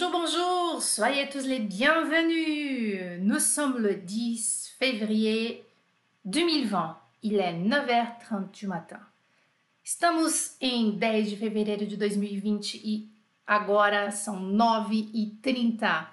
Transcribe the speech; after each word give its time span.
Bonjour, 0.00 0.12
bonjour, 0.12 0.80
soyez 0.80 1.28
tous 1.28 1.44
les 1.44 1.58
bienvenus. 1.58 3.20
Nous 3.20 3.40
sommes 3.40 3.78
le 3.78 3.96
10 3.96 4.76
février 4.78 5.64
2020. 6.24 6.96
Il 7.24 7.34
est 7.34 7.54
9h30 7.54 8.52
du 8.52 8.68
matin. 8.68 9.00
Estamos 9.84 10.56
em 10.60 10.92
10 10.92 11.30
de 11.32 11.36
fevereiro 11.36 11.84
de 11.84 11.96
2020 11.96 12.80
e 12.84 13.08
agora 13.44 14.12
são 14.12 14.40
9h30. 14.40 16.06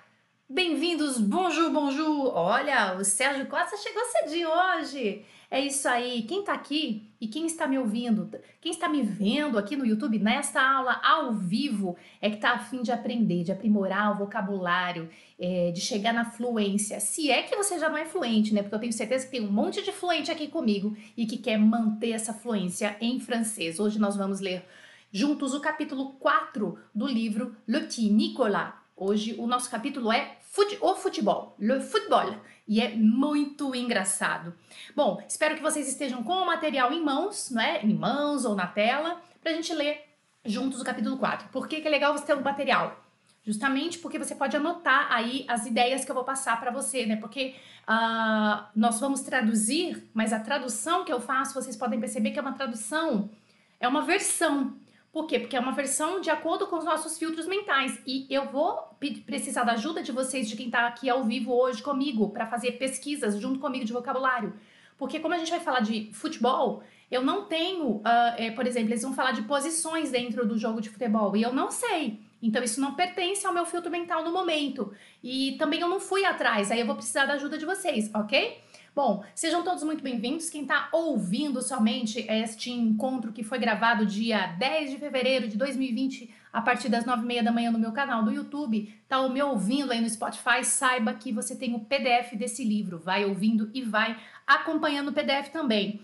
Bem-vindos, 0.47 1.19
bonjour, 1.19 1.71
bonjour. 1.71 2.31
Olha, 2.35 2.95
o 2.99 3.03
Sérgio 3.03 3.47
Costa 3.47 3.75
chegou 3.77 4.03
cedinho 4.05 4.47
hoje. 4.47 5.25
É 5.49 5.59
isso 5.59 5.87
aí. 5.87 6.21
Quem 6.21 6.43
tá 6.43 6.53
aqui 6.53 7.09
e 7.19 7.27
quem 7.27 7.47
está 7.47 7.65
me 7.65 7.79
ouvindo, 7.79 8.29
quem 8.61 8.71
está 8.71 8.87
me 8.87 9.01
vendo 9.01 9.57
aqui 9.57 9.75
no 9.75 9.83
YouTube 9.83 10.19
nesta 10.19 10.61
aula 10.61 11.01
ao 11.03 11.33
vivo, 11.33 11.97
é 12.21 12.29
que 12.29 12.37
tá 12.37 12.51
afim 12.51 12.83
de 12.83 12.91
aprender, 12.91 13.43
de 13.43 13.51
aprimorar 13.51 14.11
o 14.11 14.19
vocabulário, 14.19 15.09
é, 15.39 15.71
de 15.71 15.81
chegar 15.81 16.13
na 16.13 16.25
fluência. 16.25 16.99
Se 16.99 17.31
é 17.31 17.41
que 17.41 17.55
você 17.55 17.79
já 17.79 17.89
não 17.89 17.97
é 17.97 18.05
fluente, 18.05 18.53
né? 18.53 18.61
Porque 18.61 18.75
eu 18.75 18.79
tenho 18.79 18.93
certeza 18.93 19.25
que 19.25 19.31
tem 19.31 19.41
um 19.41 19.51
monte 19.51 19.81
de 19.81 19.91
fluente 19.91 20.29
aqui 20.29 20.47
comigo 20.47 20.95
e 21.17 21.25
que 21.25 21.39
quer 21.39 21.57
manter 21.57 22.11
essa 22.11 22.35
fluência 22.35 22.95
em 23.01 23.19
francês. 23.19 23.79
Hoje 23.79 23.97
nós 23.97 24.15
vamos 24.15 24.39
ler 24.39 24.63
juntos 25.11 25.55
o 25.55 25.59
capítulo 25.59 26.13
4 26.19 26.77
do 26.93 27.07
livro 27.07 27.55
Le 27.67 27.79
Petit 27.79 28.11
Nicolas. 28.11 28.84
Hoje 28.97 29.35
o 29.37 29.45
nosso 29.45 29.69
capítulo 29.69 30.09
é 30.09 30.37
fute 30.39 30.77
o 30.79 30.95
futebol, 30.95 31.53
le 31.59 31.81
football, 31.81 32.37
e 32.65 32.79
é 32.79 32.95
muito 32.95 33.75
engraçado. 33.75 34.53
Bom, 34.95 35.21
espero 35.27 35.53
que 35.55 35.61
vocês 35.61 35.85
estejam 35.89 36.23
com 36.23 36.31
o 36.31 36.45
material 36.45 36.93
em 36.93 37.03
mãos, 37.03 37.51
não 37.51 37.61
é? 37.61 37.81
Em 37.83 37.93
mãos 37.93 38.45
ou 38.45 38.55
na 38.55 38.67
tela, 38.67 39.21
para 39.41 39.51
a 39.51 39.53
gente 39.53 39.73
ler 39.73 40.01
juntos 40.45 40.79
o 40.79 40.85
capítulo 40.85 41.17
4. 41.17 41.49
Por 41.49 41.67
que, 41.67 41.81
que 41.81 41.87
é 41.89 41.91
legal 41.91 42.17
você 42.17 42.25
ter 42.25 42.35
o 42.35 42.39
um 42.39 42.41
material? 42.41 43.03
Justamente 43.43 43.99
porque 43.99 44.17
você 44.17 44.33
pode 44.33 44.55
anotar 44.55 45.11
aí 45.11 45.43
as 45.49 45.65
ideias 45.65 46.05
que 46.05 46.11
eu 46.11 46.15
vou 46.15 46.23
passar 46.23 46.57
para 46.57 46.71
você, 46.71 47.05
né? 47.05 47.17
Porque 47.17 47.53
uh, 47.89 48.63
nós 48.73 48.97
vamos 49.01 49.21
traduzir, 49.23 50.09
mas 50.13 50.31
a 50.31 50.39
tradução 50.39 51.03
que 51.03 51.11
eu 51.11 51.19
faço, 51.19 51.53
vocês 51.53 51.75
podem 51.75 51.99
perceber 51.99 52.31
que 52.31 52.39
é 52.39 52.41
uma 52.41 52.53
tradução, 52.53 53.29
é 53.77 53.89
uma 53.89 54.03
versão 54.03 54.73
por 55.15 55.27
quê? 55.27 55.39
Porque 55.39 55.55
é 55.55 55.59
uma 55.61 55.71
versão 55.71 56.19
de 56.19 56.29
acordo 56.29 56.67
com 56.67 56.75
os 56.75 56.83
nossos 56.83 57.17
filtros 57.17 57.47
mentais. 57.47 57.97
E 58.05 58.27
eu 58.29 58.49
vou 58.49 58.77
precisar 59.25 59.63
da 59.63 59.71
ajuda 59.71 60.03
de 60.03 60.11
vocês, 60.11 60.49
de 60.49 60.57
quem 60.57 60.65
está 60.65 60.85
aqui 60.87 61.09
ao 61.09 61.23
vivo 61.23 61.53
hoje 61.53 61.81
comigo, 61.81 62.31
para 62.31 62.45
fazer 62.45 62.73
pesquisas 62.73 63.39
junto 63.39 63.57
comigo 63.57 63.85
de 63.85 63.93
vocabulário. 63.93 64.53
Porque 64.97 65.21
como 65.21 65.33
a 65.33 65.37
gente 65.37 65.49
vai 65.49 65.61
falar 65.61 65.79
de 65.79 66.11
futebol, 66.11 66.83
eu 67.09 67.21
não 67.21 67.45
tenho, 67.45 67.91
uh, 67.91 68.35
é, 68.35 68.51
por 68.51 68.67
exemplo, 68.67 68.89
eles 68.89 69.03
vão 69.03 69.13
falar 69.13 69.31
de 69.31 69.43
posições 69.43 70.11
dentro 70.11 70.45
do 70.45 70.57
jogo 70.57 70.81
de 70.81 70.89
futebol 70.89 71.33
e 71.37 71.43
eu 71.43 71.53
não 71.53 71.71
sei. 71.71 72.19
Então 72.41 72.61
isso 72.61 72.81
não 72.81 72.93
pertence 72.93 73.47
ao 73.47 73.53
meu 73.53 73.65
filtro 73.65 73.89
mental 73.89 74.21
no 74.21 74.33
momento. 74.33 74.93
E 75.23 75.55
também 75.57 75.79
eu 75.79 75.87
não 75.87 76.01
fui 76.01 76.25
atrás, 76.25 76.71
aí 76.71 76.81
eu 76.81 76.85
vou 76.85 76.95
precisar 76.95 77.25
da 77.25 77.35
ajuda 77.35 77.57
de 77.57 77.65
vocês, 77.65 78.13
ok? 78.13 78.64
Bom, 78.95 79.25
sejam 79.35 79.61
todos 79.61 79.83
muito 79.83 80.01
bem-vindos. 80.01 80.49
Quem 80.49 80.61
está 80.61 80.87
ouvindo 80.93 81.61
somente 81.61 82.25
este 82.29 82.71
encontro 82.71 83.33
que 83.33 83.43
foi 83.43 83.59
gravado 83.59 84.05
dia 84.05 84.47
10 84.57 84.91
de 84.91 84.97
fevereiro 84.97 85.49
de 85.49 85.57
2020, 85.57 86.33
a 86.53 86.61
partir 86.61 86.87
das 86.87 87.03
9h30 87.03 87.43
da 87.43 87.51
manhã 87.51 87.71
no 87.71 87.77
meu 87.77 87.91
canal 87.91 88.23
do 88.23 88.31
YouTube, 88.31 88.89
está 89.03 89.27
me 89.27 89.43
ouvindo 89.43 89.91
aí 89.91 89.99
no 89.99 90.09
Spotify, 90.09 90.63
saiba 90.63 91.13
que 91.13 91.33
você 91.33 91.57
tem 91.57 91.75
o 91.75 91.81
PDF 91.81 92.37
desse 92.37 92.63
livro. 92.63 92.97
Vai 92.97 93.25
ouvindo 93.25 93.69
e 93.73 93.81
vai 93.81 94.17
acompanhando 94.47 95.09
o 95.09 95.13
PDF 95.13 95.49
também. 95.49 95.99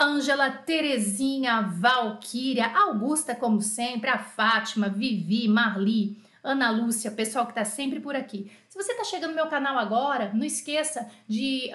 Ângela, 0.00 0.48
Terezinha, 0.48 1.62
Valquíria, 1.62 2.68
Augusta, 2.68 3.34
como 3.34 3.60
sempre, 3.60 4.08
a 4.08 4.18
Fátima, 4.18 4.88
Vivi, 4.88 5.48
Marli, 5.48 6.16
Ana 6.44 6.70
Lúcia, 6.70 7.10
pessoal 7.10 7.44
que 7.44 7.50
está 7.50 7.64
sempre 7.64 7.98
por 7.98 8.14
aqui. 8.14 8.48
Se 8.76 8.82
você 8.82 8.92
está 8.92 9.04
chegando 9.04 9.30
no 9.30 9.36
meu 9.36 9.46
canal 9.46 9.78
agora, 9.78 10.30
não 10.34 10.44
esqueça 10.44 11.10
de 11.26 11.70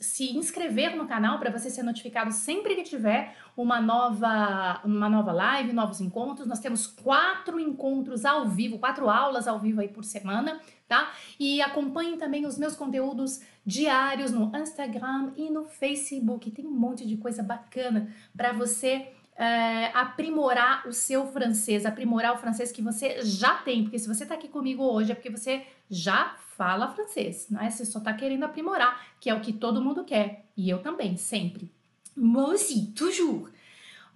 se 0.00 0.36
inscrever 0.36 0.96
no 0.96 1.06
canal 1.06 1.38
para 1.38 1.48
você 1.48 1.70
ser 1.70 1.84
notificado 1.84 2.32
sempre 2.32 2.74
que 2.74 2.82
tiver 2.82 3.36
uma 3.56 3.80
nova, 3.80 4.80
uma 4.84 5.08
nova 5.08 5.30
live, 5.30 5.72
novos 5.72 6.00
encontros. 6.00 6.48
Nós 6.48 6.58
temos 6.58 6.88
quatro 6.88 7.60
encontros 7.60 8.24
ao 8.24 8.48
vivo, 8.48 8.80
quatro 8.80 9.08
aulas 9.08 9.46
ao 9.46 9.60
vivo 9.60 9.80
aí 9.80 9.86
por 9.86 10.02
semana, 10.02 10.60
tá? 10.88 11.12
E 11.38 11.62
acompanhe 11.62 12.16
também 12.16 12.46
os 12.46 12.58
meus 12.58 12.74
conteúdos 12.74 13.40
diários 13.64 14.32
no 14.32 14.50
Instagram 14.56 15.30
e 15.36 15.48
no 15.50 15.66
Facebook. 15.66 16.50
Tem 16.50 16.66
um 16.66 16.72
monte 16.72 17.06
de 17.06 17.16
coisa 17.16 17.44
bacana 17.44 18.12
para 18.36 18.52
você 18.52 19.12
é, 19.36 19.92
aprimorar 19.94 20.84
o 20.88 20.92
seu 20.92 21.24
francês, 21.28 21.86
aprimorar 21.86 22.34
o 22.34 22.38
francês 22.38 22.72
que 22.72 22.82
você 22.82 23.22
já 23.22 23.54
tem, 23.54 23.84
porque 23.84 24.00
se 24.00 24.08
você 24.08 24.24
está 24.24 24.34
aqui 24.34 24.48
comigo 24.48 24.82
hoje 24.82 25.12
é 25.12 25.14
porque 25.14 25.30
você 25.30 25.64
já 25.90 26.36
fala 26.56 26.92
francês, 26.92 27.46
não 27.50 27.60
é? 27.60 27.70
Você 27.70 27.84
só 27.84 27.98
está 27.98 28.12
querendo 28.12 28.44
aprimorar, 28.44 29.06
que 29.20 29.30
é 29.30 29.34
o 29.34 29.40
que 29.40 29.52
todo 29.52 29.82
mundo 29.82 30.04
quer, 30.04 30.46
e 30.56 30.68
eu 30.68 30.82
também, 30.82 31.16
sempre. 31.16 31.70
Moi 32.16 32.54
aussi, 32.54 32.92
toujours. 32.96 33.50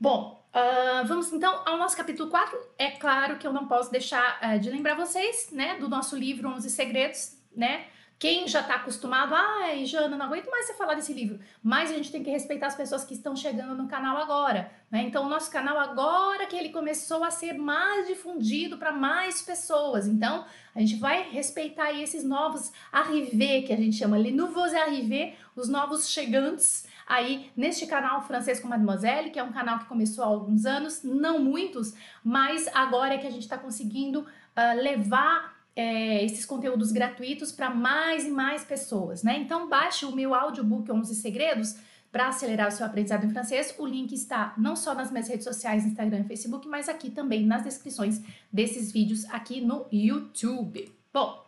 Bom, 0.01 0.45
uh, 0.53 1.07
vamos 1.07 1.33
então 1.33 1.63
ao 1.65 1.79
nosso 1.79 1.97
capítulo 1.97 2.29
4. 2.29 2.59
É 2.77 2.91
claro 2.91 3.39
que 3.39 3.47
eu 3.47 3.53
não 3.53 3.69
posso 3.69 3.91
deixar 3.93 4.41
uh, 4.43 4.59
de 4.59 4.69
lembrar 4.71 4.97
vocês, 4.97 5.51
né, 5.53 5.79
do 5.79 5.89
nosso 5.89 6.17
livro 6.17 6.49
11 6.49 6.69
Segredos, 6.69 7.39
né? 7.55 7.87
Quem 8.23 8.47
já 8.47 8.61
está 8.61 8.77
acostumado, 8.77 9.35
ai, 9.35 9.85
Jana, 9.85 10.17
não 10.17 10.27
aguento 10.27 10.49
mais 10.49 10.69
você 10.69 10.75
falar 10.75 10.95
desse 10.95 11.13
livro. 11.13 11.41
Mas 11.61 11.91
a 11.91 11.95
gente 11.95 12.13
tem 12.13 12.23
que 12.23 12.31
respeitar 12.31 12.69
as 12.69 12.77
pessoas 12.77 13.05
que 13.05 13.15
estão 13.15 13.35
chegando 13.35 13.75
no 13.75 13.89
canal 13.89 14.17
agora. 14.17 14.71
Né? 14.89 15.03
Então, 15.03 15.27
o 15.27 15.29
nosso 15.29 15.51
canal, 15.51 15.77
agora 15.77 16.47
que 16.47 16.55
ele 16.55 16.69
começou 16.69 17.25
a 17.25 17.33
ser 17.33 17.55
mais 17.55 18.07
difundido 18.07 18.79
para 18.79 18.93
mais 18.93 19.43
pessoas. 19.43 20.07
Então, 20.07 20.45
a 20.73 20.79
gente 20.79 20.95
vai 21.01 21.31
respeitar 21.31 21.93
esses 21.95 22.23
novos 22.23 22.71
arrivés, 22.93 23.67
que 23.67 23.73
a 23.73 23.77
gente 23.77 23.97
chama, 23.97 24.17
les 24.17 24.33
nouveaux 24.33 24.73
arrivés, 24.73 25.35
os 25.57 25.69
novos 25.69 26.09
chegantes 26.09 26.87
aí 27.05 27.51
neste 27.57 27.89
canal 27.89 28.23
Francês 28.23 28.61
com 28.61 28.69
Mademoiselle, 28.69 29.31
que 29.31 29.39
é 29.41 29.43
um 29.43 29.51
canal 29.51 29.81
que 29.81 29.87
começou 29.87 30.23
há 30.23 30.29
alguns 30.29 30.65
anos, 30.65 31.03
não 31.03 31.41
muitos, 31.41 31.93
mas 32.23 32.69
agora 32.73 33.15
é 33.15 33.19
que 33.19 33.27
a 33.27 33.31
gente 33.33 33.43
está 33.43 33.59
conseguindo 33.59 34.21
uh, 34.21 34.81
levar 34.81 35.52
é, 35.75 36.25
esses 36.25 36.45
conteúdos 36.45 36.93
gratuitos 36.93 37.51
para 37.51 37.71
mais 37.71 38.27
e 38.27 38.31
mais 38.31 38.65
pessoas, 38.65 39.23
né? 39.23 39.39
Então 39.39 39.69
baixe 39.69 40.05
o 40.05 40.15
meu 40.15 40.35
audiobook 40.35 40.91
11 40.91 41.15
Segredos 41.15 41.77
para 42.11 42.29
acelerar 42.29 42.69
o 42.69 42.71
seu 42.71 42.85
aprendizado 42.85 43.25
em 43.25 43.31
francês. 43.31 43.75
O 43.79 43.87
link 43.87 44.13
está 44.13 44.53
não 44.59 44.77
só 44.77 44.95
nas 44.95 45.11
minhas 45.11 45.29
redes 45.29 45.45
sociais, 45.45 45.87
Instagram 45.87 46.21
e 46.21 46.29
Facebook, 46.29 46.69
mas 46.69 46.89
aqui 46.89 47.11
também 47.11 47.47
nas 47.47 47.65
descrições 47.65 48.21
desses 48.53 48.93
vídeos 48.93 49.25
aqui 49.31 49.63
no 49.63 49.87
YouTube. 49.91 50.93
Bom, 51.13 51.43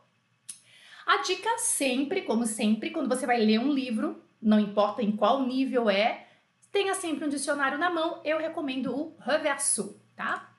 a 1.06 1.18
dica 1.18 1.58
sempre, 1.58 2.22
como 2.22 2.46
sempre, 2.46 2.90
quando 2.90 3.08
você 3.08 3.26
vai 3.26 3.38
ler 3.38 3.60
um 3.60 3.72
livro, 3.72 4.22
não 4.40 4.58
importa 4.58 5.02
em 5.02 5.12
qual 5.12 5.46
nível 5.46 5.90
é, 5.90 6.26
tenha 6.72 6.94
sempre 6.94 7.26
um 7.26 7.28
dicionário 7.28 7.78
na 7.78 7.90
mão. 7.90 8.22
Eu 8.24 8.38
recomendo 8.38 8.96
o 8.96 9.14
Reverso, 9.20 10.00
tá? 10.16 10.50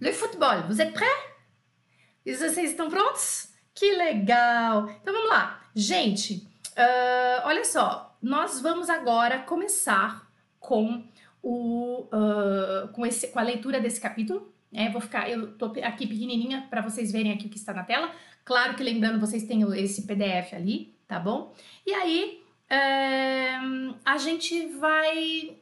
Le 0.00 0.12
football, 0.12 0.66
vous 0.66 0.80
êtes 0.80 0.92
prêts? 0.92 1.35
E 2.26 2.34
vocês 2.34 2.70
estão 2.70 2.90
prontos? 2.90 3.50
Que 3.72 3.92
legal! 3.92 4.90
Então 5.00 5.14
vamos 5.14 5.30
lá. 5.30 5.62
Gente, 5.72 6.44
uh, 6.72 7.44
olha 7.44 7.64
só, 7.64 8.18
nós 8.20 8.60
vamos 8.60 8.90
agora 8.90 9.38
começar 9.38 10.28
com, 10.58 11.04
o, 11.40 12.08
uh, 12.12 12.88
com, 12.88 13.06
esse, 13.06 13.28
com 13.28 13.38
a 13.38 13.42
leitura 13.42 13.78
desse 13.78 14.00
capítulo. 14.00 14.52
É, 14.74 14.90
vou 14.90 15.00
ficar, 15.00 15.30
eu 15.30 15.56
tô 15.56 15.66
aqui 15.84 16.04
pequenininha 16.04 16.66
para 16.68 16.80
vocês 16.80 17.12
verem 17.12 17.30
aqui 17.30 17.46
o 17.46 17.48
que 17.48 17.58
está 17.58 17.72
na 17.72 17.84
tela. 17.84 18.10
Claro 18.44 18.74
que 18.74 18.82
lembrando, 18.82 19.20
vocês 19.20 19.44
têm 19.44 19.62
esse 19.80 20.02
PDF 20.02 20.52
ali, 20.52 20.96
tá 21.06 21.20
bom? 21.20 21.54
E 21.86 21.94
aí, 21.94 22.42
uh, 22.72 23.94
a 24.04 24.18
gente 24.18 24.66
vai 24.78 25.56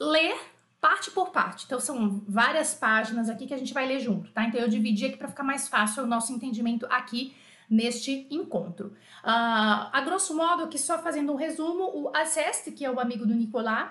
ler 0.00 0.36
parte 0.80 1.10
por 1.10 1.30
parte. 1.30 1.66
Então, 1.66 1.78
são 1.78 2.22
várias 2.26 2.74
páginas 2.74 3.28
aqui 3.28 3.46
que 3.46 3.54
a 3.54 3.58
gente 3.58 3.74
vai 3.74 3.86
ler 3.86 4.00
junto, 4.00 4.30
tá? 4.32 4.44
Então, 4.44 4.60
eu 4.60 4.68
dividi 4.68 5.06
aqui 5.06 5.16
para 5.16 5.28
ficar 5.28 5.42
mais 5.42 5.68
fácil 5.68 6.04
o 6.04 6.06
nosso 6.06 6.32
entendimento 6.32 6.86
aqui 6.88 7.34
neste 7.68 8.26
encontro. 8.30 8.88
Uh, 9.22 9.92
a 9.92 10.02
grosso 10.04 10.34
modo, 10.34 10.64
aqui 10.64 10.78
só 10.78 10.98
fazendo 10.98 11.32
um 11.32 11.36
resumo, 11.36 11.84
o 11.94 12.16
Aceste, 12.16 12.72
que 12.72 12.84
é 12.84 12.90
o 12.90 12.98
amigo 12.98 13.26
do 13.26 13.34
Nicolás, 13.34 13.90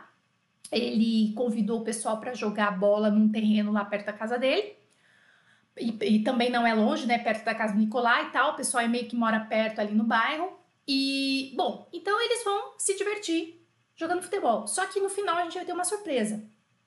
ele 0.71 1.33
convidou 1.33 1.79
o 1.79 1.83
pessoal 1.83 2.19
para 2.19 2.33
jogar 2.33 2.77
bola 2.77 3.09
num 3.09 3.31
terreno 3.31 3.71
lá 3.71 3.85
perto 3.85 4.07
da 4.07 4.13
casa 4.13 4.37
dele. 4.37 4.77
E, 5.77 5.97
e, 6.01 6.23
também 6.23 6.49
não 6.49 6.67
é 6.67 6.73
longe, 6.73 7.05
né? 7.07 7.17
Perto 7.17 7.45
da 7.45 7.55
casa 7.55 7.73
do 7.73 7.79
Nicolás 7.79 8.27
e 8.27 8.31
tal. 8.31 8.51
O 8.51 8.55
pessoal 8.55 8.83
é 8.83 8.87
meio 8.87 9.07
que 9.07 9.15
mora 9.15 9.39
perto 9.39 9.79
ali 9.79 9.95
no 9.95 10.03
bairro. 10.03 10.51
E, 10.85 11.53
bom, 11.55 11.87
então 11.93 12.21
eles 12.21 12.43
vão 12.43 12.73
se 12.77 12.97
divertir 12.97 13.65
jogando 13.95 14.21
futebol. 14.21 14.67
Só 14.67 14.85
que 14.87 14.99
no 14.99 15.09
final 15.09 15.37
a 15.37 15.43
gente 15.43 15.55
vai 15.55 15.65
ter 15.65 15.73
uma 15.73 15.85
surpresa 15.85 16.43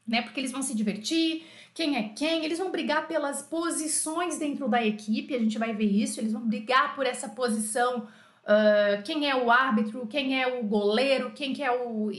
né? 0.06 0.22
Porque 0.22 0.40
eles 0.40 0.52
vão 0.52 0.62
se 0.62 0.74
divertir, 0.74 1.44
quem 1.74 1.96
é 1.96 2.08
quem, 2.10 2.44
eles 2.44 2.58
vão 2.58 2.70
brigar 2.70 3.08
pelas 3.08 3.42
posições 3.42 4.38
dentro 4.38 4.68
da 4.68 4.84
equipe, 4.84 5.34
a 5.34 5.38
gente 5.38 5.58
vai 5.58 5.74
ver 5.74 5.90
isso, 5.90 6.20
eles 6.20 6.32
vão 6.32 6.46
brigar 6.46 6.94
por 6.94 7.06
essa 7.06 7.28
posição. 7.28 8.06
Uh, 8.42 9.00
quem 9.04 9.30
é 9.30 9.36
o 9.36 9.50
árbitro, 9.50 10.06
quem 10.06 10.42
é 10.42 10.58
o 10.58 10.64
goleiro, 10.64 11.30
quem 11.30 11.54
que 11.54 11.62
é 11.62 11.70
o 11.70 12.10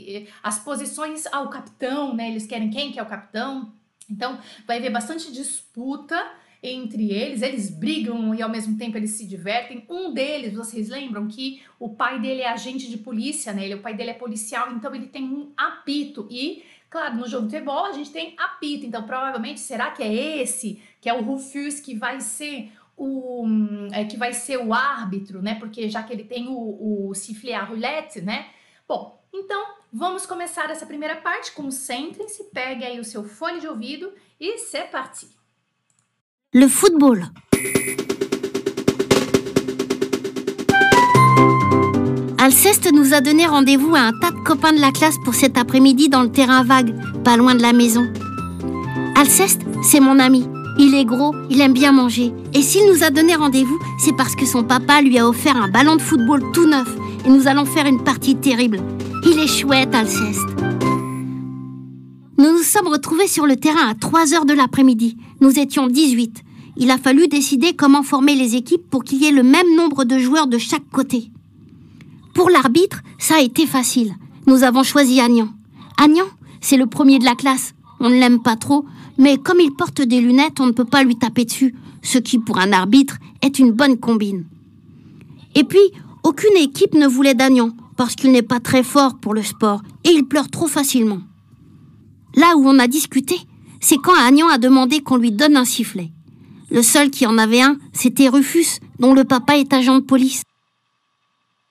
as 0.42 0.58
posições 0.58 1.28
ao 1.28 1.50
capitão, 1.50 2.16
né? 2.16 2.30
Eles 2.30 2.46
querem 2.46 2.70
quem 2.70 2.92
que 2.92 3.00
é 3.00 3.04
o 3.04 3.08
capitão. 3.08 3.74
Então 4.10 4.40
vai 4.66 4.78
haver 4.78 4.90
bastante 4.90 5.32
disputa 5.32 6.16
entre 6.64 7.12
eles, 7.12 7.42
eles 7.42 7.70
brigam 7.70 8.34
e 8.34 8.42
ao 8.42 8.48
mesmo 8.48 8.78
tempo 8.78 8.96
eles 8.96 9.12
se 9.12 9.28
divertem. 9.28 9.86
Um 9.90 10.14
deles, 10.14 10.54
vocês 10.54 10.88
lembram 10.88 11.28
que 11.28 11.62
o 11.78 11.90
pai 11.90 12.22
dele 12.22 12.42
é 12.42 12.50
agente 12.50 12.90
de 12.90 12.98
polícia, 12.98 13.52
né? 13.52 13.66
Ele, 13.66 13.76
o 13.76 13.82
pai 13.82 13.94
dele 13.94 14.12
é 14.12 14.14
policial, 14.14 14.72
então 14.72 14.96
ele 14.96 15.08
tem 15.08 15.26
um 15.26 15.52
apito 15.58 16.26
e 16.32 16.64
Claro, 16.94 17.16
no 17.16 17.28
jogo 17.28 17.48
de 17.48 17.54
futebol 17.54 17.86
a 17.86 17.92
gente 17.92 18.12
tem 18.12 18.36
apito, 18.38 18.86
então 18.86 19.02
provavelmente 19.02 19.60
será 19.60 19.90
que 19.90 20.04
é 20.04 20.14
esse, 20.14 20.80
que 21.02 21.10
é 21.10 21.14
o 21.16 21.24
Rufus 21.24 21.80
que 21.80 21.96
vai 21.96 22.22
ser 22.22 22.72
o 22.96 23.48
é, 23.92 24.06
que 24.06 24.16
vai 24.16 24.32
ser 24.32 24.58
o 24.58 24.72
árbitro, 24.72 25.42
né? 25.42 25.56
Porque 25.56 25.90
já 25.90 26.04
que 26.04 26.14
ele 26.14 26.24
tem 26.24 26.48
o, 26.48 26.54
o 26.54 27.12
à 27.56 27.64
roulette, 27.64 28.22
né? 28.22 28.52
Bom, 28.88 29.20
então 29.34 29.74
vamos 29.92 30.28
começar 30.28 30.70
essa 30.70 30.86
primeira 30.86 31.16
parte. 31.16 31.52
Concentrem-se, 31.54 32.44
pegue 32.52 32.86
aí 32.86 33.00
o 33.00 33.04
seu 33.04 33.24
fone 33.24 33.60
de 33.60 33.68
ouvido 33.68 34.14
e 34.40 34.60
c'est 34.60 34.92
parti. 34.92 35.28
Le 36.54 36.70
football. 36.70 37.18
Alceste 42.44 42.92
nous 42.92 43.14
a 43.14 43.22
donné 43.22 43.46
rendez-vous 43.46 43.96
à 43.96 44.02
un 44.02 44.12
tas 44.12 44.32
de 44.32 44.44
copains 44.44 44.74
de 44.74 44.82
la 44.82 44.92
classe 44.92 45.16
pour 45.24 45.34
cet 45.34 45.58
après-midi 45.58 46.10
dans 46.10 46.24
le 46.24 46.30
terrain 46.30 46.66
vague, 46.66 46.94
pas 47.24 47.38
loin 47.38 47.56
de 47.56 47.62
la 47.62 47.72
maison. 47.72 48.06
Alceste, 49.16 49.62
c'est 49.82 50.02
mon 50.02 50.20
ami. 50.20 50.46
Il 50.78 50.94
est 50.94 51.06
gros, 51.06 51.34
il 51.50 51.62
aime 51.62 51.72
bien 51.72 51.94
manger. 51.94 52.34
Et 52.54 52.62
s'il 52.62 52.86
nous 52.92 53.02
a 53.02 53.12
donné 53.12 53.34
rendez-vous, 53.34 53.80
c'est 53.98 54.14
parce 54.18 54.36
que 54.36 54.46
son 54.46 54.62
papa 54.62 55.02
lui 55.02 55.18
a 55.18 55.26
offert 55.26 55.56
un 55.56 55.70
ballon 55.70 55.96
de 55.96 56.02
football 56.02 56.44
tout 56.52 56.66
neuf. 56.66 56.94
Et 57.26 57.30
nous 57.30 57.48
allons 57.48 57.64
faire 57.64 57.86
une 57.86 58.04
partie 58.04 58.36
terrible. 58.36 58.82
Il 59.26 59.40
est 59.40 59.48
chouette, 59.48 59.96
Alceste. 59.96 60.50
Nous 62.38 62.52
nous 62.52 62.64
sommes 62.64 62.90
retrouvés 62.90 63.30
sur 63.30 63.46
le 63.46 63.56
terrain 63.56 63.88
à 63.88 63.96
3 63.96 64.34
heures 64.34 64.46
de 64.46 64.54
l'après-midi. 64.54 65.16
Nous 65.40 65.60
étions 65.60 65.88
18. 65.88 66.44
Il 66.76 66.92
a 66.92 66.98
fallu 66.98 67.30
décider 67.30 67.72
comment 67.72 68.04
former 68.04 68.36
les 68.36 68.58
équipes 68.58 68.90
pour 68.90 69.06
qu'il 69.06 69.24
y 69.24 69.28
ait 69.28 69.32
le 69.32 69.44
même 69.44 69.78
nombre 69.78 70.04
de 70.04 70.20
joueurs 70.20 70.48
de 70.48 70.58
chaque 70.58 70.90
côté. 70.92 71.32
Pour 72.34 72.50
l'arbitre, 72.50 73.02
ça 73.20 73.36
a 73.36 73.42
été 73.42 73.68
facile. 73.68 74.16
Nous 74.48 74.64
avons 74.64 74.84
choisi 74.84 75.20
Agnan. 75.20 75.50
Agnan, 75.98 76.26
c'est 76.62 76.78
le 76.78 76.88
premier 76.88 77.20
de 77.20 77.26
la 77.26 77.36
classe. 77.36 77.74
On 78.00 78.10
ne 78.10 78.20
l'aime 78.20 78.42
pas 78.42 78.56
trop, 78.56 78.86
mais 79.18 79.38
comme 79.38 79.60
il 79.60 79.72
porte 79.72 80.02
des 80.02 80.20
lunettes, 80.20 80.60
on 80.60 80.66
ne 80.66 80.72
peut 80.72 80.86
pas 80.86 81.04
lui 81.04 81.16
taper 81.16 81.46
dessus, 81.46 81.76
ce 82.02 82.18
qui, 82.18 82.40
pour 82.40 82.58
un 82.58 82.74
arbitre, 82.74 83.18
est 83.42 83.60
une 83.60 83.72
bonne 83.72 83.98
combine. 83.98 84.46
Et 85.56 85.64
puis, 85.64 85.80
aucune 86.24 86.58
équipe 86.58 86.96
ne 86.96 87.08
voulait 87.08 87.36
d'Agnan, 87.36 87.70
parce 87.96 88.16
qu'il 88.16 88.32
n'est 88.32 88.42
pas 88.42 88.60
très 88.60 88.84
fort 88.84 89.20
pour 89.20 89.34
le 89.34 89.44
sport, 89.44 89.84
et 90.04 90.10
il 90.10 90.26
pleure 90.26 90.50
trop 90.50 90.68
facilement. 90.68 91.22
Là 92.36 92.58
où 92.58 92.68
on 92.68 92.80
a 92.80 92.88
discuté, 92.88 93.36
c'est 93.80 93.98
quand 93.98 94.16
Agnan 94.16 94.48
a 94.48 94.58
demandé 94.58 95.02
qu'on 95.02 95.18
lui 95.18 95.32
donne 95.32 95.56
un 95.56 95.66
sifflet. 95.66 96.12
Le 96.72 96.82
seul 96.82 97.12
qui 97.12 97.28
en 97.28 97.38
avait 97.38 97.62
un, 97.62 97.78
c'était 97.94 98.30
Rufus, 98.30 98.80
dont 98.98 99.14
le 99.14 99.24
papa 99.24 99.58
est 99.58 99.72
agent 99.74 99.96
de 99.96 100.04
police. 100.04 100.42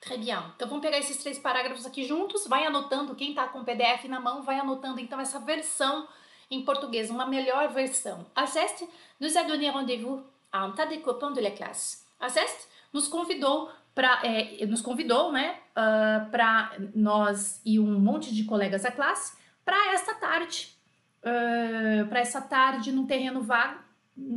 Très 0.03 0.17
bien. 0.17 0.43
Então 0.55 0.67
vamos 0.67 0.81
pegar 0.81 0.97
esses 0.97 1.17
três 1.17 1.39
parágrafos 1.39 1.85
aqui 1.85 2.03
juntos, 2.03 2.45
vai 2.45 2.65
anotando, 2.65 3.15
quem 3.15 3.33
tá 3.33 3.47
com 3.47 3.59
o 3.59 3.63
PDF 3.63 4.05
na 4.09 4.19
mão, 4.19 4.43
vai 4.43 4.59
anotando 4.59 4.99
então 4.99 5.19
essa 5.19 5.39
versão 5.39 6.07
em 6.51 6.63
português, 6.63 7.09
uma 7.09 7.25
melhor 7.25 7.69
versão. 7.69 8.25
Alceste 8.35 8.87
nous 9.19 9.35
a 9.37 9.43
donné 9.43 9.69
rendez-vous 9.69 10.21
à 10.51 10.65
un 10.65 10.71
tas 10.71 10.89
de 10.89 10.97
copains 10.97 11.33
de 11.33 11.41
la 11.41 11.51
classe. 11.51 12.03
Alceste 12.19 12.67
nos 12.91 13.07
convidou 13.07 13.69
para 13.95 14.19
é, 14.23 14.65
nos 14.65 14.81
convidou, 14.81 15.31
né, 15.31 15.55
uh, 15.71 16.29
para 16.29 16.75
nós 16.93 17.61
e 17.63 17.79
um 17.79 17.99
monte 17.99 18.33
de 18.33 18.43
colegas 18.43 18.83
da 18.83 18.91
classe 18.91 19.37
para 19.63 19.93
esta 19.93 20.15
tarde, 20.15 20.75
uh, 21.19 22.07
para 22.09 22.19
essa 22.19 22.41
tarde 22.41 22.91
no 22.91 23.07
terreno 23.07 23.41
vago 23.41 23.79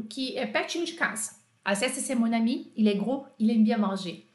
que 0.09 0.39
é 0.39 0.47
pertinho 0.47 0.87
de 0.87 0.93
casa. 0.93 1.45
Alceste 1.65 2.01
c'est 2.01 2.15
mon 2.15 2.33
ami, 2.33 2.71
il 2.77 2.87
est 2.87 2.97
gros, 2.97 3.27
il 3.39 3.51
aime 3.51 3.65
bien 3.65 3.79
manger. 3.79 4.26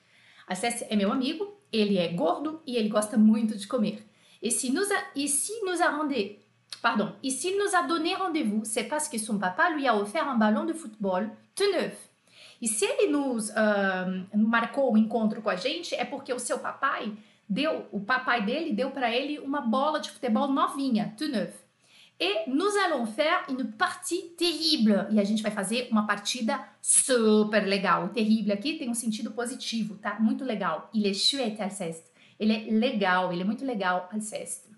Acesse 0.52 0.86
é 0.90 0.98
meu 0.98 1.14
amigo, 1.14 1.58
ele 1.72 1.98
é 1.98 2.10
gordo 2.10 2.62
e 2.68 2.76
ele 2.76 2.90
gosta 2.90 3.18
muito 3.18 3.58
de 3.58 3.66
comer. 3.66 4.06
Et 4.44 4.52
si 4.52 4.70
nous 4.70 4.92
a, 4.92 4.98
et 5.16 5.30
si 5.30 5.54
nous 5.64 5.82
a 5.82 5.90
rendez, 5.92 6.42
pardon, 6.82 7.14
et 7.24 7.30
s'il 7.30 7.58
nous 7.58 7.74
a 7.74 7.84
donné 7.84 8.16
rendez-vous, 8.16 8.66
c'est 8.66 8.84
parce 8.84 9.08
que 9.08 9.18
son 9.18 9.40
papa 9.40 9.70
lui 9.70 9.88
a 9.88 9.96
offert 9.96 10.28
un 10.28 10.36
ballon 10.36 10.66
de 10.66 10.74
futebol 10.74 11.30
tout 11.56 11.72
neuf. 11.72 11.96
E 12.62 12.68
se 12.68 12.84
ele 12.84 13.14
nos 13.14 13.50
uh, 13.52 14.38
marcou 14.38 14.92
o 14.92 14.98
encontro 14.98 15.42
com 15.42 15.50
a 15.50 15.56
gente, 15.56 15.96
é 15.96 16.04
porque 16.04 16.34
o 16.34 16.40
seu 16.40 16.60
papai 16.60 17.14
deu, 17.48 17.86
o 17.90 18.02
papai 18.02 18.44
dele 18.44 18.74
deu 18.74 18.92
para 18.92 19.10
ele 19.10 19.40
uma 19.40 19.62
bola 19.62 20.02
de 20.02 20.12
futebol 20.12 20.50
novinha, 20.50 21.14
tout 21.18 21.32
neuf. 21.32 21.54
Et 22.24 22.44
nous 22.46 22.70
allons 22.86 23.08
faire 23.08 23.44
une 23.50 23.72
partie 23.72 24.36
terrible. 24.38 25.08
E 25.12 25.20
a 25.20 25.24
gente 25.24 25.42
vai 25.42 25.52
fazer 25.52 25.88
uma 25.90 26.06
partida 26.06 26.64
super 26.80 27.66
legal. 27.66 28.06
O 28.06 28.10
terrible 28.10 28.52
aqui 28.52 28.78
tem 28.78 28.92
um 28.92 28.94
sentido 28.94 29.32
positivo, 29.32 29.98
tá? 29.98 30.20
Muito 30.20 30.44
legal. 30.46 30.88
Il 30.94 31.08
est 31.08 31.16
chouette, 31.20 31.60
Alceste. 31.60 32.12
Ele 32.40 32.54
é 32.54 32.72
legal, 32.72 33.34
ele 33.34 33.42
é 33.42 33.44
muito 33.44 33.66
legal, 33.66 34.08
Alceste. 34.14 34.70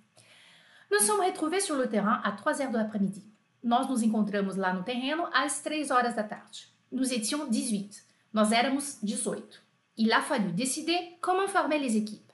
Nous 0.89 1.01
sommes 1.01 1.25
retrouvés 1.25 1.65
sur 1.65 1.75
le 1.75 1.89
terrain 1.89 2.21
à 2.23 2.31
3 2.31 2.61
heures 2.61 2.71
de 2.71 2.77
l'après-midi. 2.77 3.25
Nós 3.61 3.89
nos 3.89 4.01
encontramos 4.01 4.55
lá 4.55 4.73
no 4.73 4.83
terreno 4.83 5.27
às 5.33 5.59
3 5.59 5.91
horas 5.91 6.15
da 6.15 6.23
tarde. 6.23 6.69
Nous 6.89 7.11
étions 7.11 7.49
18. 7.49 8.03
Nós 8.31 8.53
éramos 8.53 8.99
18. 9.03 9.61
Il 9.97 10.13
a 10.13 10.21
fallu 10.21 10.53
décider 10.53 11.17
comment 11.19 11.49
former 11.49 11.77
les 11.77 11.97
équipes. 11.97 12.31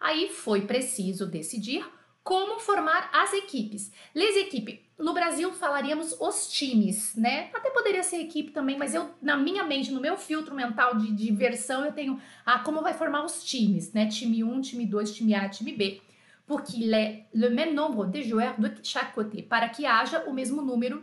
Aí 0.00 0.28
foi 0.30 0.62
preciso 0.62 1.26
decidir 1.26 1.84
como 2.28 2.60
formar 2.60 3.08
as 3.10 3.32
equipes. 3.32 3.90
Les 4.14 4.36
equipes. 4.36 4.80
No 4.98 5.14
Brasil 5.14 5.50
falaríamos 5.50 6.14
os 6.20 6.46
times, 6.48 7.16
né? 7.16 7.48
Até 7.54 7.70
poderia 7.70 8.02
ser 8.02 8.18
equipe 8.18 8.50
também, 8.50 8.76
mas 8.76 8.94
eu, 8.94 9.08
na 9.22 9.34
minha 9.34 9.64
mente, 9.64 9.90
no 9.90 9.98
meu 9.98 10.14
filtro 10.14 10.54
mental 10.54 10.94
de, 10.98 11.10
de 11.10 11.32
versão, 11.32 11.86
eu 11.86 11.92
tenho 11.92 12.20
ah, 12.44 12.58
como 12.58 12.82
vai 12.82 12.92
formar 12.92 13.24
os 13.24 13.42
times, 13.42 13.94
né? 13.94 14.06
Time 14.08 14.44
1, 14.44 14.60
time 14.60 14.84
2, 14.84 15.14
time 15.14 15.34
A, 15.34 15.48
time 15.48 15.72
B. 15.72 16.02
Porque 16.46 16.84
est 16.84 17.24
le 17.32 17.48
même 17.48 17.72
nombre 17.72 18.06
de 18.06 18.22
joueurs 18.22 18.60
de 18.60 18.74
chaque 18.82 19.14
côté, 19.14 19.42
para 19.42 19.70
que 19.70 19.86
haja 19.86 20.24
o 20.26 20.34
mesmo 20.34 20.60
número 20.60 21.02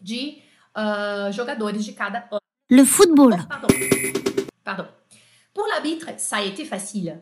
de 0.00 0.40
uh, 0.76 1.32
jogadores 1.32 1.84
de 1.84 1.92
cada. 1.94 2.28
Le 2.70 2.84
football. 2.84 3.32
Oh, 3.32 3.48
pardon. 3.48 3.68
Pardon. 4.62 4.88
Pour 5.52 5.66
l'arbitre, 5.66 6.10
ça 6.18 6.36
a 6.36 6.42
été 6.44 6.64
facile. 6.64 7.20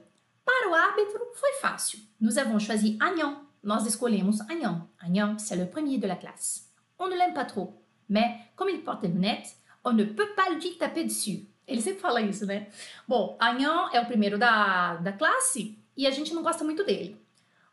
Para 0.49 0.71
o 0.71 0.75
árbitro, 0.75 1.21
foi 1.35 1.53
fácil. 1.61 1.99
Nous 2.19 2.39
avons 2.39 2.59
choisi 2.59 2.97
Agnan. 2.99 3.37
Nós 3.63 3.85
escolhemos 3.85 4.41
Agnan. 4.49 4.89
Agnan, 4.99 5.39
c'est 5.39 5.57
le 5.57 5.67
premier 5.67 5.99
de 5.99 6.07
la 6.07 6.17
classe. 6.17 6.71
On 6.99 7.07
ne 7.07 7.15
l'aime 7.15 7.35
pas 7.35 7.45
trop, 7.45 7.75
mais 8.09 8.35
comme 8.57 8.71
il 8.71 8.83
porte 8.83 9.03
des 9.03 9.09
lunettes, 9.09 9.57
on 9.85 9.93
ne 9.93 10.05
peut 10.05 10.31
pas 10.35 10.49
lui 10.49 10.79
taper 10.79 11.05
dessus. 11.05 11.47
Ele 11.67 11.83
sempre 11.83 12.01
fala 12.01 12.23
isso, 12.23 12.47
né? 12.47 12.71
Bom, 13.07 13.37
Agnan 13.39 13.91
é 13.93 14.01
o 14.01 14.07
primeiro 14.07 14.39
da, 14.39 14.97
da 14.97 15.13
classe 15.13 15.79
e 15.95 16.07
a 16.07 16.11
gente 16.11 16.33
não 16.33 16.43
gosta 16.43 16.65
muito 16.65 16.83
dele. 16.83 17.21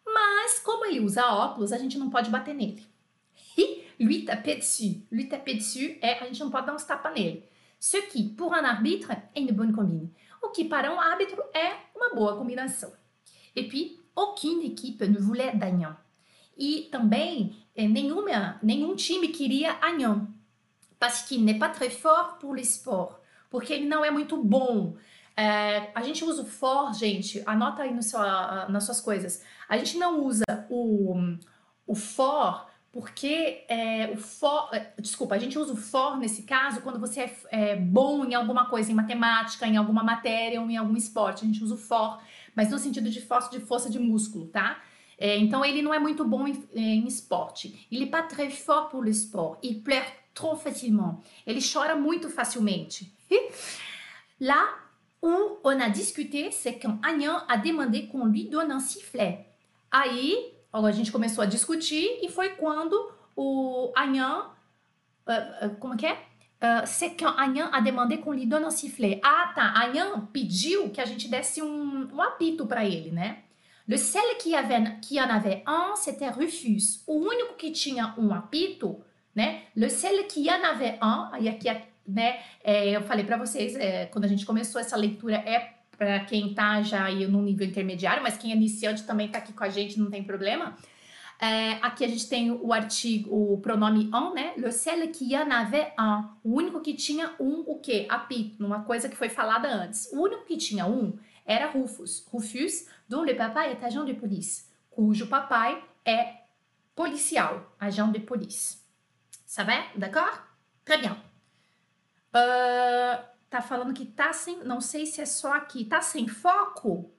Mas, 0.05 0.59
como 0.59 0.83
ele 0.83 0.99
usa 0.99 1.33
óculos, 1.33 1.71
a 1.71 1.77
gente 1.77 1.97
não 1.97 2.09
pode 2.09 2.29
bater 2.29 2.53
nele. 2.53 2.85
E 3.57 4.03
lui 4.03 4.25
taper 4.25 4.57
dessus. 4.57 4.97
Lui 5.09 5.29
taper 5.29 5.55
dessus 5.55 5.95
é 6.01 6.19
a 6.19 6.25
gente 6.25 6.41
não 6.41 6.51
pode 6.51 6.65
dar 6.67 6.75
uns 6.75 6.83
tapas 6.83 7.13
nele. 7.13 7.47
Ce 7.79 8.01
qui, 8.01 8.23
pour 8.35 8.53
un 8.53 8.65
arbitre, 8.65 9.11
est 9.33 9.39
une 9.39 9.53
bonne 9.53 9.73
combine 9.73 10.09
o 10.45 10.49
que 10.51 10.65
para 10.65 10.93
um 10.93 10.99
árbitro 10.99 11.43
é 11.53 11.73
uma 11.95 12.13
boa 12.13 12.37
combinação. 12.37 12.91
E 13.55 13.63
puis, 13.63 13.99
aucune 14.15 14.67
équipe 14.67 15.07
ne 15.07 15.17
voulait 15.17 15.55
d'Agnan. 15.55 15.95
E 16.57 16.87
também 16.91 17.55
eh, 17.75 17.87
nenhuma, 17.87 18.57
nenhum 18.63 18.95
time 18.95 19.27
queria 19.29 19.73
Agnan, 19.81 20.27
parce 20.99 21.23
qu'il 21.23 21.43
n'est 21.43 21.59
pas 21.59 21.69
très 21.69 21.89
fort 21.89 22.37
pour 22.39 22.53
le 22.53 22.61
sport, 22.61 23.19
porque 23.49 23.73
ele 23.73 23.87
não 23.87 24.03
é 24.03 24.11
muito 24.11 24.41
bom. 24.41 24.95
É, 25.37 25.91
a 25.93 26.01
gente 26.01 26.23
usa 26.23 26.43
o 26.43 26.45
for, 26.45 26.93
gente, 26.93 27.43
anota 27.45 27.83
aí 27.83 27.93
no 27.93 28.01
seu, 28.01 28.19
nas 28.69 28.85
suas 28.85 29.01
coisas. 29.01 29.43
A 29.67 29.77
gente 29.77 29.97
não 29.97 30.23
usa 30.23 30.45
o, 30.69 31.13
o 31.85 31.93
for 31.93 32.67
porque 32.95 33.65
é, 33.67 34.09
o 34.13 34.15
for, 34.15 34.69
é, 34.71 34.93
desculpa, 35.01 35.35
a 35.35 35.37
gente 35.37 35.59
usa 35.59 35.73
o 35.73 35.75
for 35.75 36.15
nesse 36.17 36.43
caso 36.43 36.79
quando 36.79 36.97
você 36.97 37.23
é, 37.23 37.37
é, 37.51 37.75
bom 37.75 38.23
em 38.23 38.33
alguma 38.33 38.69
coisa, 38.69 38.89
em 38.89 38.95
matemática, 38.95 39.67
em 39.67 39.75
alguma 39.75 40.01
matéria 40.01 40.61
ou 40.61 40.69
em 40.69 40.77
algum 40.77 40.95
esporte. 40.95 41.43
A 41.43 41.45
gente 41.45 41.61
usa 41.61 41.75
o 41.75 41.77
for, 41.77 42.21
mas 42.55 42.71
no 42.71 42.79
sentido 42.79 43.09
de 43.09 43.19
força 43.19 43.51
de, 43.51 43.59
força 43.59 43.89
de 43.89 43.99
músculo, 43.99 44.47
tá? 44.47 44.81
É, 45.17 45.37
então 45.37 45.65
ele 45.65 45.81
não 45.81 45.93
é 45.93 45.99
muito 45.99 46.23
bom 46.23 46.47
em, 46.47 46.53
é, 46.73 46.79
em 46.79 47.05
esporte. 47.05 47.85
Il 47.91 48.01
est 48.01 48.09
pas 48.09 48.23
très 48.23 48.49
fort 48.49 48.89
pour 48.89 49.03
le 49.03 49.11
sport. 49.11 49.59
Il 49.61 49.81
pleure 49.81 50.07
trop 50.33 50.55
facilement. 50.55 51.21
Ele 51.45 51.59
chora 51.61 51.97
muito 51.97 52.29
facilmente. 52.29 53.11
Là 54.39 54.69
où 55.21 55.59
on 55.65 55.81
a 55.81 55.89
discuté, 55.89 56.49
c'est 56.49 56.79
quand 56.79 56.97
Agnan 57.03 57.43
a 57.49 57.57
demandé 57.57 58.07
qu'on 58.07 58.27
lui 58.27 58.45
donne 58.45 58.71
un 58.71 58.79
sifflet. 58.79 59.45
Aí 59.91 60.54
a 60.83 60.91
gente 60.91 61.11
começou 61.11 61.43
a 61.43 61.45
discutir 61.45 62.19
e 62.21 62.29
foi 62.29 62.49
quando 62.49 63.11
o 63.35 63.91
Agnan, 63.95 64.49
uh, 65.27 65.67
uh, 65.67 65.75
como 65.79 65.95
que 65.95 66.05
é? 66.05 66.13
Uh, 66.13 66.85
c'est 66.85 67.15
quand 67.15 67.35
Agnan 67.37 67.69
a 67.71 67.81
demandé 67.81 68.17
qu'on 68.17 68.31
lui 68.31 68.47
donne 68.47 68.65
un 68.65 68.71
sifflet. 68.71 69.21
Ah, 69.23 69.51
tá. 69.53 69.73
Agnan 69.75 70.27
pediu 70.33 70.89
que 70.89 70.99
a 70.99 71.05
gente 71.05 71.27
desse 71.27 71.61
um, 71.61 72.09
um 72.11 72.21
apito 72.21 72.65
para 72.65 72.83
ele, 72.83 73.11
né? 73.11 73.43
Le 73.87 73.97
seul 73.97 74.35
qui, 74.39 74.55
avait, 74.55 74.99
qui 74.99 75.21
en 75.21 75.29
avait 75.29 75.63
un, 75.67 75.95
c'était 75.95 76.29
Rufus. 76.29 77.03
O 77.05 77.19
único 77.19 77.53
que 77.53 77.71
tinha 77.71 78.15
um 78.17 78.33
apito, 78.33 78.99
né? 79.35 79.65
Le 79.75 79.89
seul 79.89 80.25
qui 80.27 80.49
en 80.49 80.63
avait 80.63 80.97
un, 81.01 81.29
e 81.39 81.47
aqui 81.47 81.69
né? 82.07 82.39
É, 82.63 82.89
eu 82.95 83.01
falei 83.01 83.25
para 83.25 83.37
vocês, 83.37 83.75
é, 83.75 84.05
quando 84.07 84.25
a 84.25 84.27
gente 84.27 84.45
começou 84.45 84.79
essa 84.79 84.95
leitura, 84.95 85.37
é 85.37 85.74
para 85.97 86.19
quem 86.21 86.53
tá 86.53 86.81
já 86.81 87.05
aí 87.05 87.27
no 87.27 87.41
nível 87.41 87.67
intermediário, 87.67 88.21
mas 88.23 88.37
quem 88.37 88.51
é 88.51 88.55
iniciante 88.55 89.03
também 89.03 89.27
tá 89.27 89.37
aqui 89.37 89.53
com 89.53 89.63
a 89.63 89.69
gente, 89.69 89.99
não 89.99 90.09
tem 90.09 90.23
problema. 90.23 90.75
É, 91.39 91.73
aqui 91.81 92.05
a 92.05 92.07
gente 92.07 92.29
tem 92.29 92.49
o 92.49 92.71
artigo, 92.71 93.53
o 93.53 93.57
pronome 93.59 94.09
en, 94.13 94.33
né? 94.33 94.53
Le 94.55 94.71
seul 94.71 95.07
qui 95.09 95.35
en 95.35 95.51
avait 95.51 95.93
un. 95.99 96.29
O 96.43 96.55
único 96.55 96.79
que 96.79 96.93
tinha 96.93 97.35
um, 97.39 97.63
o 97.67 97.79
quê? 97.79 98.05
Apito, 98.09 98.61
numa 98.61 98.83
coisa 98.83 99.09
que 99.09 99.17
foi 99.17 99.27
falada 99.27 99.67
antes. 99.67 100.09
O 100.13 100.21
único 100.21 100.45
que 100.45 100.55
tinha 100.55 100.85
um 100.85 101.17
era 101.45 101.69
Rufus. 101.69 102.25
Rufus, 102.31 102.87
dont 103.09 103.25
le 103.25 103.35
papa 103.35 103.67
est 103.67 103.83
agent 103.83 104.05
de 104.05 104.13
police. 104.13 104.65
Cujo 104.89 105.27
papai 105.27 105.83
é 106.05 106.45
policial, 106.95 107.75
agent 107.79 108.13
de 108.13 108.19
police. 108.19 108.77
Va? 109.57 109.87
D'accord? 109.95 110.39
Très 110.85 110.97
bien. 110.97 111.17
Uh, 112.33 113.34
tá 113.55 113.61
falando 113.61 113.93
que 113.93 114.05
tá 114.05 114.33
sem. 114.33 114.63
Não 114.63 114.81
sei 114.81 115.05
se 115.05 115.21
é 115.21 115.25
só 115.25 115.53
aqui. 115.53 115.85
Tá 115.85 116.01
sem 116.01 116.27
foco? 116.27 117.09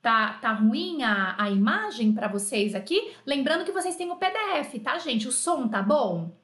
Tá, 0.00 0.34
tá 0.34 0.52
ruim 0.52 1.02
a, 1.02 1.36
a 1.38 1.50
imagem 1.50 2.12
para 2.12 2.28
vocês 2.28 2.74
aqui? 2.74 3.14
Lembrando 3.26 3.64
que 3.64 3.72
vocês 3.72 3.96
têm 3.96 4.10
o 4.10 4.16
PDF, 4.16 4.80
tá, 4.82 4.98
gente? 4.98 5.28
O 5.28 5.32
som 5.32 5.68
tá 5.68 5.82
bom? 5.82 6.36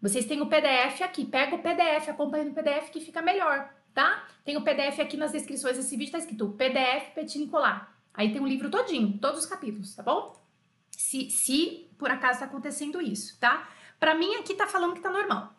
Vocês 0.00 0.26
têm 0.26 0.40
o 0.40 0.46
PDF 0.46 1.02
aqui. 1.02 1.24
Pega 1.24 1.54
o 1.56 1.62
PDF, 1.62 2.08
acompanha 2.08 2.44
no 2.44 2.54
PDF 2.54 2.90
que 2.90 3.00
fica 3.00 3.22
melhor, 3.22 3.72
tá? 3.92 4.24
Tem 4.44 4.56
o 4.56 4.62
PDF 4.62 5.00
aqui 5.00 5.16
nas 5.16 5.32
descrições 5.32 5.76
desse 5.76 5.96
vídeo, 5.96 6.12
tá 6.12 6.18
escrito 6.18 6.50
PDF 6.50 7.14
Petit 7.14 7.38
Nicolas. 7.38 7.82
Aí 8.12 8.32
tem 8.32 8.40
o 8.40 8.46
livro 8.46 8.70
todinho, 8.70 9.18
todos 9.18 9.40
os 9.40 9.46
capítulos, 9.46 9.94
tá 9.94 10.02
bom? 10.02 10.40
Se, 10.90 11.30
se 11.30 11.88
por 11.98 12.10
acaso 12.10 12.40
tá 12.40 12.44
acontecendo 12.44 13.00
isso, 13.00 13.38
tá? 13.40 13.68
Para 13.98 14.14
mim 14.14 14.34
aqui 14.36 14.54
tá 14.54 14.66
falando 14.66 14.94
que 14.94 15.00
tá 15.00 15.10
normal. 15.10 15.52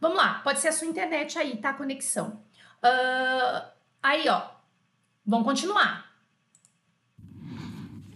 Vamos 0.00 0.16
lá, 0.16 0.40
pode 0.44 0.60
ser 0.60 0.68
a 0.68 0.72
sua 0.72 0.86
internet 0.86 1.38
aí, 1.38 1.56
tá? 1.56 1.70
A 1.70 1.74
conexão. 1.74 2.40
Uh, 2.82 3.60
aí, 4.02 4.28
ó. 4.28 4.40
Vamos 5.26 5.46
continuar. 5.46 6.04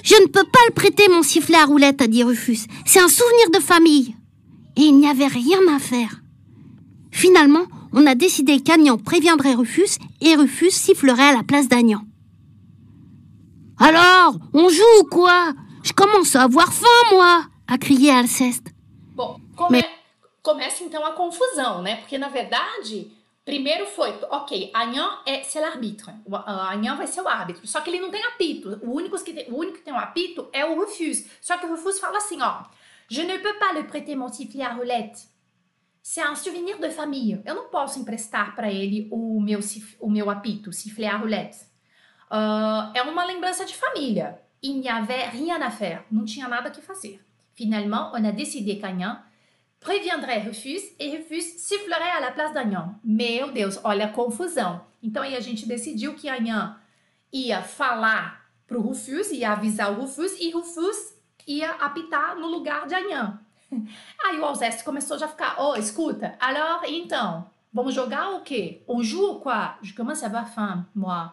Je 0.02 0.16
ne 0.16 0.26
peux 0.26 0.45
pas 0.45 0.59
le 0.69 0.75
prêter, 0.75 1.09
mon 1.09 1.23
sifflet 1.23 1.59
à 1.59 1.64
roulette, 1.64 2.02
a 2.02 2.07
dit 2.07 2.25
Rufus. 2.25 2.66
C'est 2.85 3.00
un 3.00 3.09
souvenir 3.09 3.50
de 3.50 3.61
famille. 3.61 4.16
Et 4.76 4.83
il 4.83 4.99
n'y 4.99 5.09
avait 5.09 5.26
rien 5.26 5.61
à 5.75 5.78
faire. 5.78 6.23
Finalement, 7.11 7.66
on 7.92 8.07
a 8.07 8.14
décidé 8.14 8.61
qu'Agnan 8.61 8.99
préviendrait 8.99 9.54
Rufus 9.54 9.99
et 10.21 10.35
Rufus 10.35 10.71
sifflerait 10.71 11.28
à 11.28 11.37
la 11.37 11.42
place 11.42 11.69
d'Agnan. 11.69 12.02
Alors, 13.78 14.37
on 14.54 14.69
joue 14.69 15.00
ou 15.00 15.04
quoi? 15.04 15.52
Je 15.83 15.92
commence 15.92 16.35
à 16.37 16.42
avoir 16.42 16.73
faim, 16.73 16.87
moi 17.12 17.45
a 17.69 17.78
crié 17.78 18.11
Alceste. 18.11 18.73
Bom, 19.14 19.40
come... 19.57 19.73
Mais... 19.73 19.85
começa 20.42 20.85
então 20.85 21.04
a 21.04 21.12
confusão, 21.12 21.83
né? 21.83 21.97
Porque 21.97 22.19
na 22.19 22.28
verdade 22.28 23.11
Primeiro 23.45 23.87
foi, 23.87 24.11
ok, 24.31 24.71
Anhan 24.73 25.19
é 25.27 25.43
ser 25.43 25.65
arbitre. 25.65 26.13
O 26.25 26.37
Anhan 26.37 26.97
vai 26.97 27.09
ser 27.09 27.23
o 27.23 27.29
árbitro. 27.29 27.67
Só 27.67 27.81
que 27.81 27.91
ele 27.91 28.01
não 28.01 28.11
tem 28.11 28.25
apito. 28.25 28.79
O 28.83 28.93
único 28.93 29.23
que 29.23 29.33
tem, 29.33 29.51
o 29.51 29.57
único 29.57 29.79
que 29.79 29.85
tem 29.85 29.93
um 29.93 29.99
apito 29.99 30.49
é 30.53 30.65
o 30.65 30.77
Rufus. 30.77 31.27
Só 31.41 31.59
que 31.59 31.67
o 31.67 31.71
Rufus 31.71 31.99
fala 31.99 32.19
assim, 32.19 32.41
ó. 32.41 32.63
Je 33.09 33.23
ne 33.25 33.39
peux 33.39 33.59
pas 33.59 33.73
le 33.75 33.85
prêter 33.85 34.15
mon 34.15 34.29
sifflet 34.29 34.65
à 34.65 34.73
roulette. 34.75 35.29
C'est 36.01 36.23
un 36.23 36.35
souvenir 36.35 36.79
de 36.79 36.89
famille. 36.89 37.43
Eu 37.45 37.55
não 37.55 37.69
posso 37.69 37.99
emprestar 37.99 38.55
para 38.55 38.71
ele 38.71 39.09
o 39.11 39.41
meu, 39.41 39.59
o 40.01 40.09
meu 40.09 40.31
apito, 40.31 40.73
sifflet 40.73 41.09
à 41.09 41.17
roulette. 41.17 41.59
Uh, 42.31 42.91
é 42.95 43.03
uma 43.03 43.25
lembrança 43.25 43.65
de 43.65 43.75
família. 43.75 44.41
Il 44.63 44.79
n'y 44.79 44.89
avait 44.89 45.29
rien 45.31 45.61
à 45.61 45.71
faire. 45.71 46.05
Não 46.11 46.25
tinha 46.25 46.47
nada 46.47 46.71
que 46.71 46.81
fazer. 46.81 47.21
Finalement, 47.55 48.13
on 48.15 48.25
a 48.25 48.31
décidé 48.31 48.79
qu'Agnan 48.79 49.19
préviendrait 49.83 50.41
Rufus 50.41 50.83
e 50.99 51.17
Rufus 51.17 51.45
sifflerait 51.59 52.17
à 52.17 52.21
la 52.21 52.31
place 52.31 52.53
d'Anhan. 52.53 52.95
Meu 53.05 53.53
Deus, 53.53 53.79
olha 53.85 54.07
a 54.07 54.12
confusão. 54.12 54.85
Então 55.03 55.23
aí 55.23 55.37
a 55.37 55.41
gente 55.41 55.67
decidiu 55.67 56.15
que 56.15 56.29
Anhan 56.29 56.77
ia 57.33 57.62
falar 57.62 58.47
pro 58.67 58.81
Rufus, 58.81 59.31
ia 59.31 59.53
avisar 59.53 59.93
o 59.93 60.01
Rufus 60.01 60.39
e 60.41 60.51
Rufus 60.51 61.15
ia 61.47 61.73
apitar 61.73 62.37
no 62.37 62.47
lugar 62.47 62.87
de 62.87 62.95
Anhan. 62.95 63.41
Aí 64.25 64.39
o 64.39 64.45
Alceste 64.45 64.85
começou 64.85 65.19
já 65.19 65.27
a 65.27 65.29
ficar, 65.29 65.57
oh, 65.59 65.75
escuta, 65.75 66.37
alors, 66.39 66.83
então, 66.87 67.51
vamos 67.73 67.95
jogar 67.95 68.35
o 68.35 68.43
quê? 68.43 68.85
On 68.87 69.03
joue 69.03 69.41
quoi? 69.41 69.77
Je 69.83 69.95
commence 69.95 70.23
à 70.23 70.27
avoir 70.27 70.49
faim, 70.55 70.87
moi. 70.95 71.31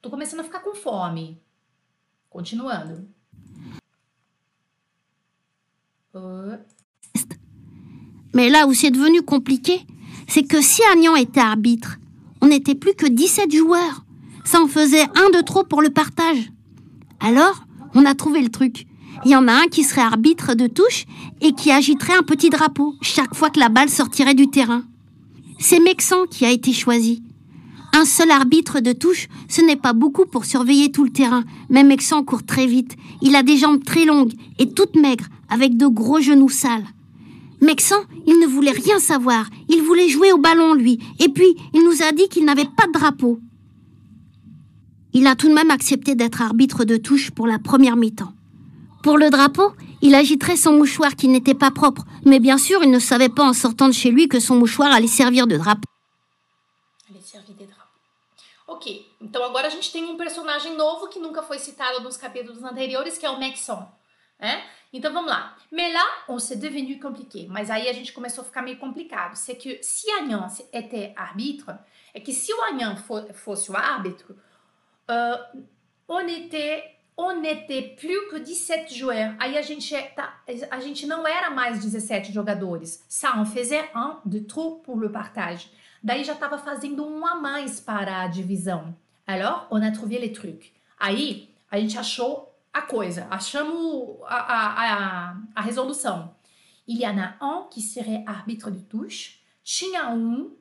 Tô 0.00 0.10
começando 0.10 0.40
a 0.40 0.44
ficar 0.44 0.60
com 0.60 0.74
fome. 0.74 1.40
Continuando. 2.28 3.08
Uh. 6.14 6.71
Mais 8.34 8.48
là 8.48 8.66
où 8.66 8.74
c'est 8.74 8.90
devenu 8.90 9.22
compliqué, 9.22 9.80
c'est 10.26 10.44
que 10.44 10.60
si 10.60 10.80
Agnan 10.92 11.16
était 11.16 11.40
arbitre, 11.40 11.98
on 12.40 12.48
n'était 12.48 12.74
plus 12.74 12.94
que 12.94 13.06
17 13.06 13.54
joueurs. 13.54 14.04
Ça 14.44 14.60
en 14.60 14.66
faisait 14.66 15.04
un 15.14 15.30
de 15.30 15.42
trop 15.42 15.64
pour 15.64 15.82
le 15.82 15.90
partage. 15.90 16.50
Alors, 17.20 17.64
on 17.94 18.04
a 18.04 18.14
trouvé 18.14 18.42
le 18.42 18.48
truc. 18.48 18.86
Il 19.24 19.30
y 19.30 19.36
en 19.36 19.46
a 19.46 19.52
un 19.52 19.66
qui 19.66 19.84
serait 19.84 20.00
arbitre 20.00 20.54
de 20.54 20.66
touche 20.66 21.04
et 21.40 21.52
qui 21.52 21.70
agiterait 21.70 22.16
un 22.16 22.22
petit 22.22 22.50
drapeau 22.50 22.94
chaque 23.02 23.34
fois 23.34 23.50
que 23.50 23.60
la 23.60 23.68
balle 23.68 23.90
sortirait 23.90 24.34
du 24.34 24.48
terrain. 24.48 24.82
C'est 25.58 25.78
Mexan 25.78 26.24
qui 26.28 26.44
a 26.44 26.50
été 26.50 26.72
choisi. 26.72 27.22
Un 27.94 28.04
seul 28.06 28.30
arbitre 28.30 28.80
de 28.80 28.92
touche, 28.92 29.28
ce 29.48 29.60
n'est 29.60 29.76
pas 29.76 29.92
beaucoup 29.92 30.24
pour 30.24 30.46
surveiller 30.46 30.90
tout 30.90 31.04
le 31.04 31.10
terrain, 31.10 31.44
mais 31.68 31.84
Mexan 31.84 32.24
court 32.24 32.42
très 32.42 32.66
vite. 32.66 32.96
Il 33.20 33.36
a 33.36 33.42
des 33.42 33.58
jambes 33.58 33.84
très 33.84 34.06
longues 34.06 34.32
et 34.58 34.70
toutes 34.70 34.96
maigres, 34.96 35.26
avec 35.50 35.76
de 35.76 35.86
gros 35.86 36.20
genoux 36.20 36.48
sales. 36.48 36.86
Mexan, 37.62 38.04
il 38.26 38.40
ne 38.40 38.46
voulait 38.46 38.72
rien 38.72 38.98
savoir. 38.98 39.46
Il 39.68 39.82
voulait 39.82 40.08
jouer 40.08 40.32
au 40.32 40.38
ballon, 40.38 40.74
lui. 40.74 40.98
Et 41.20 41.28
puis, 41.28 41.56
il 41.72 41.84
nous 41.84 42.02
a 42.02 42.10
dit 42.10 42.28
qu'il 42.28 42.44
n'avait 42.44 42.66
pas 42.66 42.88
de 42.88 42.92
drapeau. 42.92 43.38
Il 45.14 45.28
a 45.28 45.36
tout 45.36 45.48
de 45.48 45.54
même 45.54 45.70
accepté 45.70 46.16
d'être 46.16 46.42
arbitre 46.42 46.84
de 46.84 46.96
touche 46.96 47.30
pour 47.30 47.46
la 47.46 47.60
première 47.60 47.96
mi-temps. 47.96 48.32
Pour 49.04 49.16
le 49.16 49.30
drapeau, 49.30 49.72
il 50.00 50.16
agiterait 50.16 50.56
son 50.56 50.72
mouchoir 50.72 51.14
qui 51.14 51.28
n'était 51.28 51.54
pas 51.54 51.70
propre, 51.70 52.04
mais 52.24 52.40
bien 52.40 52.58
sûr, 52.58 52.82
il 52.82 52.90
ne 52.90 52.98
savait 52.98 53.28
pas 53.28 53.44
en 53.44 53.52
sortant 53.52 53.86
de 53.86 53.94
chez 53.94 54.10
lui 54.10 54.28
que 54.28 54.40
son 54.40 54.56
mouchoir 54.56 54.92
allait 54.92 55.06
servir 55.06 55.46
de 55.46 55.56
drapeau. 55.56 55.88
Ok, 58.66 59.06
então 59.20 59.44
agora 59.44 59.68
gente 59.68 59.92
tem 59.92 60.04
um 60.04 60.16
personagem 60.16 60.76
novo 60.76 61.06
que 61.08 61.20
nunca 61.20 61.42
foi 61.42 61.58
citado 61.58 62.00
nos 62.00 62.16
capítulos 62.16 62.64
anteriores, 62.64 63.18
que 63.18 63.26
é 63.26 63.30
o 63.30 63.38
Mexon. 63.38 63.86
Né? 64.40 64.64
Então 64.92 65.12
vamos 65.12 65.30
lá. 65.30 65.56
Mais 65.70 65.92
là, 65.92 66.04
on 66.28 66.38
s'est 66.38 66.56
devenu 66.56 67.00
compliqué. 67.00 67.46
Mas 67.48 67.70
aí 67.70 67.88
a 67.88 67.92
gente 67.92 68.12
começou 68.12 68.42
a 68.42 68.44
ficar 68.44 68.62
meio 68.62 68.78
complicado. 68.78 69.36
C'est 69.36 69.56
que 69.56 69.82
si 69.82 70.10
Agnan 70.10 70.48
était 70.72 71.12
arbitre, 71.16 71.72
é 72.12 72.20
que 72.20 72.32
se 72.32 72.52
o 72.52 72.62
Agnan 72.62 72.96
fosse 73.32 73.70
o 73.70 73.76
árbitro, 73.76 74.36
uh, 75.08 75.64
on 76.08 76.28
était 76.28 76.92
on 77.16 77.40
n'était 77.40 77.94
plus 77.96 78.28
que 78.30 78.38
17 78.38 78.94
joueurs. 78.94 79.34
Aí 79.38 79.56
a 79.56 79.62
gente, 79.62 79.94
tá, 80.14 80.40
a 80.70 80.80
gente 80.80 81.06
não 81.06 81.26
era 81.26 81.50
mais 81.50 81.80
17 81.80 82.32
jogadores. 82.32 83.04
Ça 83.08 83.36
en 83.36 83.44
faisait 83.44 83.90
un 83.94 84.20
de 84.24 84.40
trop 84.40 84.80
pour 84.82 84.98
le 84.98 85.10
partage. 85.10 85.70
Daí 86.02 86.24
já 86.24 86.32
estava 86.32 86.58
fazendo 86.58 87.06
um 87.06 87.24
a 87.26 87.34
mais 87.36 87.80
para 87.80 88.22
a 88.22 88.26
divisão. 88.26 88.94
Alors, 89.26 89.68
on 89.70 89.82
a 89.82 89.92
trouvé 89.92 90.18
les 90.18 90.32
trucs. 90.32 90.72
Aí 90.98 91.48
a 91.70 91.78
gente 91.78 91.96
achou 91.96 92.51
a 92.72 92.82
coisa, 92.82 93.26
achamos 93.30 94.18
a, 94.26 94.36
a, 94.36 95.30
a, 95.30 95.36
a 95.54 95.60
resolução. 95.60 96.34
Il 96.86 96.98
y 96.98 97.06
en 97.06 97.18
a 97.18 97.36
un 97.40 97.68
qui 97.70 97.80
serait 97.80 98.24
arbitre 98.26 98.70
de 98.70 98.80
touche. 98.80 99.40
Tinha 99.62 100.08
um 100.10 100.56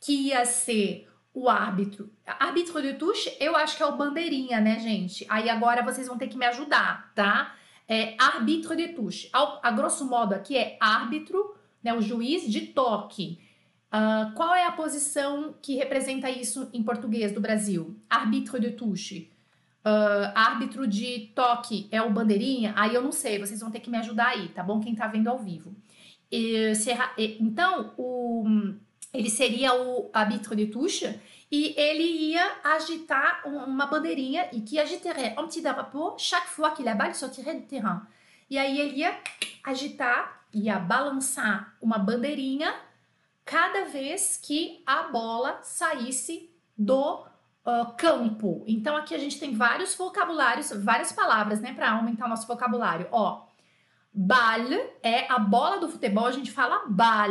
que 0.00 0.12
ia 0.12 0.44
ser 0.44 1.08
o 1.32 1.48
árbitro. 1.48 2.10
Árbitro 2.26 2.82
de 2.82 2.94
touche, 2.94 3.34
eu 3.40 3.56
acho 3.56 3.76
que 3.76 3.82
é 3.82 3.86
o 3.86 3.96
bandeirinha, 3.96 4.60
né, 4.60 4.78
gente? 4.78 5.26
Aí 5.28 5.48
agora 5.48 5.82
vocês 5.82 6.06
vão 6.06 6.18
ter 6.18 6.28
que 6.28 6.36
me 6.36 6.46
ajudar, 6.46 7.12
tá? 7.14 7.54
É 7.88 8.14
árbitro 8.18 8.76
de 8.76 8.88
touche. 8.88 9.28
A, 9.32 9.68
a 9.68 9.70
grosso 9.70 10.06
modo 10.06 10.34
aqui 10.34 10.56
é 10.56 10.76
árbitro, 10.80 11.56
né, 11.82 11.94
o 11.94 12.00
juiz 12.00 12.50
de 12.50 12.68
toque. 12.68 13.40
Uh, 13.92 14.34
qual 14.34 14.54
é 14.54 14.66
a 14.66 14.72
posição 14.72 15.54
que 15.62 15.76
representa 15.76 16.28
isso 16.28 16.68
em 16.72 16.82
português 16.82 17.32
do 17.32 17.40
Brasil? 17.40 17.96
Árbitro 18.08 18.58
de 18.60 18.72
touche. 18.72 19.30
Uh, 19.84 20.32
árbitro 20.34 20.86
de 20.86 21.30
toque 21.34 21.88
é 21.90 22.00
o 22.00 22.10
bandeirinha? 22.10 22.72
Aí 22.74 22.94
eu 22.94 23.02
não 23.02 23.12
sei, 23.12 23.38
vocês 23.38 23.60
vão 23.60 23.70
ter 23.70 23.80
que 23.80 23.90
me 23.90 23.98
ajudar 23.98 24.28
aí, 24.28 24.48
tá 24.48 24.62
bom? 24.62 24.80
Quem 24.80 24.94
tá 24.94 25.06
vendo 25.06 25.28
ao 25.28 25.38
vivo. 25.38 25.74
E, 26.32 26.74
será, 26.74 27.12
então, 27.18 27.92
o, 27.98 28.44
ele 29.12 29.30
seria 29.30 29.74
o 29.74 30.10
árbitro 30.12 30.56
de 30.56 30.66
touche 30.66 31.20
e 31.50 31.74
ele 31.76 32.02
ia 32.02 32.58
agitar 32.64 33.42
uma 33.46 33.86
bandeirinha 33.86 34.48
e 34.52 34.60
que 34.60 34.78
agiterait 34.78 35.38
un 35.38 35.46
petit 35.46 35.62
drapeau 35.62 36.16
chaque 36.18 36.48
fois 36.48 36.72
que 36.74 36.82
la 36.82 36.94
balle 36.94 37.14
sortirait 37.14 37.54
du 37.54 37.66
terrain. 37.66 38.02
E 38.50 38.58
aí 38.58 38.80
ele 38.80 38.96
ia 38.96 39.16
agitar, 39.62 40.44
ia 40.52 40.78
balançar 40.78 41.76
uma 41.80 41.98
bandeirinha 41.98 42.74
cada 43.44 43.84
vez 43.84 44.36
que 44.42 44.82
a 44.84 45.04
bola 45.04 45.60
saísse 45.62 46.50
do 46.76 47.24
uh, 47.64 47.92
campo. 47.96 48.62
Então 48.66 48.96
aqui 48.96 49.14
a 49.14 49.18
gente 49.18 49.38
tem 49.38 49.54
vários 49.54 49.94
vocabulários, 49.94 50.70
várias 50.70 51.12
palavras, 51.12 51.60
né, 51.60 51.72
para 51.72 51.92
aumentar 51.92 52.26
o 52.26 52.28
nosso 52.28 52.46
vocabulário. 52.46 53.08
Ó, 53.10 53.46
bal 54.12 54.68
é 55.02 55.30
a 55.30 55.38
bola 55.38 55.78
do 55.78 55.88
futebol, 55.88 56.26
a 56.26 56.32
gente 56.32 56.52
fala 56.52 56.84
bal. 56.86 57.30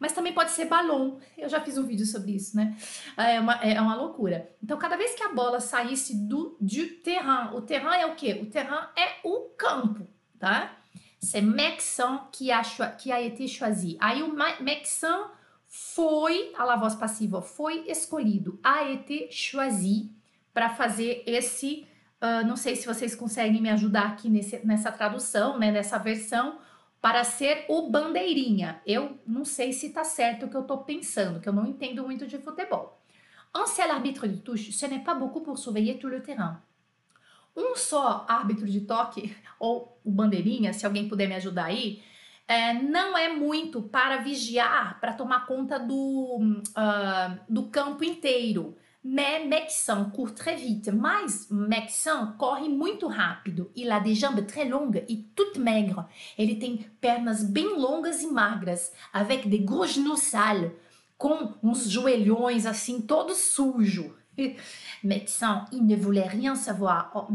mas 0.00 0.12
também 0.12 0.32
pode 0.32 0.50
ser 0.50 0.64
balão. 0.64 1.18
Eu 1.36 1.48
já 1.48 1.60
fiz 1.60 1.76
um 1.78 1.86
vídeo 1.86 2.06
sobre 2.06 2.32
isso, 2.32 2.56
né? 2.56 2.76
É 3.16 3.40
uma, 3.40 3.54
é 3.54 3.80
uma 3.80 3.94
loucura. 3.94 4.50
Então, 4.62 4.78
cada 4.78 4.96
vez 4.96 5.14
que 5.14 5.22
a 5.22 5.32
bola 5.32 5.60
saísse 5.60 6.16
do, 6.26 6.56
do 6.60 6.88
terrain, 7.02 7.54
o 7.54 7.60
terrain 7.60 8.00
é 8.00 8.06
o 8.06 8.14
quê? 8.14 8.40
O 8.42 8.46
terrain 8.46 8.86
é 8.96 9.16
o 9.24 9.50
campo, 9.56 10.06
tá? 10.38 10.74
C'est 11.20 11.42
Mexan 11.42 12.28
qui 12.30 12.52
a, 12.52 12.62
qui 12.96 13.10
a 13.10 13.20
été 13.20 13.48
choisi. 13.48 13.96
Aí 14.00 14.22
o 14.22 14.32
Mexan 14.62 15.30
foi, 15.68 16.52
a 16.56 16.64
la 16.64 16.76
voz 16.76 16.94
passiva, 16.94 17.42
foi 17.42 17.84
escolhido, 17.88 18.58
a 18.62 18.90
été 18.90 19.28
choisi, 19.30 20.10
para 20.52 20.70
fazer 20.70 21.22
esse. 21.26 21.86
Uh, 22.20 22.44
não 22.46 22.56
sei 22.56 22.74
se 22.74 22.86
vocês 22.86 23.14
conseguem 23.14 23.62
me 23.62 23.70
ajudar 23.70 24.08
aqui 24.08 24.28
nesse, 24.28 24.64
nessa 24.66 24.90
tradução, 24.90 25.56
né, 25.56 25.70
nessa 25.70 25.98
versão, 25.98 26.58
para 27.00 27.22
ser 27.22 27.64
o 27.68 27.88
bandeirinha. 27.90 28.80
Eu 28.84 29.18
não 29.24 29.44
sei 29.44 29.72
se 29.72 29.86
está 29.86 30.02
certo 30.02 30.46
o 30.46 30.48
que 30.48 30.56
eu 30.56 30.62
estou 30.62 30.78
pensando, 30.78 31.38
que 31.38 31.48
eu 31.48 31.52
não 31.52 31.66
entendo 31.66 32.02
muito 32.02 32.26
de 32.26 32.38
futebol. 32.38 32.98
Un 33.54 33.90
arbitre 33.90 34.28
de 34.28 34.38
touche, 34.38 34.72
ce 34.72 34.86
n'est 34.86 35.04
pas 35.04 35.14
beaucoup 35.14 35.42
pour 35.42 35.58
surveiller 35.58 35.98
tout 35.98 36.08
le 36.08 36.20
terrain. 36.20 36.60
Um 37.56 37.74
só 37.74 38.24
árbitro 38.28 38.66
de 38.66 38.80
toque, 38.80 39.34
ou 39.58 39.98
o 40.04 40.10
bandeirinha, 40.10 40.72
se 40.72 40.86
alguém 40.86 41.08
puder 41.08 41.28
me 41.28 41.34
ajudar 41.34 41.66
aí, 41.66 42.02
é, 42.48 42.72
não 42.72 43.16
é 43.16 43.28
muito 43.28 43.82
para 43.82 44.16
vigiar, 44.16 44.98
para 45.00 45.12
tomar 45.12 45.44
conta 45.44 45.78
do, 45.78 46.40
uh, 46.40 47.38
do 47.46 47.64
campo 47.64 48.02
inteiro. 48.02 48.74
Mais 49.04 49.46
Mexan 49.46 50.10
court 50.10 50.34
très 50.34 50.60
vite, 50.60 50.90
mas 50.90 51.46
Mexan 51.50 52.34
corre 52.36 52.68
muito 52.68 53.06
rápido. 53.06 53.70
Il 53.76 53.90
a 53.90 54.00
des 54.00 54.18
jambes 54.18 54.46
très 54.46 54.68
longues 54.68 55.04
e 55.08 55.16
toutes 55.36 55.58
maigres. 55.58 56.04
Ele 56.36 56.56
tem 56.56 56.78
pernas 57.00 57.44
bem 57.44 57.78
longas 57.78 58.22
e 58.22 58.26
magras, 58.26 58.92
avec 59.12 59.48
des 59.48 59.60
gros 59.60 59.86
genoux 59.86 60.16
sales, 60.16 60.72
com 61.16 61.54
uns 61.62 61.88
joelhões 61.88 62.66
assim, 62.66 63.00
todo 63.00 63.34
sujo. 63.34 64.16
Mexan, 65.04 65.66
il 65.72 65.86
ne 65.86 65.96
voulait 65.96 66.26
rien 66.26 66.54
savoir. 66.54 67.10
Oh, 67.14 67.32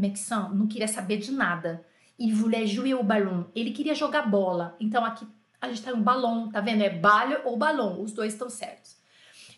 não 0.53 0.67
queria 0.67 0.87
saber 0.87 1.17
de 1.17 1.31
nada. 1.31 1.85
Voulait 2.19 2.67
jouer 2.67 3.01
ballon. 3.03 3.45
Ele 3.55 3.71
queria 3.71 3.95
jogar 3.95 4.23
bola. 4.23 4.75
Então 4.79 5.03
aqui 5.03 5.25
a 5.59 5.69
gente 5.69 5.81
tem 5.81 5.93
um 5.93 6.01
balão, 6.01 6.51
tá 6.51 6.59
vendo? 6.59 6.83
É 6.83 6.89
balho 6.89 7.39
ou 7.45 7.57
balão, 7.57 8.01
os 8.01 8.11
dois 8.11 8.33
estão 8.33 8.49
certos. 8.49 8.97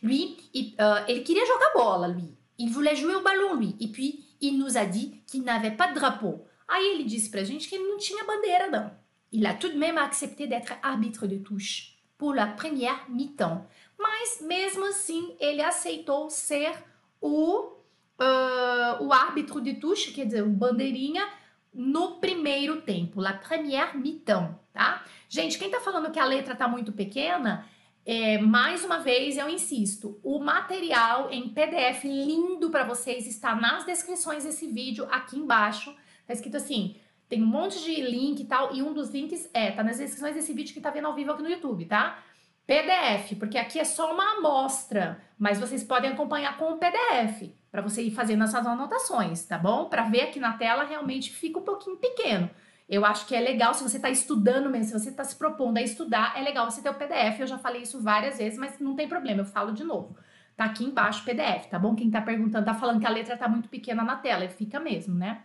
Lui, 0.04 0.38
uh, 0.56 1.04
ele 1.08 1.22
queria 1.22 1.46
jogar 1.48 1.74
bola, 1.74 2.08
lui. 2.08 2.38
Il 2.60 2.70
voulait 2.70 2.96
jouer 2.96 3.16
au 3.16 3.24
ballon, 3.24 3.56
lui. 3.56 3.76
Et 3.80 3.88
puis, 3.88 4.24
il 4.40 4.58
nous 4.60 4.78
a 4.78 4.86
dit 4.86 5.24
qu'il 5.26 5.44
n'avait 5.44 5.76
pas 5.76 5.88
de 5.88 5.96
drapeau. 5.96 6.46
Aí 6.68 6.92
ele 6.92 7.06
disse 7.06 7.30
pra 7.30 7.44
gente 7.44 7.68
que 7.68 7.76
ele 7.76 7.88
não 7.88 7.98
tinha 7.98 8.24
bandeira, 8.24 8.70
não. 8.70 8.92
Il 9.32 9.46
a 9.48 9.56
tout 9.56 9.70
de 9.70 9.78
même 9.78 9.98
accepté 9.98 10.48
d'être 10.48 10.74
arbitre 10.84 11.28
de 11.28 11.38
touche 11.38 11.98
pour 12.18 12.34
la 12.34 12.48
première 12.48 13.10
mi-temps. 13.10 13.66
Mas, 14.00 14.42
mesmo 14.42 14.86
assim, 14.86 15.36
ele 15.40 15.62
aceitou 15.62 16.30
ser 16.30 16.72
o, 17.20 17.72
uh, 18.20 19.04
o 19.04 19.12
árbitro 19.12 19.60
de 19.60 19.74
touche, 19.74 20.12
quer 20.12 20.26
dizer, 20.26 20.44
o 20.44 20.50
bandeirinha, 20.50 21.28
no 21.76 22.20
primeiro 22.20 22.82
tempo, 22.82 23.20
la 23.20 23.34
première 23.34 23.98
mi-temps, 23.98 24.56
tá? 24.74 25.04
Gente, 25.28 25.60
quem 25.60 25.70
tá 25.70 25.80
falando 25.80 26.12
que 26.12 26.20
a 26.20 26.26
letra 26.26 26.56
tá 26.56 26.68
muito 26.68 26.92
pequena 26.94 27.66
é, 28.06 28.38
mais 28.38 28.86
uma 28.86 29.00
vez, 29.00 29.36
eu 29.36 29.50
insisto, 29.50 30.20
o 30.24 30.38
material 30.38 31.32
em 31.32 31.50
PDF 31.50 32.04
lindo 32.04 32.70
para 32.70 32.84
vocês 32.84 33.26
está 33.26 33.56
nas 33.56 33.84
descrições 33.84 34.44
desse 34.44 34.68
vídeo 34.68 35.08
aqui 35.10 35.38
embaixo. 35.38 35.92
Tá 36.28 36.34
escrito 36.34 36.56
assim, 36.56 36.98
tem 37.28 37.42
um 37.42 37.48
monte 37.48 37.84
de 37.84 38.00
link 38.02 38.42
e 38.42 38.46
tal, 38.46 38.76
e 38.76 38.84
um 38.84 38.94
dos 38.94 39.10
links 39.10 39.50
é, 39.52 39.72
tá 39.72 39.84
nas 39.84 39.98
descrições 39.98 40.36
desse 40.36 40.54
vídeo 40.54 40.72
que 40.72 40.80
tá 40.80 40.92
vendo 40.92 41.08
ao 41.08 41.16
vivo 41.16 41.32
aqui 41.32 41.42
no 41.42 41.50
YouTube, 41.50 41.86
tá? 41.86 42.24
PDF, 42.68 43.38
porque 43.40 43.58
aqui 43.58 43.80
é 43.80 43.84
só 43.84 44.14
uma 44.14 44.38
amostra, 44.38 45.20
mas 45.38 45.60
vocês 45.60 45.84
podem 45.84 46.12
acompanhar 46.12 46.58
com 46.58 46.74
o 46.74 46.78
PDF, 46.78 47.54
para 47.76 47.82
você 47.82 48.02
ir 48.04 48.12
fazendo 48.12 48.46
essas 48.46 48.66
anotações, 48.66 49.44
tá 49.44 49.58
bom? 49.58 49.90
Para 49.90 50.04
ver 50.04 50.22
aqui 50.22 50.40
na 50.40 50.54
tela 50.54 50.86
realmente 50.86 51.30
fica 51.30 51.60
um 51.60 51.62
pouquinho 51.62 51.98
pequeno. 51.98 52.50
Eu 52.88 53.04
acho 53.04 53.26
que 53.26 53.36
é 53.36 53.42
legal 53.42 53.74
se 53.74 53.84
você 53.84 53.98
está 53.98 54.10
estudando 54.10 54.70
mesmo, 54.70 54.86
se 54.86 54.94
você 54.94 55.10
está 55.10 55.26
se 55.26 55.36
propondo 55.36 55.78
a 55.78 55.82
estudar, 55.82 56.38
é 56.38 56.42
legal 56.42 56.72
você 56.72 56.82
ter 56.82 56.90
o 56.90 56.94
PDF. 56.94 57.42
Eu 57.42 57.48
já 57.48 57.58
falei 57.58 57.82
isso 57.82 58.02
várias 58.02 58.38
vezes, 58.38 58.58
mas 58.58 58.80
não 58.80 58.96
tem 58.96 59.10
problema, 59.10 59.42
eu 59.42 59.46
falo 59.46 59.74
de 59.74 59.84
novo. 59.84 60.16
Tá 60.56 60.64
aqui 60.64 60.86
embaixo 60.86 61.24
o 61.24 61.26
PDF, 61.26 61.66
tá 61.70 61.78
bom? 61.78 61.96
Quem 61.96 62.10
tá 62.10 62.22
perguntando, 62.22 62.64
tá 62.64 62.74
falando 62.74 63.02
que 63.02 63.06
a 63.06 63.10
letra 63.10 63.36
tá 63.36 63.50
muito 63.50 63.68
pequena 63.68 64.04
na 64.04 64.16
tela, 64.16 64.48
fica 64.48 64.80
mesmo, 64.80 65.14
né? 65.14 65.44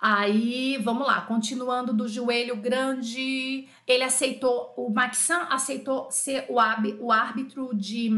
Aí, 0.00 0.78
vamos 0.78 1.06
lá, 1.06 1.20
continuando 1.20 1.92
do 1.92 2.08
joelho 2.08 2.56
grande, 2.56 3.68
ele 3.86 4.02
aceitou, 4.02 4.74
o 4.76 4.90
Maxan 4.90 5.42
aceitou 5.50 6.10
ser 6.10 6.46
o 6.48 7.12
árbitro 7.12 7.70
de. 7.72 8.10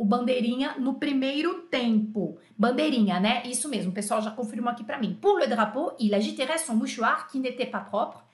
O 0.00 0.04
bandeirinha 0.06 0.76
no 0.78 0.94
primeiro 0.94 1.68
tempo. 1.68 2.38
Bandeirinha, 2.56 3.20
né? 3.20 3.42
Isso 3.44 3.68
mesmo, 3.68 3.90
o 3.90 3.94
pessoal 3.94 4.22
já 4.22 4.30
confirmou 4.30 4.70
aqui 4.70 4.82
para 4.82 4.96
mim. 4.98 5.18
Pour 5.20 5.38
le 5.38 5.46
drapeau, 5.46 5.94
il 6.00 6.14
agiterait 6.14 6.56
son 6.56 6.74
mouchoir 6.74 7.28
qui 7.28 7.38
n'était 7.38 7.70
pas 7.70 7.80
propre. 7.80 8.24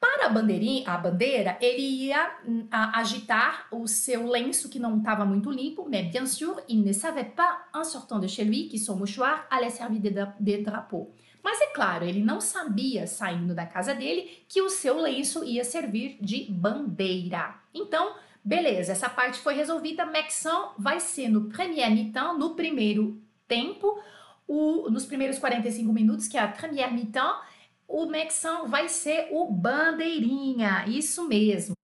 Para 0.00 0.28
a 0.28 0.28
bandeirinha, 0.30 0.88
a 0.88 0.96
bandeira, 0.96 1.58
ele 1.60 1.82
ia 1.82 2.30
hum, 2.46 2.66
a, 2.70 3.00
agitar 3.00 3.66
o 3.70 3.86
seu 3.86 4.26
lenço 4.30 4.70
que 4.70 4.78
não 4.78 4.96
estava 4.96 5.26
muito 5.26 5.50
limpo, 5.50 5.86
mais 5.90 6.10
bien 6.10 6.24
sûr, 6.24 6.58
il 6.70 6.82
ne 6.82 6.94
savait 6.94 7.34
pas 7.36 7.66
en 7.74 7.84
sortant 7.84 8.18
de 8.18 8.26
chez 8.26 8.44
lui 8.44 8.70
que 8.70 8.78
son 8.78 8.96
mouchoir 8.96 9.46
allait 9.50 9.68
servir 9.68 10.00
de, 10.00 10.10
de 10.40 10.62
drapeau. 10.62 11.12
Mas 11.44 11.60
é 11.60 11.66
claro, 11.66 12.06
ele 12.06 12.24
não 12.24 12.40
sabia, 12.40 13.06
saindo 13.06 13.54
da 13.54 13.66
casa 13.66 13.94
dele, 13.94 14.42
que 14.48 14.62
o 14.62 14.70
seu 14.70 14.98
lenço 14.98 15.44
ia 15.44 15.64
servir 15.64 16.16
de 16.18 16.50
bandeira. 16.50 17.56
Então, 17.74 18.14
Beleza, 18.48 18.92
essa 18.92 19.10
parte 19.10 19.40
foi 19.40 19.52
resolvida. 19.52 20.06
Maxão 20.06 20.70
vai 20.78 21.00
ser 21.00 21.28
no 21.28 21.50
premier 21.50 21.90
mi-temps, 21.90 22.38
no 22.38 22.54
primeiro 22.54 23.20
tempo, 23.46 23.98
o, 24.46 24.88
nos 24.88 25.04
primeiros 25.04 25.38
45 25.38 25.92
minutos, 25.92 26.26
que 26.26 26.38
é 26.38 26.40
a 26.40 26.48
premier 26.48 26.90
mi-temps, 26.90 27.42
o 27.86 28.06
Maxão 28.06 28.66
vai 28.66 28.88
ser 28.88 29.28
o 29.32 29.52
bandeirinha, 29.52 30.86
isso 30.88 31.28
mesmo. 31.28 31.74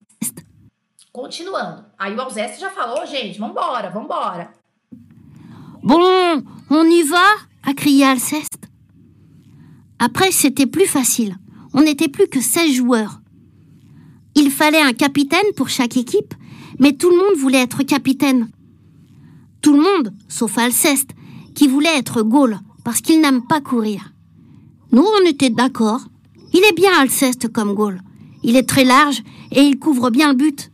Continuando. 1.13 1.85
Aí 1.99 2.17
o 2.17 2.21
Alzeste 2.23 2.59
já 2.59 2.71
falou, 2.71 3.05
gente, 3.05 3.39
vambora, 3.39 3.91
vambora. 3.91 4.55
Bon, 5.83 6.43
on 6.71 6.87
y 6.87 7.03
va 7.03 7.47
a 7.63 7.75
crié 7.75 8.05
Alceste. 8.05 8.71
Après, 9.99 10.33
c'était 10.33 10.67
plus 10.67 10.87
facile. 10.87 11.37
On 11.75 11.83
n'était 11.83 12.09
plus 12.09 12.27
que 12.27 12.41
16 12.41 12.75
joueurs. 12.75 13.21
Il 14.35 14.51
fallait 14.51 14.81
un 14.81 14.95
capitaine 14.95 15.53
pour 15.55 15.69
chaque 15.69 15.99
équipe 15.99 16.33
mais 16.79 16.93
tout 16.93 17.11
le 17.11 17.17
monde 17.17 17.37
voulait 17.37 17.63
être 17.63 17.83
capitaine. 17.83 18.49
Tout 19.61 19.75
le 19.75 19.83
monde, 19.83 20.13
sauf 20.29 20.59
Alceste, 20.59 21.11
qui 21.55 21.69
voulait 21.69 21.97
être 21.97 22.23
Gaulle, 22.23 22.59
parce 22.85 23.01
qu'il 23.01 23.21
n'aime 23.21 23.47
pas 23.47 23.61
courir. 23.61 24.13
Nous, 24.93 25.05
on 25.05 25.27
était 25.27 25.51
d'accord. 25.51 26.03
Il 26.53 26.61
est 26.61 26.77
bien 26.77 26.93
Alceste 27.01 27.49
comme 27.53 27.75
Gaulle. 27.75 28.01
Il 28.43 28.57
est 28.57 28.69
très 28.69 28.85
large 28.85 29.23
et 29.51 29.63
il 29.63 29.79
couvre 29.79 30.11
bien 30.11 30.31
le 30.31 30.37
but. 30.37 30.71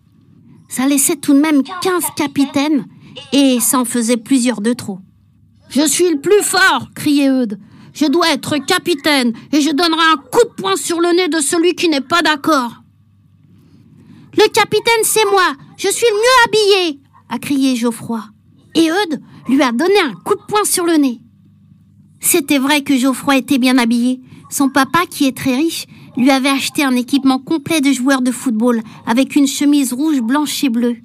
Ça 0.68 0.86
laissait 0.86 1.16
tout 1.16 1.34
de 1.34 1.40
même 1.40 1.62
15 1.82 2.04
capitaines 2.16 2.86
et 3.32 3.60
ça 3.60 3.80
en 3.80 3.84
faisait 3.84 4.16
plusieurs 4.16 4.60
de 4.60 4.72
trop. 4.72 4.98
Je 5.68 5.86
suis 5.86 6.10
le 6.10 6.20
plus 6.20 6.42
fort, 6.42 6.88
criait 6.94 7.28
Eudes. 7.28 7.58
Je 7.92 8.06
dois 8.06 8.32
être 8.32 8.56
capitaine 8.58 9.32
et 9.52 9.60
je 9.60 9.70
donnerai 9.70 10.02
un 10.12 10.16
coup 10.16 10.44
de 10.44 10.54
poing 10.62 10.76
sur 10.76 11.00
le 11.00 11.14
nez 11.14 11.28
de 11.28 11.40
celui 11.40 11.74
qui 11.74 11.88
n'est 11.88 12.00
pas 12.00 12.22
d'accord. 12.22 12.82
Le 14.36 14.48
capitaine, 14.48 15.04
c'est 15.04 15.24
moi. 15.26 15.54
Je 15.76 15.88
suis 15.88 16.06
le 16.06 16.16
mieux 16.16 16.44
habillé, 16.46 17.00
a 17.28 17.38
crié 17.38 17.76
Geoffroy. 17.76 18.22
Et 18.74 18.88
Eudes 18.88 19.20
lui 19.48 19.62
a 19.62 19.72
donné 19.72 19.98
un 20.00 20.14
coup 20.14 20.34
de 20.34 20.42
poing 20.46 20.64
sur 20.64 20.84
le 20.84 20.96
nez. 20.96 21.20
C'était 22.20 22.58
vrai 22.58 22.82
que 22.82 22.96
Geoffroy 22.96 23.38
était 23.38 23.58
bien 23.58 23.78
habillé. 23.78 24.20
Son 24.50 24.68
papa, 24.68 25.06
qui 25.06 25.26
est 25.26 25.36
très 25.36 25.56
riche, 25.56 25.86
lui 26.16 26.30
avait 26.30 26.48
acheté 26.48 26.84
un 26.84 26.94
équipement 26.94 27.38
complet 27.38 27.80
de 27.80 27.92
joueur 27.92 28.20
de 28.20 28.30
football 28.30 28.82
avec 29.06 29.36
une 29.36 29.46
chemise 29.46 29.92
rouge, 29.92 30.20
blanche 30.20 30.62
et 30.64 30.68
bleue. 30.68 30.96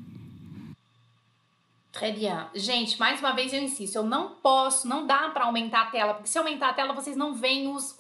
Très 1.92 2.12
bien. 2.12 2.50
Gente, 2.54 3.00
mais 3.00 3.18
uma 3.22 3.32
vez 3.32 3.54
eu 3.54 3.64
insisto, 3.64 3.96
eu 3.96 4.04
não 4.04 4.32
posso, 4.44 4.86
não 4.86 5.08
dá 5.08 5.30
para 5.30 5.46
aumentar 5.46 5.84
a 5.84 5.86
tela, 5.86 6.14
porque 6.14 6.28
se 6.28 6.38
aumentar 6.38 6.72
a 6.72 6.74
tela 6.74 6.94
vocês 6.94 7.16
não 7.16 7.34
veem 7.34 7.74
os, 7.74 7.96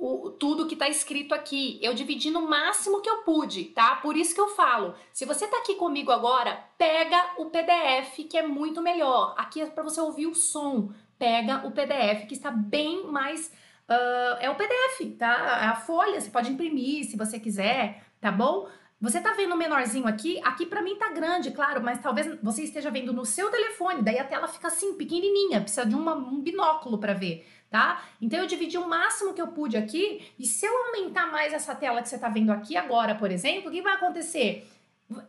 o, 0.00 0.30
tudo 0.30 0.66
que 0.66 0.74
está 0.74 0.88
escrito 0.88 1.34
aqui. 1.34 1.78
Eu 1.82 1.92
dividi 1.92 2.30
no 2.30 2.48
máximo 2.48 3.02
que 3.02 3.10
eu 3.10 3.18
pude, 3.18 3.64
tá? 3.66 3.96
Por 3.96 4.16
isso 4.16 4.34
que 4.34 4.40
eu 4.40 4.48
falo. 4.48 4.94
Se 5.12 5.26
você 5.26 5.44
está 5.44 5.58
aqui 5.58 5.74
comigo 5.74 6.10
agora, 6.10 6.64
pega 6.78 7.34
o 7.36 7.46
PDF 7.46 8.26
que 8.28 8.38
é 8.38 8.46
muito 8.46 8.80
melhor. 8.80 9.34
Aqui 9.36 9.60
é 9.60 9.66
para 9.66 9.84
você 9.84 10.00
ouvir 10.00 10.26
o 10.26 10.34
som. 10.34 10.90
Pega 11.18 11.66
o 11.66 11.70
PDF 11.70 12.26
que 12.26 12.34
está 12.34 12.50
bem 12.50 13.06
mais 13.06 13.52
uh, 13.90 14.38
é 14.40 14.48
o 14.48 14.54
PDF, 14.54 15.18
tá? 15.18 15.70
A 15.70 15.76
folha 15.76 16.18
você 16.18 16.30
pode 16.30 16.50
imprimir 16.50 17.04
se 17.04 17.16
você 17.16 17.38
quiser, 17.38 18.02
tá 18.20 18.32
bom? 18.32 18.68
Você 19.02 19.20
tá 19.20 19.32
vendo 19.32 19.56
menorzinho 19.56 20.06
aqui? 20.06 20.38
Aqui 20.44 20.66
para 20.66 20.82
mim 20.82 20.96
tá 20.96 21.10
grande, 21.10 21.50
claro, 21.50 21.82
mas 21.82 22.00
talvez 22.00 22.38
você 22.42 22.64
esteja 22.64 22.90
vendo 22.90 23.14
no 23.14 23.24
seu 23.24 23.50
telefone, 23.50 24.02
daí 24.02 24.18
a 24.18 24.24
tela 24.24 24.46
fica 24.46 24.68
assim, 24.68 24.94
pequenininha, 24.94 25.60
precisa 25.62 25.86
de 25.86 25.94
uma, 25.94 26.14
um 26.14 26.40
binóculo 26.40 26.98
para 26.98 27.14
ver 27.14 27.46
tá? 27.70 28.02
Então 28.20 28.38
eu 28.40 28.46
dividi 28.46 28.76
o 28.76 28.88
máximo 28.88 29.32
que 29.32 29.40
eu 29.40 29.48
pude 29.48 29.76
aqui, 29.76 30.32
e 30.38 30.44
se 30.44 30.66
eu 30.66 30.76
aumentar 30.86 31.30
mais 31.30 31.52
essa 31.52 31.74
tela 31.74 32.02
que 32.02 32.08
você 32.08 32.16
está 32.16 32.28
vendo 32.28 32.50
aqui 32.50 32.76
agora, 32.76 33.14
por 33.14 33.30
exemplo, 33.30 33.68
o 33.68 33.72
que 33.72 33.80
vai 33.80 33.94
acontecer? 33.94 34.68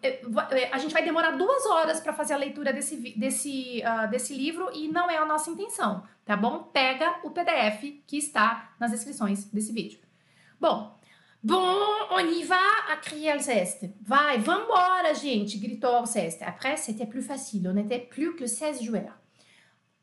é, 0.01 0.21
é, 0.51 0.69
a 0.71 0.77
gente 0.77 0.93
vai 0.93 1.03
demorar 1.03 1.31
duas 1.31 1.65
horas 1.65 1.99
para 1.99 2.13
fazer 2.13 2.33
a 2.33 2.37
leitura 2.37 2.71
desse, 2.71 2.97
desse, 3.17 3.81
uh, 3.81 4.09
desse 4.09 4.33
livro 4.33 4.69
e 4.73 4.87
não 4.87 5.09
é 5.09 5.17
a 5.17 5.25
nossa 5.25 5.49
intenção, 5.49 6.03
tá 6.23 6.37
bom? 6.37 6.63
Pega 6.63 7.19
o 7.23 7.31
PDF 7.31 8.03
que 8.05 8.17
está 8.17 8.73
nas 8.79 8.91
descrições 8.91 9.45
desse 9.45 9.71
vídeo. 9.71 9.99
Bom, 10.59 10.99
Bon, 11.43 11.57
on 12.11 12.19
y 12.19 12.43
va, 12.43 12.93
a 12.93 12.97
crié 12.97 13.31
Alceste. 13.31 13.95
Vai, 13.99 14.37
vambora, 14.37 15.11
gente, 15.15 15.57
gritou 15.57 15.89
Alceste. 15.89 16.43
Après, 16.43 16.77
c'était 16.77 17.07
plus 17.07 17.23
facile, 17.23 17.67
on 17.67 17.77
était 17.77 17.97
plus 17.97 18.35
que 18.35 18.45
16 18.45 18.83
joueurs. 18.83 19.17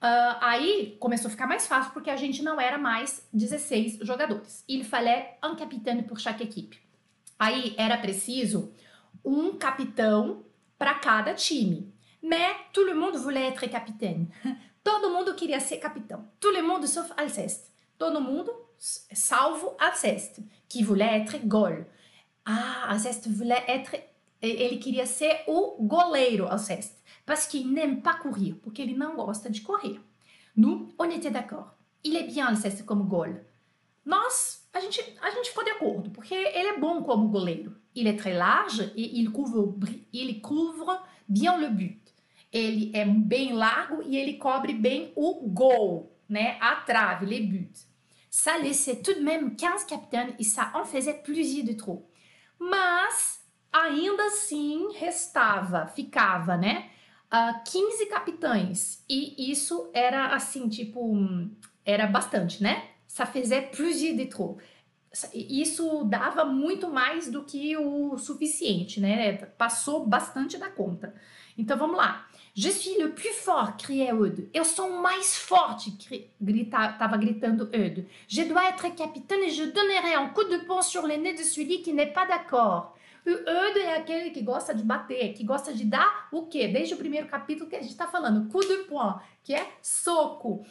Uh, 0.00 0.38
aí 0.40 0.96
começou 1.00 1.26
a 1.26 1.30
ficar 1.30 1.48
mais 1.48 1.66
fácil 1.66 1.92
porque 1.92 2.08
a 2.08 2.16
gente 2.16 2.40
não 2.42 2.60
era 2.60 2.78
mais 2.78 3.26
16 3.32 3.98
jogadores. 4.02 4.64
Il 4.68 4.84
fallait 4.84 5.36
un 5.42 5.56
capitaine 5.56 6.04
pour 6.04 6.18
chaque 6.18 6.42
équipe. 6.42 6.78
Aí 7.38 7.74
era 7.76 7.98
preciso 7.98 8.72
um 9.24 9.56
capitão 9.58 10.44
para 10.78 10.94
cada 10.94 11.34
time. 11.34 11.92
Mais 12.22 12.56
tout 12.72 12.84
le 12.84 12.94
monde 12.94 13.16
voulait 13.18 13.48
être 13.48 13.68
capitaine. 13.68 14.28
Todo 14.84 15.10
mundo 15.10 15.34
queria 15.34 15.60
ser 15.60 15.78
capitão. 15.78 16.24
Tout 16.40 16.52
le 16.52 16.62
monde 16.62 16.86
sauf 16.86 17.12
Alceste. 17.16 17.70
Todo 17.98 18.20
mundo, 18.20 18.52
salvo 18.78 19.76
Alceste 19.78 20.42
qui 20.68 20.82
voulait 20.82 21.22
être 21.22 21.38
goal. 21.46 21.84
Ah, 22.44 22.92
Alceste 22.92 23.28
voulait 23.28 23.64
être. 23.68 23.96
Ele 24.40 24.78
queria 24.78 25.04
ser 25.04 25.42
o 25.48 25.76
goleiro, 25.80 26.46
Alceste, 26.46 26.94
parce 27.28 27.46
qu'il 27.46 27.70
n'aime 27.70 28.00
pas 28.00 28.14
courir, 28.14 28.56
porque 28.62 28.80
ele 28.80 28.96
não 28.96 29.14
gosta 29.14 29.50
de 29.50 29.60
correr. 29.60 30.00
Nous, 30.56 30.88
on 30.98 31.10
était 31.10 31.30
d'accord. 31.30 31.74
Il 32.02 32.16
est 32.16 32.26
bien, 32.26 32.46
Alceste, 32.46 32.86
como 32.86 33.04
goal. 33.04 33.44
Nós, 34.02 34.66
a 34.72 34.80
gente, 34.80 34.98
a 35.20 35.30
gente 35.30 35.50
ficou 35.50 35.62
de 35.62 35.70
acordo, 35.72 36.10
porque 36.10 36.34
ele 36.34 36.68
é 36.68 36.78
bom 36.78 37.02
como 37.02 37.28
goleiro. 37.28 37.76
Il 37.94 38.06
est 38.06 38.16
très 38.16 38.32
large 38.32 38.80
et 38.96 39.18
il 39.18 39.30
couvre, 39.30 39.76
il 40.10 40.40
couvre 40.40 41.02
bien 41.28 41.58
le 41.58 41.68
but. 41.68 42.00
Ele 42.50 42.90
é 42.94 43.04
bem 43.04 43.52
largo 43.52 44.02
e 44.06 44.16
ele 44.16 44.38
cobre 44.38 44.72
bem 44.72 45.12
o 45.14 45.50
gol, 45.50 46.10
né? 46.26 46.56
A 46.62 46.76
trave, 46.76 47.26
les 47.26 47.42
buts. 47.42 47.86
Ça 48.30 48.56
laissait 48.56 49.02
tout 49.02 49.12
de 49.12 49.20
même 49.20 49.54
15 49.54 49.84
capitaines 49.84 50.34
e 50.40 50.44
ça 50.44 50.72
en 50.74 50.86
faisait 50.86 51.22
plusieurs 51.22 51.66
de 51.66 51.74
trop. 51.74 52.08
Mas 52.58 53.44
ainda 53.70 54.24
assim 54.28 54.88
restava, 54.98 55.88
ficava, 55.88 56.56
né? 56.56 56.88
Uh, 57.32 57.62
15 57.64 58.06
capitães. 58.06 59.04
E 59.08 59.50
isso 59.50 59.90
era 59.92 60.34
assim, 60.34 60.68
tipo, 60.68 61.14
era 61.84 62.06
bastante, 62.06 62.62
né? 62.62 62.88
Ça 63.06 63.26
faisait 63.26 63.70
plusieurs 63.70 64.16
de 64.16 64.26
trop. 64.26 64.58
Isso 65.34 66.04
dava 66.04 66.44
muito 66.44 66.88
mais 66.88 67.30
do 67.30 67.42
que 67.42 67.76
o 67.76 68.16
suficiente, 68.18 69.00
né? 69.00 69.32
Passou 69.32 70.06
bastante 70.06 70.58
da 70.58 70.68
conta. 70.68 71.14
Então 71.56 71.76
vamos 71.76 71.96
lá. 71.96 72.28
Je 72.54 72.70
suis 72.70 72.98
le 72.98 73.12
plus 73.12 73.34
fort, 73.34 73.76
criait 73.78 74.10
Eudes. 74.10 74.48
Eu 74.52 74.64
sou 74.64 74.88
o 74.88 75.02
mais 75.02 75.36
forte, 75.36 75.96
grita, 76.40 76.92
tava 76.98 77.16
gritando 77.16 77.68
Eudes. 77.72 78.04
Je 78.26 78.42
dois 78.42 78.68
être 78.68 78.94
capitaine 78.96 79.44
et 79.44 79.50
je 79.50 79.64
donnerai 79.64 80.14
un 80.14 80.28
coup 80.30 80.44
de 80.44 80.58
poing 80.66 80.82
sur 80.82 81.06
le 81.06 81.16
nez 81.16 81.34
de 81.34 81.42
celui 81.42 81.82
qui 81.82 81.92
n'est 81.92 82.12
pas 82.12 82.26
d'accord. 82.26 82.97
O 83.28 83.30
Eudes 83.30 83.84
é 83.84 83.96
aquele 83.96 84.30
que 84.30 84.40
gosta 84.40 84.74
de 84.74 84.82
bater, 84.82 85.34
que 85.34 85.44
gosta 85.44 85.74
de 85.74 85.84
dar 85.84 86.28
o 86.32 86.46
quê? 86.46 86.66
Desde 86.66 86.94
o 86.94 86.96
primeiro 86.96 87.26
capítulo 87.26 87.68
que 87.68 87.76
a 87.76 87.80
gente 87.82 87.90
está 87.90 88.06
falando, 88.06 88.48
coup 88.50 88.66
de 88.66 88.84
poing, 88.84 89.16
que 89.44 89.54
é 89.54 89.70
soco. 89.82 90.64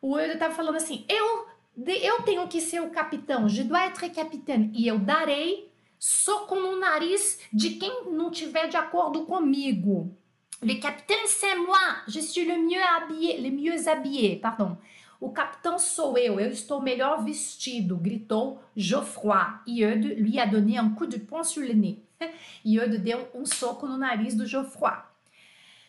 O 0.00 0.18
Eudes 0.18 0.34
estava 0.34 0.54
falando 0.54 0.76
assim, 0.76 1.04
eu, 1.06 1.46
eu 1.86 2.22
tenho 2.22 2.48
que 2.48 2.62
ser 2.62 2.80
o 2.80 2.88
capitão, 2.88 3.46
je 3.46 3.62
dois 3.62 3.82
être 3.88 4.08
capitaine, 4.08 4.72
e 4.74 4.88
eu 4.88 4.98
darei 4.98 5.70
soco 5.98 6.54
no 6.54 6.78
nariz 6.80 7.40
de 7.52 7.70
quem 7.70 8.06
não 8.10 8.30
tiver 8.30 8.68
de 8.68 8.78
acordo 8.78 9.26
comigo. 9.26 10.16
Le 10.60 10.80
capitaine, 10.80 11.26
c'est 11.26 11.54
moi. 11.54 12.02
Je 12.08 12.20
suis 12.20 12.44
le 12.44 12.58
mieux 12.58 12.82
habillé, 12.82 13.40
le 13.40 13.50
mieux 13.50 13.86
habillé, 13.86 14.36
pardon. 14.36 14.76
O 15.20 15.30
capitão 15.30 15.78
sou 15.78 16.16
eu, 16.16 16.38
eu 16.38 16.50
estou 16.50 16.80
melhor 16.80 17.24
vestido, 17.24 17.96
gritou 17.96 18.62
Geoffroy. 18.76 19.60
E 19.66 19.82
Eudes 19.82 20.18
lui 20.18 20.38
a 20.38 20.46
donné 20.46 20.78
un 20.78 20.90
coup 20.94 21.06
de 21.06 21.18
poing 21.18 21.42
sur 21.42 21.62
le 21.62 21.74
nez. 21.74 21.98
E 22.64 22.76
Eudes 22.76 23.00
deu 23.00 23.28
um 23.34 23.44
soco 23.44 23.86
no 23.86 23.98
nariz 23.98 24.34
do 24.34 24.46
Geoffroy. 24.46 24.96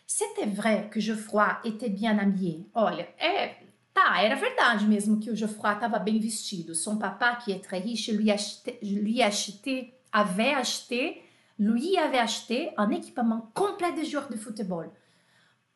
C'était 0.06 0.46
vrai 0.46 0.88
que 0.90 1.00
Geoffroy 1.00 1.58
était 1.64 1.88
bien 1.88 2.18
habillé. 2.18 2.66
Olha, 2.74 3.08
é, 3.18 3.56
tá, 3.94 4.20
era 4.20 4.34
verdade 4.34 4.84
mesmo 4.84 5.20
que 5.20 5.30
o 5.30 5.36
Geoffroy 5.36 5.74
estava 5.74 5.98
bem 6.00 6.18
vestido. 6.18 6.74
Son 6.74 6.98
papa, 6.98 7.36
qui 7.36 7.52
est 7.52 7.60
très 7.60 7.78
riche, 7.78 8.08
lui, 8.08 8.30
acheté, 8.30 8.78
lui 8.82 9.22
acheté, 9.22 9.94
avait 10.12 10.54
acheté 10.54 11.22
lui 11.60 11.98
avait 11.98 12.18
acheté 12.18 12.70
un 12.78 12.90
équipement 12.90 13.50
complet 13.52 13.92
de 13.92 14.02
joueur 14.02 14.28
de 14.30 14.36
futebol. 14.36 14.90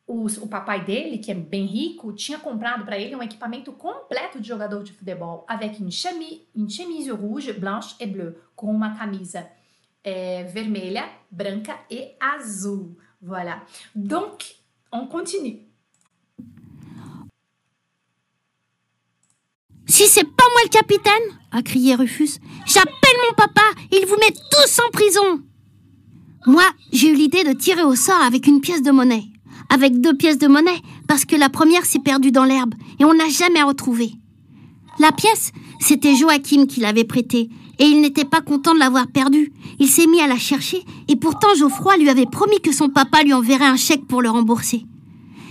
O, 0.07 0.27
o, 0.27 0.47
papai 0.47 0.85
dele, 0.85 1.17
que 1.17 1.31
é 1.31 1.33
bem 1.33 1.65
rico, 1.65 2.13
tinha 2.13 2.37
comprado 2.37 2.85
para 2.85 2.97
ele 2.97 3.15
um 3.15 3.23
equipamento 3.23 3.71
completo 3.73 4.39
de 4.39 4.47
jogador 4.47 4.83
de 4.83 4.93
futebol, 4.93 5.43
avec 5.47 5.79
une 5.79 5.91
chemise, 5.91 7.11
rouge, 7.11 7.51
blanche 7.53 7.95
et 7.99 8.05
bleue, 8.05 8.37
com 8.55 8.69
uma 8.69 8.95
camisa 8.95 9.49
é, 10.03 10.43
vermelha, 10.43 11.09
branca 11.31 11.79
e 11.89 12.15
azul. 12.19 12.95
Voilà. 13.19 13.63
Donc, 13.95 14.55
on 14.91 15.07
continue. 15.07 15.65
Si 19.87 20.07
c'est 20.07 20.23
pas 20.23 20.49
moi 20.51 20.61
le 20.63 20.69
capitaine, 20.69 21.39
a 21.51 21.61
crié 21.61 21.95
Rufus, 21.95 22.39
j'appelle 22.65 23.17
mon 23.27 23.35
papa, 23.35 23.61
il 23.91 24.05
vous 24.05 24.17
met 24.17 24.33
tous 24.51 24.79
en 24.79 24.89
prison. 24.91 25.43
Moi, 26.47 26.65
j'ai 26.91 27.09
eu 27.09 27.15
l'idée 27.15 27.43
de 27.43 27.53
tirer 27.53 27.83
au 27.83 27.95
sort 27.95 28.21
avec 28.21 28.45
une 28.45 28.61
pièce 28.61 28.83
de 28.83 28.91
monnaie. 28.91 29.23
Avec 29.69 29.99
deux 29.99 30.15
pièces 30.15 30.37
de 30.37 30.47
monnaie, 30.47 30.81
parce 31.07 31.25
que 31.25 31.35
la 31.35 31.49
première 31.49 31.85
s'est 31.85 31.99
perdue 31.99 32.31
dans 32.31 32.45
l'herbe 32.45 32.75
et 32.99 33.05
on 33.05 33.13
n'a 33.13 33.29
jamais 33.29 33.63
retrouvé. 33.63 34.11
La 34.99 35.11
pièce, 35.11 35.51
c'était 35.79 36.15
Joachim 36.15 36.67
qui 36.67 36.79
l'avait 36.79 37.03
prêtée, 37.03 37.49
et 37.79 37.85
il 37.85 37.99
n'était 37.99 38.25
pas 38.25 38.41
content 38.41 38.73
de 38.73 38.79
l'avoir 38.79 39.07
perdue. 39.07 39.51
Il 39.79 39.89
s'est 39.89 40.07
mis 40.07 40.21
à 40.21 40.27
la 40.27 40.37
chercher, 40.37 40.83
et 41.07 41.15
pourtant 41.15 41.53
Geoffroy 41.55 41.97
lui 41.97 42.09
avait 42.09 42.25
promis 42.25 42.61
que 42.61 42.71
son 42.71 42.89
papa 42.89 43.23
lui 43.23 43.33
enverrait 43.33 43.65
un 43.65 43.75
chèque 43.75 44.07
pour 44.07 44.21
le 44.21 44.29
rembourser. 44.29 44.85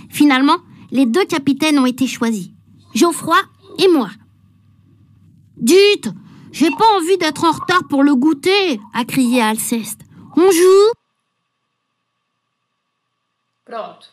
Finalement, 0.09 0.57
les 0.91 1.07
deux 1.07 1.25
capitaines 1.25 1.79
ont 1.79 1.87
été 1.87 2.07
choisis. 2.07 2.49
Geoffroy 2.95 3.37
et 3.79 3.89
moi. 3.89 4.09
Dites, 5.57 6.09
j'ai 6.53 6.71
pas 6.71 6.97
envie 6.97 7.19
d'être 7.19 7.45
en 7.45 7.53
retard 7.53 7.87
pour 7.89 8.03
le 8.03 8.15
goûter, 8.15 8.81
a 8.95 9.05
crié 9.05 9.43
Alceste. 9.43 10.01
On 10.37 10.51
joue? 10.51 11.04
Pronto. 13.75 14.07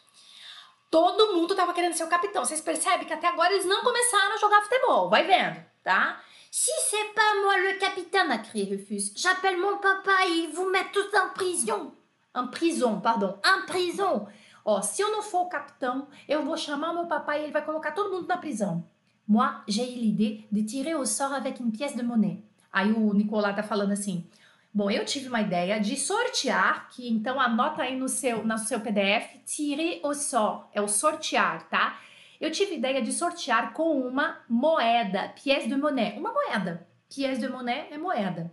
Todo 0.90 1.36
mundo 1.36 1.54
tava 1.54 1.72
querendo 1.72 1.94
ser 1.94 2.04
o 2.04 2.10
capitão. 2.10 2.44
Vocês 2.44 2.62
percebem 2.62 3.06
que 3.06 3.14
até 3.14 3.28
agora 3.28 3.54
eles 3.54 3.64
não 3.64 3.84
começaram 3.84 4.34
a 4.34 4.38
jogar 4.38 4.64
futebol. 4.64 5.08
Vai 5.08 5.24
vendo, 5.28 5.64
tá? 5.84 6.20
Si 6.50 6.72
c'est 6.90 7.14
pas 7.14 7.36
moi 7.44 7.58
le 7.60 7.78
capitaine, 7.78 8.32
a 8.32 8.40
crié 8.40 8.66
Rufus. 8.66 9.14
J'appelle 9.16 9.60
mon 9.60 9.78
papa 9.78 10.26
e 10.28 10.48
vous 10.48 10.68
mettent 10.72 10.92
tous 10.92 11.16
en 11.16 11.30
prison. 11.36 11.94
En 12.34 12.48
prison, 12.48 13.00
pardon. 13.00 13.38
En 13.46 13.68
prison. 13.68 14.28
Ó, 14.66 14.82
se 14.82 15.04
eu 15.04 15.12
não 15.12 15.22
for 15.22 15.44
o 15.44 15.50
capitão, 15.50 16.08
eu 16.28 16.44
vou 16.44 16.58
chamar 16.58 16.92
meu 16.92 17.06
papai 17.06 17.42
e 17.42 17.44
ele 17.44 17.54
vai 17.54 17.64
colocar 17.64 17.92
todo 17.92 18.12
mundo 18.12 18.28
na 18.28 18.38
prisão. 18.38 18.84
Moi, 19.28 19.48
j'ai 19.68 19.86
l'idée 19.86 20.48
de 20.52 20.64
tirer 20.64 20.96
au 20.96 21.06
sort 21.06 21.34
avec 21.34 21.60
une 21.60 21.72
pièce 21.72 21.96
de 21.96 22.02
monnaie. 22.02 22.44
Aí 22.74 22.92
o 22.92 23.14
Nicolas 23.14 23.54
tá 23.54 23.62
falando 23.62 23.92
assim: 23.92 24.28
Bom, 24.74 24.90
eu 24.90 25.04
tive 25.04 25.28
uma 25.28 25.42
ideia 25.42 25.80
de 25.80 25.98
sortear, 25.98 26.90
que 26.90 27.10
então 27.10 27.40
anota 27.40 27.82
aí 27.82 27.98
no 27.98 28.08
seu, 28.08 28.46
no 28.46 28.58
seu 28.58 28.80
PDF, 28.80 29.44
tire 29.46 30.00
o 30.04 30.14
só, 30.14 30.70
é 30.74 30.82
o 30.82 30.88
sortear, 30.88 31.68
tá? 31.70 32.00
Eu 32.40 32.50
tive 32.50 32.76
ideia 32.76 33.02
de 33.02 33.12
sortear 33.12 33.74
com 33.74 34.00
uma 34.00 34.40
moeda, 34.48 35.30
pièce 35.30 35.68
de 35.68 35.76
monnaie, 35.76 36.18
uma 36.18 36.32
moeda. 36.32 36.88
Pièce 37.14 37.40
de 37.40 37.50
monnaie 37.50 37.88
é 37.92 37.98
moeda. 37.98 38.52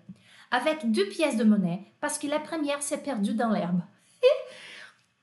Avec 0.50 0.84
deux 0.86 1.08
pièces 1.08 1.36
de 1.36 1.44
monnaie, 1.44 1.86
parce 2.00 2.18
que 2.18 2.26
la 2.26 2.40
première 2.40 2.82
s'est 2.82 2.98
perdue 2.98 3.34
dans 3.34 3.52
l'herbe. 3.52 3.82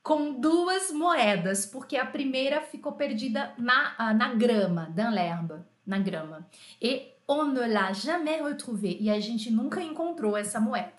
com 0.06 0.40
duas 0.40 0.92
moedas, 0.92 1.66
porque 1.66 1.96
a 1.96 2.06
primeira 2.06 2.60
ficou 2.60 2.92
perdida 2.92 3.52
na, 3.58 3.92
ah, 3.98 4.14
na 4.14 4.34
grama, 4.34 4.88
dans 4.94 5.12
l'herbe, 5.12 5.64
na 5.86 5.98
grama. 5.98 6.46
E 6.82 7.12
on 7.28 7.46
ne 7.52 7.60
l'a 7.60 7.92
jamais 7.92 8.40
retrouvée 8.40 8.98
e 9.00 9.10
a 9.10 9.20
gente 9.20 9.50
nunca 9.50 9.80
encontrou 9.82 10.36
essa 10.36 10.60
moeda. 10.60 10.92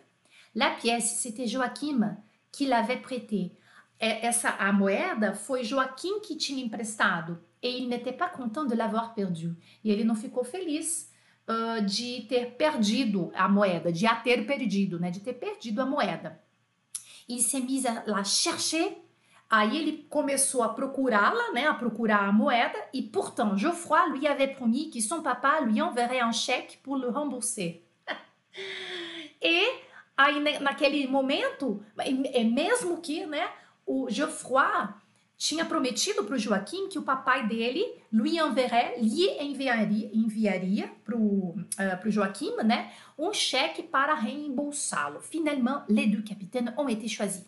La 0.55 0.71
pièce, 0.71 1.19
c'était 1.19 1.47
Joaquim 1.47 2.17
que 2.51 2.65
l'avait 2.65 3.01
prêtée. 3.01 3.51
Essa 3.99 4.49
a 4.49 4.71
moeda 4.71 5.33
foi 5.33 5.63
Joaquim 5.63 6.19
que 6.21 6.35
tinha 6.35 6.63
emprestado 6.63 7.39
e 7.61 7.67
il 7.79 7.87
n'était 7.87 8.13
pas 8.13 8.29
content 8.29 8.65
de 8.65 8.75
l'avoir 8.75 9.13
perdu. 9.13 9.55
E 9.83 9.91
ele 9.91 10.03
não 10.03 10.15
ficou 10.15 10.43
feliz 10.43 11.11
uh, 11.47 11.83
de 11.83 12.21
ter 12.27 12.55
perdido 12.55 13.31
a 13.33 13.47
moeda, 13.47 13.91
de 13.91 14.05
a 14.05 14.15
ter 14.15 14.45
perdido, 14.45 14.99
né, 14.99 15.11
de 15.11 15.19
ter 15.19 15.33
perdido 15.33 15.81
a 15.81 15.85
moeda. 15.85 16.39
Il 17.27 17.41
s'est 17.41 17.59
mis 17.59 17.85
à 17.85 18.03
la 18.05 18.23
chercher 18.23 18.97
Aí 19.49 19.77
ele 19.77 20.05
começou 20.09 20.61
a 20.61 20.69
procurá-la, 20.69 21.51
né, 21.53 21.67
a 21.67 21.73
procurar 21.73 22.27
a 22.27 22.31
moeda, 22.31 22.77
e 22.93 23.01
pourtant 23.01 23.55
Geoffroy 23.57 24.09
lui 24.09 24.27
avait 24.27 24.53
promis 24.55 24.89
que 24.89 25.01
son 25.01 25.21
papa 25.21 25.61
lui 25.61 25.81
enverrait 25.81 26.21
un 26.21 26.33
chèque 26.33 26.79
pour 26.83 26.97
le 26.97 27.09
rembourser. 27.09 27.81
e 29.41 29.87
Aí, 30.17 30.39
naquele 30.59 31.07
momento, 31.07 31.85
é 31.99 32.43
mesmo 32.43 32.99
que 32.99 33.27
né, 33.27 33.47
o 33.85 34.09
Geoffroy 34.09 34.87
tinha 35.37 35.63
prometido 35.63 36.23
para 36.23 36.33
o 36.33 36.39
Joaquim 36.39 36.89
que 36.89 36.97
o 36.97 37.03
papai 37.03 37.47
dele, 37.47 37.85
Louis 38.11 38.35
Enverret, 38.37 38.99
lhe 38.99 39.29
enviaria, 39.39 40.09
enviaria 40.11 40.91
para 41.05 41.15
o 41.15 41.51
uh, 41.51 42.09
Joaquim 42.11 42.55
né, 42.63 42.91
um 43.15 43.31
cheque 43.31 43.83
para 43.83 44.15
reembolsá-lo. 44.15 45.21
Finalement, 45.21 45.83
les 45.87 46.07
deux 46.07 46.23
capitaines 46.23 46.73
ont 46.75 46.89
été 46.89 47.07
choisis. 47.07 47.45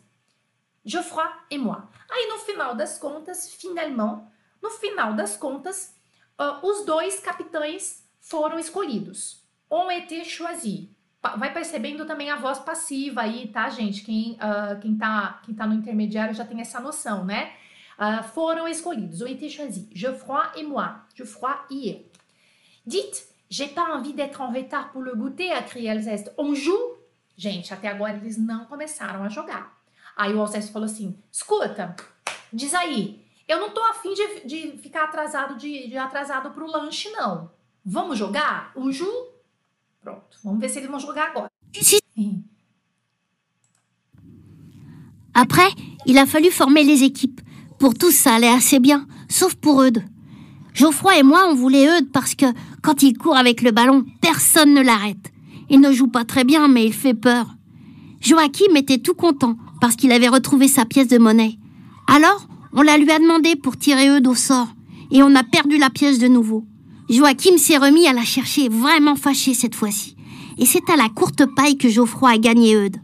Geoffroy 0.85 1.29
et 1.51 1.57
moi. 1.57 1.87
Aí, 2.09 2.27
no 2.29 2.39
final 2.39 2.75
das 2.75 2.97
contas, 2.97 3.53
finalement, 3.53 4.27
no 4.61 4.69
final 4.69 5.13
das 5.13 5.37
contas, 5.37 5.95
uh, 6.39 6.65
os 6.65 6.85
dois 6.85 7.19
capitães 7.19 8.03
foram 8.19 8.57
escolhidos. 8.59 9.43
Ont 9.69 9.91
été 9.91 10.23
choisis. 10.23 10.89
Vai 11.37 11.53
percebendo 11.53 12.05
também 12.05 12.31
a 12.31 12.37
voz 12.37 12.59
passiva 12.59 13.21
aí, 13.21 13.49
tá, 13.49 13.69
gente? 13.69 14.03
Quem, 14.03 14.33
uh, 14.35 14.79
quem, 14.79 14.97
tá, 14.97 15.41
quem 15.43 15.53
tá 15.53 15.67
no 15.67 15.73
intermediário 15.73 16.33
já 16.33 16.45
tem 16.45 16.61
essa 16.61 16.79
noção, 16.79 17.25
né? 17.25 17.53
uh, 17.99 18.23
foram 18.23 18.67
escolhidos, 18.67 19.21
ont 19.21 19.27
été 19.27 19.49
choisis. 19.49 19.87
Geoffroy 19.93 20.47
et 20.55 20.63
moi. 20.63 21.05
Geoffroy 21.13 21.53
et 21.69 21.89
eu. 21.89 22.05
Dites, 22.85 23.27
j'ai 23.49 23.67
pas 23.67 23.95
envie 23.95 24.13
d'être 24.13 24.41
en 24.41 24.51
retard 24.51 24.91
pour 24.91 25.01
le 25.01 25.15
goûter, 25.15 25.51
a 25.51 25.61
crié 25.61 25.91
Alceste. 25.91 26.31
On 26.37 26.55
joue? 26.55 26.97
Gente, 27.37 27.73
até 27.73 27.87
agora 27.87 28.13
eles 28.13 28.37
não 28.37 28.65
começaram 28.65 29.23
a 29.23 29.29
jogar. 29.29 29.77
Aí 30.19 30.33
o 30.33 30.41
Alceste 30.41 30.73
falou 30.73 30.85
assim: 30.85 31.15
escuta, 31.31 31.95
diz 32.51 32.73
aí, 32.73 33.25
eu 33.47 33.57
não 33.57 33.69
tô 33.69 33.81
afim 33.85 34.13
de, 34.13 34.45
de 34.45 34.77
ficar 34.77 35.05
atrasado 35.05 35.55
de, 35.55 35.87
de 35.87 35.97
atrasado 35.97 36.51
pro 36.51 36.67
lanche, 36.67 37.09
não. 37.11 37.49
Vamos 37.85 38.19
jogar? 38.19 38.73
On 38.75 38.91
joue? 38.91 39.07
Pronto, 40.01 40.37
vamos 40.43 40.59
ver 40.59 40.67
se 40.67 40.79
eles 40.79 40.91
vont 40.91 40.99
jogar 40.99 41.29
agora. 41.29 41.49
Après, 45.33 45.73
il 46.05 46.17
a 46.17 46.25
fallu 46.25 46.51
former 46.51 46.83
les 46.83 47.01
équipes. 47.01 47.39
Pour 47.79 47.93
tous, 47.93 48.11
ça 48.11 48.33
allait 48.35 48.49
assez 48.49 48.79
bien, 48.79 49.07
sauf 49.29 49.55
pour 49.55 49.81
Eudes. 49.81 50.03
Geoffroy 50.73 51.19
et 51.19 51.23
moi, 51.23 51.47
on 51.47 51.55
voulait 51.55 51.87
Eudes 51.87 52.11
parce 52.11 52.35
que 52.35 52.47
quand 52.81 53.03
il 53.03 53.17
court 53.17 53.37
avec 53.37 53.61
le 53.61 53.71
ballon, 53.71 54.03
personne 54.19 54.73
ne 54.73 54.81
l'arrête. 54.81 55.31
Il 55.69 55.79
ne 55.79 55.93
joue 55.93 56.09
pas 56.09 56.25
très 56.25 56.43
bien, 56.43 56.67
mais 56.67 56.85
il 56.85 56.93
fait 56.93 57.13
peur. 57.13 57.55
Joachim 58.19 58.75
était 58.75 58.97
tout 58.97 59.13
content 59.13 59.55
parce 59.81 59.95
qu'il 59.95 60.11
avait 60.11 60.27
retrouvé 60.27 60.67
sa 60.67 60.85
pièce 60.85 61.07
de 61.07 61.17
monnaie. 61.17 61.57
Alors, 62.07 62.47
on 62.73 62.81
la 62.81 62.97
lui 62.97 63.09
a 63.11 63.19
demandé 63.19 63.55
pour 63.55 63.77
tirer 63.77 64.09
Eudes 64.09 64.27
au 64.27 64.35
sort, 64.35 64.67
et 65.11 65.23
on 65.23 65.35
a 65.35 65.43
perdu 65.43 65.77
la 65.77 65.89
pièce 65.89 66.19
de 66.19 66.27
nouveau. 66.27 66.65
Joachim 67.09 67.57
s'est 67.57 67.77
remis 67.77 68.07
à 68.07 68.13
la 68.13 68.23
chercher, 68.23 68.69
vraiment 68.69 69.15
fâché 69.15 69.53
cette 69.53 69.75
fois-ci. 69.75 70.15
Et 70.57 70.65
c'est 70.65 70.89
à 70.89 70.95
la 70.95 71.09
courte 71.09 71.45
paille 71.55 71.77
que 71.77 71.89
Geoffroy 71.89 72.31
a 72.31 72.37
gagné 72.37 72.75
Eudes. 72.75 72.97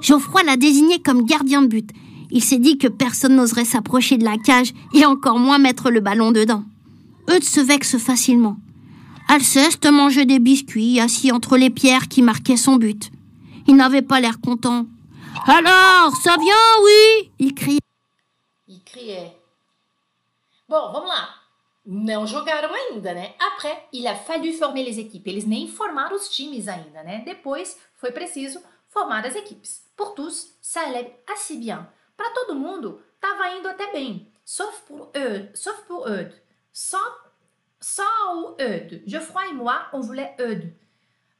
Geoffroy 0.00 0.42
l'a 0.42 0.56
désigné 0.56 0.98
comme 0.98 1.24
gardien 1.24 1.62
de 1.62 1.68
but, 1.68 1.90
il 2.32 2.42
s'est 2.42 2.58
dit 2.58 2.78
que 2.78 2.86
personne 2.86 3.36
n'oserait 3.36 3.64
s'approcher 3.64 4.16
de 4.16 4.24
la 4.24 4.38
cage 4.38 4.72
et 4.94 5.04
encore 5.04 5.38
moins 5.38 5.58
mettre 5.58 5.90
le 5.90 6.00
ballon 6.00 6.30
dedans. 6.30 6.64
Eudes 7.28 7.44
se 7.44 7.60
vexe 7.60 7.98
facilement. 7.98 8.56
Alceste 9.28 9.90
mangeait 9.90 10.26
des 10.26 10.38
biscuits 10.38 11.00
assis 11.00 11.32
entre 11.32 11.56
les 11.56 11.70
pierres 11.70 12.08
qui 12.08 12.22
marquaient 12.22 12.56
son 12.56 12.76
but. 12.76 13.10
Il 13.66 13.76
n'avait 13.76 14.02
pas 14.02 14.20
l'air 14.20 14.40
content. 14.40 14.86
Alors, 15.46 16.14
ça 16.16 16.36
vient, 16.36 16.82
oui 16.82 17.32
Il 17.38 17.54
criait. 17.54 17.80
Il 18.68 18.82
criait. 18.84 19.36
Bon, 20.68 20.92
vamos 20.92 21.08
lá. 21.08 21.28
Não 21.86 22.26
jogaram 22.26 22.72
ainda, 22.74 23.14
né? 23.14 23.34
Après, 23.40 23.88
il 23.92 24.06
a 24.06 24.14
fallu 24.14 24.52
former 24.52 24.84
les 24.84 24.98
équipes. 24.98 25.26
Eles 25.26 25.46
nem 25.46 25.66
formaram 25.66 26.14
os 26.14 26.28
times 26.28 26.68
ainda, 26.68 27.02
né? 27.02 27.22
Depois, 27.24 27.76
foi 27.96 28.12
preciso 28.12 28.62
formar 28.88 29.26
as 29.26 29.34
equipes. 29.34 29.82
Pour 29.96 30.14
tous, 30.14 30.54
ça 30.60 30.82
allait 30.82 31.18
assez 31.26 31.56
bien. 31.56 31.88
Para 32.16 32.30
todo 32.30 32.54
mundo, 32.54 33.02
estava 33.14 33.50
indo 33.56 33.68
até 33.68 33.90
bem. 33.92 34.30
Sauf 34.44 34.82
pour 34.86 35.10
eux, 35.16 35.48
sauf 35.54 35.80
pour 35.86 36.06
eux. 36.06 36.30
Sans, 36.72 36.98
sans 37.80 38.04
o 38.34 38.56
Eudes. 38.60 39.02
Geoffroy 39.06 39.48
et 39.48 39.54
moi, 39.54 39.86
on 39.92 40.00
voulait 40.00 40.36
Eudes. 40.38 40.72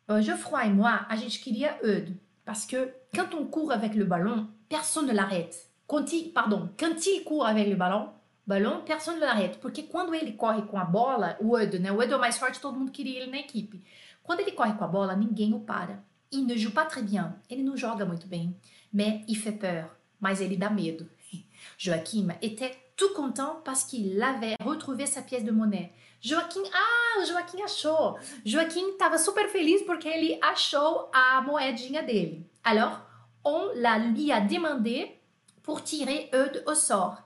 Uh, 0.08 0.22
Geoffroy 0.22 0.66
et 0.66 0.70
moi, 0.70 1.06
a 1.08 1.16
gente 1.16 1.40
queria 1.40 1.78
Eudes. 1.84 2.16
Parce 2.44 2.64
que 2.64 2.92
quand 3.14 3.34
on 3.34 3.44
court 3.46 3.72
avec 3.72 3.94
le 3.94 4.04
ballon, 4.04 4.46
personne 4.68 5.06
ne 5.06 5.12
l'arrête. 5.12 5.70
Quand 5.86 6.12
il, 6.12 6.32
pardon, 6.32 6.68
quand 6.78 7.06
il 7.06 7.24
court 7.24 7.46
avec 7.46 7.68
le 7.68 7.76
ballon, 7.76 8.08
ballon, 8.46 8.82
personne 8.86 9.16
ne 9.16 9.20
l'arrête. 9.20 9.58
Porque 9.60 9.88
quando 9.88 10.14
ele 10.14 10.36
corre 10.36 10.66
com 10.66 10.78
a 10.78 10.84
bola, 10.84 11.36
o 11.40 11.58
Eudes, 11.58 11.80
né? 11.80 11.90
O 11.90 12.00
Eudes 12.00 12.12
é 12.12 12.16
o 12.16 12.20
mais 12.20 12.38
forte, 12.38 12.60
todo 12.60 12.78
mundo 12.78 12.92
queria 12.92 13.22
ele 13.22 13.30
na 13.30 13.38
equipe. 13.38 13.82
Quando 14.22 14.40
ele 14.40 14.52
corre 14.52 14.74
com 14.74 14.84
a 14.84 14.88
bola, 14.88 15.16
ninguém 15.16 15.52
o 15.54 15.60
para. 15.60 16.02
Il 16.30 16.46
ne 16.46 16.56
joue 16.56 16.70
pas 16.70 16.86
très 16.86 17.02
bien. 17.02 17.34
Ele 17.48 17.62
não 17.62 17.76
joga 17.76 18.04
muito 18.04 18.28
bem. 18.28 18.54
Mais 18.92 19.24
il 19.26 19.36
fait 19.36 19.58
peur 19.58 19.90
mais 20.20 20.40
ele 20.40 20.56
dá 20.56 20.70
medo. 20.70 21.06
Joachim 21.78 22.28
était 22.42 22.76
tout 22.96 23.12
content 23.14 23.60
parce 23.64 23.84
qu'il 23.84 24.22
avait 24.22 24.56
retrouvé 24.62 25.06
sa 25.06 25.22
pièce 25.22 25.44
de 25.44 25.50
monnaie. 25.50 25.90
Joaquim, 26.20 26.62
ah, 26.72 27.20
o 27.20 27.24
Joaquim 27.24 27.62
achou. 27.62 28.18
Joaquim 28.44 28.90
estava 28.90 29.18
super 29.18 29.48
feliz 29.48 29.82
porque 29.82 30.08
ele 30.08 30.38
achou 30.42 31.08
a 31.12 31.40
moedinha 31.40 32.02
dele. 32.02 32.46
Alors, 32.62 33.00
on 33.44 33.72
la 33.74 33.96
lui 33.96 34.30
a 34.30 34.40
demandé 34.40 35.18
pour 35.62 35.80
tirer 35.80 36.28
Eudes 36.32 36.62
au 36.66 36.74
sort. 36.74 37.22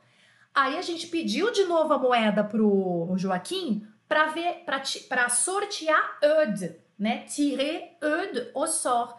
Aí 0.55 0.79
a 0.79 0.83
gente 0.83 1.09
pediu 1.09 1.51
de 1.51 1.65
novo 1.65 1.93
a 1.93 1.99
moeda 1.99 2.45
pro 2.45 3.13
Joaquim 3.17 3.85
para 4.09 4.27
ver, 4.27 4.65
para 5.09 5.29
sortear 5.29 6.19
Eudes, 6.23 6.77
né? 6.97 7.25
Tirer 7.25 7.97
Eudes 8.01 8.51
au 8.55 8.67
sort. 8.69 9.17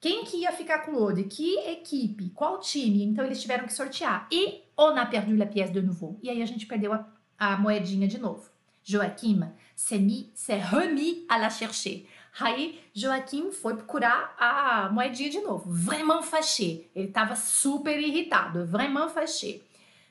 Quem 0.00 0.24
que 0.24 0.38
ia 0.38 0.52
ficar 0.52 0.78
com 0.80 0.92
o 0.92 1.02
Ode? 1.02 1.24
Que 1.24 1.58
equipe? 1.70 2.30
Qual 2.30 2.60
time? 2.60 3.02
Então 3.02 3.24
eles 3.24 3.42
tiveram 3.42 3.66
que 3.66 3.72
sortear. 3.72 4.28
E 4.30 4.62
on 4.76 4.96
a 4.96 5.04
perdu 5.04 5.36
la 5.36 5.46
pièce 5.46 5.72
de 5.72 5.82
nouveau. 5.82 6.16
E 6.22 6.30
aí 6.30 6.40
a 6.40 6.46
gente 6.46 6.66
perdeu 6.66 6.92
a, 6.92 7.04
a 7.36 7.56
moedinha 7.56 8.06
de 8.06 8.16
novo. 8.16 8.48
Joaquim 8.88 9.52
s'est 9.76 10.58
remis 10.58 11.26
à 11.28 11.38
la 11.38 11.50
chercher. 11.50 12.06
Aí 12.40 12.80
Joaquim 12.94 13.50
foi 13.50 13.76
procurar 13.76 14.34
a 14.38 14.88
moedinha 14.90 15.28
de 15.28 15.40
novo. 15.40 15.70
Vraiment 15.70 16.22
fâché. 16.22 16.88
Ele 16.94 17.08
estava 17.08 17.36
super 17.36 18.00
irritado. 18.00 18.64
Vraiment 18.64 19.08
fâché. 19.08 19.60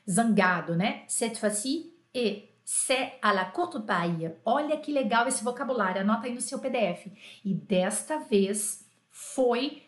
Zangado, 0.08 0.76
né? 0.76 1.02
Cette 1.08 1.38
fois-ci, 1.38 1.92
et 2.14 2.48
c'est 2.64 3.14
à 3.20 3.32
la 3.32 3.46
courte 3.46 3.80
paille. 3.80 4.32
Olha 4.44 4.76
que 4.76 4.92
legal 4.92 5.26
esse 5.26 5.42
vocabulário. 5.42 6.00
Anota 6.00 6.26
aí 6.26 6.34
no 6.34 6.40
seu 6.40 6.58
PDF. 6.58 7.10
E 7.44 7.54
desta 7.54 8.18
vez 8.18 8.86
foi 9.10 9.82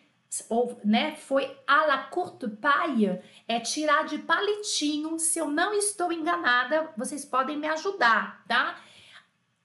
ou, 0.49 0.79
né, 0.83 1.15
foi 1.15 1.57
à 1.67 1.85
la 1.85 1.97
courte 1.97 2.47
paille, 2.47 3.21
é 3.47 3.59
tirar 3.59 4.05
de 4.05 4.17
palitinho. 4.19 5.19
Se 5.19 5.39
eu 5.39 5.49
não 5.49 5.73
estou 5.73 6.11
enganada, 6.11 6.89
vocês 6.95 7.25
podem 7.25 7.57
me 7.57 7.67
ajudar, 7.67 8.43
tá? 8.47 8.77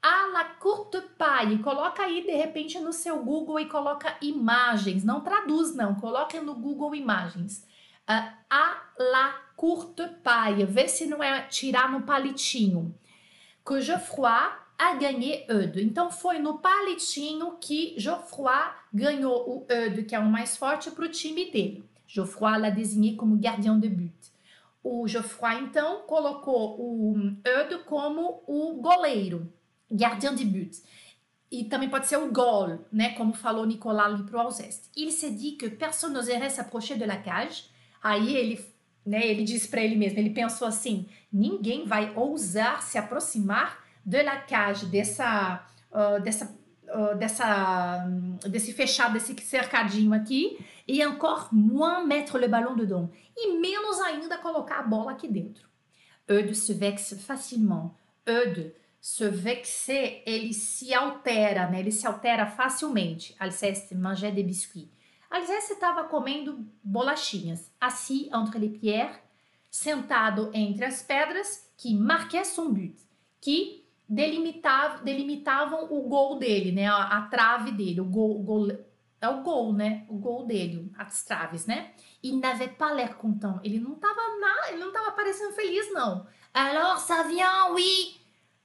À 0.03 0.27
la 0.33 0.45
courte 0.45 1.01
paille, 1.17 1.63
coloca 1.63 2.03
aí 2.03 2.23
de 2.23 2.33
repente 2.33 2.79
no 2.81 2.93
seu 2.93 3.23
Google 3.23 3.61
e 3.61 3.67
coloca 3.67 4.17
imagens, 4.21 5.05
não 5.05 5.21
traduz 5.21 5.75
não, 5.75 5.95
coloca 5.95 6.41
no 6.41 6.55
Google 6.55 6.95
imagens. 6.95 7.67
Uh, 8.09 8.33
à 8.49 8.83
la 8.99 9.33
courte 9.57 10.07
paille, 10.23 10.65
vê 10.65 10.87
se 10.89 11.07
não 11.07 11.23
é 11.23 11.43
tirar 11.43 11.91
no 11.91 12.03
palitinho. 12.03 12.95
Que 13.65 13.81
Geoffroy 13.81 14.66
a 14.79 14.95
gagné 14.95 15.45
Eudes. 15.49 15.83
Então 15.83 16.11
foi 16.11 16.39
no 16.39 16.59
palitinho 16.59 17.57
que 17.61 17.95
Geoffroy 17.97 18.71
ganhou 18.93 19.49
o 19.49 19.73
Eudes, 19.73 20.07
que 20.07 20.15
é 20.15 20.19
o 20.19 20.27
mais 20.27 20.57
forte, 20.57 20.91
para 20.91 21.05
o 21.05 21.09
time 21.09 21.51
dele. 21.51 21.85
Geoffroy 22.07 22.59
l'a 22.59 22.71
désigné 22.71 23.17
como 23.17 23.37
gardien 23.37 23.79
de 23.79 23.89
but. 23.89 24.15
O 24.83 25.09
Geoffroy 25.09 25.61
então 25.63 26.03
colocou 26.03 26.81
o 26.81 27.17
Eudes 27.45 27.83
como 27.87 28.43
o 28.47 28.75
goleiro, 28.81 29.53
gardien 29.91 30.35
de 30.35 30.45
but. 30.45 30.77
E 31.51 31.65
também 31.65 31.89
pode 31.89 32.07
ser 32.07 32.19
o 32.19 32.31
goal, 32.31 32.87
né? 32.93 33.11
Como 33.15 33.33
falou 33.33 33.65
Nicolas 33.65 34.07
ali 34.07 34.23
pro 34.25 34.39
Alceste. 34.39 34.91
Il 34.97 35.13
s'est 35.13 35.31
dit 35.31 35.57
que 35.57 35.71
personne 35.71 36.13
n'oserait 36.13 36.51
s'approcher 36.51 36.99
de 36.99 37.07
la 37.07 37.17
cage. 37.17 37.71
Aí 38.03 38.37
ele, 38.37 38.65
né, 39.05 39.25
ele 39.25 39.45
disse 39.45 39.69
para 39.69 39.81
ele 39.81 39.95
mesmo, 39.95 40.19
ele 40.19 40.31
pensou 40.31 40.67
assim: 40.67 41.07
ninguém 41.33 41.87
vai 41.87 42.13
ousar 42.17 42.83
se 42.83 42.99
aproximar 42.99 43.86
de 44.07 44.23
la 44.23 44.37
cage, 44.37 44.87
dessa, 44.87 45.67
uh, 45.91 46.23
dessa, 46.23 46.57
uh, 46.95 47.19
dessa, 47.19 48.07
desse 48.49 48.73
fechado, 48.73 49.15
desse 49.15 49.35
cercadinho 49.43 50.15
aqui, 50.15 50.65
e 50.87 51.05
encore 51.05 51.49
moins 51.53 52.07
mettre 52.07 52.39
le 52.39 52.47
ballon 52.47 52.77
dedans. 52.77 53.11
E 53.37 53.59
menos 53.59 54.01
ainda 54.01 54.39
colocar 54.39 54.79
a 54.79 54.83
bola 54.85 55.11
aqui 55.11 55.27
dentro. 55.27 55.69
Eudes 56.29 56.59
se 56.59 56.73
vexe 56.73 57.17
facilement. 57.17 57.93
Eudes 58.25 58.73
se 59.01 59.29
vexer, 59.29 60.23
ele 60.25 60.53
se 60.53 60.95
altera, 60.95 61.69
né? 61.69 61.81
Ele 61.81 61.93
se 61.93 62.07
altera 62.07 62.47
facilmente. 62.47 63.35
Alceste 63.39 63.95
mangeait 63.95 64.33
des 64.33 64.45
biscuits. 64.45 64.89
Alceste 65.31 65.73
estava 65.73 66.05
comendo 66.05 66.65
bolachinhas, 66.83 67.71
assis 67.81 68.29
entre 68.33 68.59
les 68.59 68.79
pierres, 68.79 69.17
sentado 69.71 70.51
entre 70.55 70.85
as 70.85 71.03
pedras 71.03 71.69
que 71.77 71.93
marquaient 71.95 72.45
son 72.45 72.73
but, 72.73 72.97
que 73.41 73.86
delimitavam, 74.09 75.05
delimitavam 75.05 75.85
o 75.91 76.03
gol 76.09 76.39
dele, 76.39 76.73
né? 76.73 76.87
A, 76.87 77.19
a 77.19 77.23
trave 77.23 77.73
dele, 77.73 78.01
o 78.01 78.05
gol, 78.05 78.41
o 78.41 78.43
gol, 78.43 78.69
é 79.21 79.29
o 79.29 79.43
gol, 79.43 79.73
né? 79.73 80.05
O 80.09 80.17
gol 80.17 80.47
dele, 80.47 80.93
as 80.97 81.25
traves, 81.25 81.67
né? 81.67 81.93
Il 82.23 82.39
n'avait 82.39 82.77
pas 82.77 82.95
l'air 82.95 83.17
content. 83.17 83.59
Ele 83.65 83.81
não 83.81 83.95
tava 83.97 84.21
na, 84.41 84.71
ele 84.71 84.79
não 84.79 84.93
tava 84.93 85.13
parecendo 85.13 85.53
feliz 85.55 85.93
não. 85.93 86.27
Alors 86.55 86.99
ça 87.01 87.23
vient, 87.25 87.73
oui. 87.73 88.17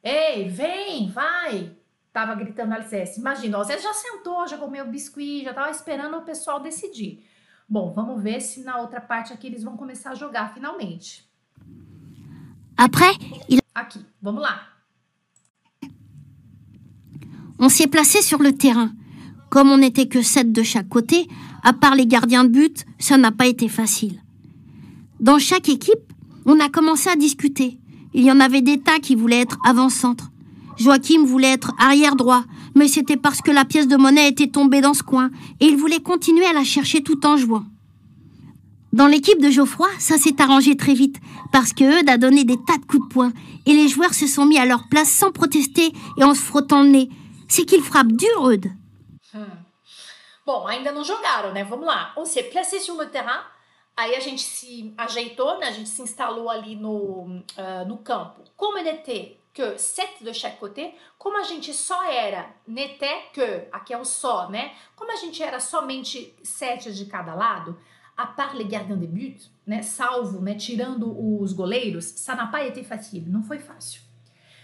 Ei, 0.03 0.47
vem, 0.47 1.09
vai. 1.09 1.75
Tava 2.11 2.35
gritando 2.35 2.73
Alice. 2.73 3.19
Imagina, 3.19 3.59
ó, 3.59 3.63
você 3.63 3.79
já 3.79 3.93
sentou, 3.93 4.47
já 4.47 4.57
comeu 4.57 4.85
biscuit, 4.87 5.43
já 5.43 5.53
tava 5.53 5.71
esperando 5.71 6.17
o 6.17 6.23
pessoal 6.23 6.59
decidir. 6.59 7.25
Bom, 7.67 7.93
vamos 7.93 8.21
ver 8.21 8.41
se 8.41 8.63
na 8.63 8.79
outra 8.79 8.99
parte 8.99 9.31
aqui 9.31 9.47
eles 9.47 9.63
vont 9.63 9.77
começar 9.77 10.11
a 10.11 10.15
jogar 10.15 10.53
finalmente. 10.53 11.29
Après, 12.75 13.15
il... 13.47 13.61
Aqui, 13.73 14.05
vamos 14.21 14.41
lá. 14.41 14.67
On 17.63 17.69
s'est 17.69 17.85
placé 17.85 18.23
sur 18.23 18.41
le 18.41 18.53
terrain. 18.53 18.89
Comme 19.51 19.69
on 19.69 19.77
n'était 19.77 20.07
que 20.07 20.23
sept 20.23 20.51
de 20.51 20.63
chaque 20.63 20.89
côté, 20.89 21.27
à 21.63 21.73
part 21.73 21.93
les 21.93 22.07
gardiens 22.07 22.43
de 22.43 22.49
but, 22.49 22.85
ça 22.97 23.17
n'a 23.17 23.31
pas 23.31 23.45
été 23.45 23.67
facile. 23.67 24.19
Dans 25.19 25.37
chaque 25.37 25.69
équipe, 25.69 26.11
on 26.47 26.59
a 26.59 26.69
commencé 26.69 27.07
à 27.07 27.15
discuter. 27.15 27.77
Il 28.15 28.23
y 28.23 28.31
en 28.31 28.39
avait 28.39 28.63
des 28.63 28.79
tas 28.79 28.97
qui 28.97 29.13
voulaient 29.13 29.41
être 29.41 29.59
avant-centre. 29.63 30.31
Joachim 30.79 31.23
voulait 31.23 31.51
être 31.51 31.73
arrière 31.77 32.15
droit, 32.15 32.45
mais 32.73 32.87
c'était 32.87 33.15
parce 33.15 33.41
que 33.41 33.51
la 33.51 33.63
pièce 33.63 33.87
de 33.87 33.95
monnaie 33.95 34.29
était 34.29 34.47
tombée 34.47 34.81
dans 34.81 34.95
ce 34.95 35.03
coin 35.03 35.29
et 35.59 35.67
il 35.67 35.77
voulait 35.77 35.99
continuer 35.99 36.45
à 36.45 36.53
la 36.53 36.63
chercher 36.63 37.03
tout 37.03 37.23
en 37.27 37.37
jouant. 37.37 37.65
Dans 38.91 39.05
l'équipe 39.05 39.39
de 39.39 39.51
Geoffroy, 39.51 39.87
ça 39.99 40.17
s'est 40.17 40.41
arrangé 40.41 40.75
très 40.75 40.95
vite 40.95 41.17
parce 41.51 41.73
que 41.73 42.09
a 42.09 42.17
donné 42.17 42.43
des 42.43 42.57
tas 42.57 42.77
de 42.79 42.85
coups 42.85 43.07
de 43.07 43.13
poing 43.13 43.31
et 43.67 43.73
les 43.73 43.87
joueurs 43.87 44.15
se 44.15 44.25
sont 44.25 44.47
mis 44.47 44.57
à 44.57 44.65
leur 44.65 44.87
place 44.89 45.11
sans 45.11 45.31
protester 45.31 45.93
et 46.17 46.23
en 46.23 46.33
se 46.33 46.41
frottant 46.41 46.81
le 46.81 46.89
nez. 46.89 47.09
C'est 47.51 47.65
qu'il 47.65 47.83
frappe 47.83 48.13
dur, 48.13 48.49
Eudes. 48.49 48.71
Hum. 49.35 49.45
Bom, 50.45 50.65
ainda 50.65 50.89
não 50.93 51.03
jogaram, 51.03 51.51
né? 51.51 51.65
Vamos 51.65 51.85
lá. 51.85 52.13
On 52.15 52.23
s'est 52.23 52.43
placé 52.43 52.79
sur 52.79 52.97
le 52.97 53.09
terrain. 53.09 53.43
Aí 53.97 54.15
a 54.15 54.21
gente 54.21 54.41
se 54.41 54.93
ajeitou, 54.97 55.59
né? 55.59 55.67
A 55.67 55.71
gente 55.71 55.89
se 55.89 56.01
instalou 56.01 56.49
ali 56.49 56.77
no, 56.77 57.25
uh, 57.25 57.85
no 57.85 57.97
campo. 57.97 58.41
Como 58.55 58.77
ele 58.77 58.91
était 58.91 59.37
que 59.53 59.77
sete 59.77 60.23
de 60.23 60.33
chaque 60.33 60.59
côté, 60.59 60.95
como 61.17 61.37
a 61.37 61.43
gente 61.43 61.73
só 61.73 62.01
era 62.05 62.49
n'était 62.65 63.29
que, 63.33 63.67
aqui 63.69 63.93
é 63.93 63.97
o 63.97 64.05
só, 64.05 64.49
né? 64.49 64.73
Como 64.95 65.11
a 65.11 65.17
gente 65.17 65.43
era 65.43 65.59
somente 65.59 66.33
sete 66.41 66.93
de 66.93 67.05
cada 67.05 67.35
lado, 67.35 67.77
a 68.15 68.27
part 68.27 68.55
les 68.55 68.65
gardiens 68.65 68.97
de 68.97 69.07
but, 69.07 69.51
né? 69.67 69.81
Salvo, 69.81 70.39
né? 70.39 70.55
Tirando 70.55 71.13
os 71.41 71.51
goleiros, 71.51 72.05
ça 72.05 72.33
n'a 72.33 72.47
pas 72.47 72.63
été 72.63 72.81
facile, 72.81 73.29
não 73.29 73.43
foi 73.43 73.59
fácil. 73.59 74.09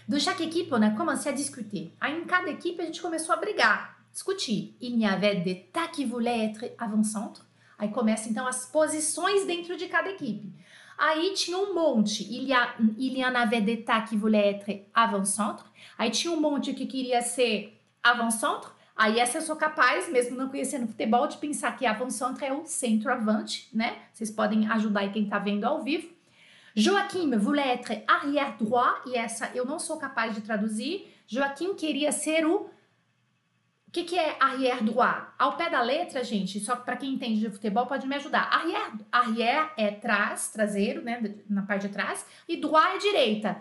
De 0.08 0.18
chaque 0.18 0.40
équipe, 0.40 0.72
on 0.72 0.80
a 0.80 0.90
commencé 0.90 1.28
à 1.28 1.32
discuter. 1.32 1.92
Aí 2.00 2.18
em 2.18 2.24
cada 2.24 2.48
equipe 2.48 2.80
a 2.80 2.86
gente 2.86 3.02
começou 3.02 3.34
a 3.34 3.36
brigar, 3.36 3.94
discutir. 4.10 4.74
Il 4.80 4.98
y 4.98 5.04
avait 5.04 5.42
des 5.42 5.66
tas 5.70 5.86
qui 5.88 6.06
voulaient 6.06 6.46
être 6.46 6.64
avant-centre. 6.78 7.44
Aí 7.78 7.90
começa 7.90 8.26
então 8.26 8.46
as 8.46 8.64
posições 8.64 9.44
dentro 9.44 9.76
de 9.76 9.86
cada 9.86 10.08
equipe. 10.08 10.50
Aí 10.96 11.34
tinha 11.34 11.58
um 11.58 11.74
monte. 11.74 12.22
Il 12.22 12.48
y, 12.48 13.22
en 13.22 13.34
avait 13.36 13.60
qui 14.08 14.16
être 14.34 14.86
avant-centre. 14.94 15.66
Aí 15.98 16.10
tinha 16.10 16.32
um 16.32 16.40
monte 16.40 16.72
que 16.72 16.86
queria 16.86 17.20
ser 17.20 17.78
avant-centre. 18.02 18.70
Aí 18.96 19.20
essa 19.20 19.38
eu 19.38 19.42
sou 19.42 19.56
capaz, 19.56 20.10
mesmo 20.10 20.38
não 20.38 20.48
conhecendo 20.48 20.88
futebol, 20.88 21.28
de 21.28 21.36
pensar 21.36 21.76
que 21.76 21.84
avant-centre 21.84 22.46
é 22.46 22.52
o 22.52 22.64
centroavante, 22.64 23.68
né? 23.74 23.98
Vocês 24.12 24.30
podem 24.30 24.66
ajudar 24.70 25.00
aí 25.00 25.12
quem 25.12 25.28
tá 25.28 25.38
vendo 25.38 25.64
ao 25.64 25.82
vivo. 25.84 26.17
Joaquim 26.78 27.36
voulait 27.36 27.70
être 27.70 27.92
arrière 28.06 28.56
droit, 28.56 29.02
e 29.04 29.16
essa 29.16 29.50
eu 29.52 29.64
não 29.64 29.80
sou 29.80 29.96
capaz 29.96 30.32
de 30.32 30.40
traduzir. 30.40 31.12
Joaquim 31.26 31.74
queria 31.74 32.12
ser 32.12 32.46
o 32.46 32.70
o 33.88 33.90
que, 33.90 34.04
que 34.04 34.18
é 34.18 34.36
arrière 34.38 34.84
droit? 34.84 35.28
Ao 35.38 35.56
pé 35.56 35.70
da 35.70 35.80
letra, 35.80 36.22
gente, 36.22 36.60
só 36.60 36.76
para 36.76 36.96
quem 36.96 37.14
entende 37.14 37.40
de 37.40 37.50
futebol 37.50 37.86
pode 37.86 38.06
me 38.06 38.14
ajudar. 38.14 38.42
Arrière, 38.52 38.92
arrière 39.10 39.72
é 39.78 39.90
trás, 39.90 40.50
traseiro, 40.50 41.02
né, 41.02 41.34
na 41.48 41.62
parte 41.62 41.88
de 41.88 41.92
trás, 41.94 42.24
e 42.46 42.58
droit 42.58 42.96
é 42.96 42.98
direita. 42.98 43.60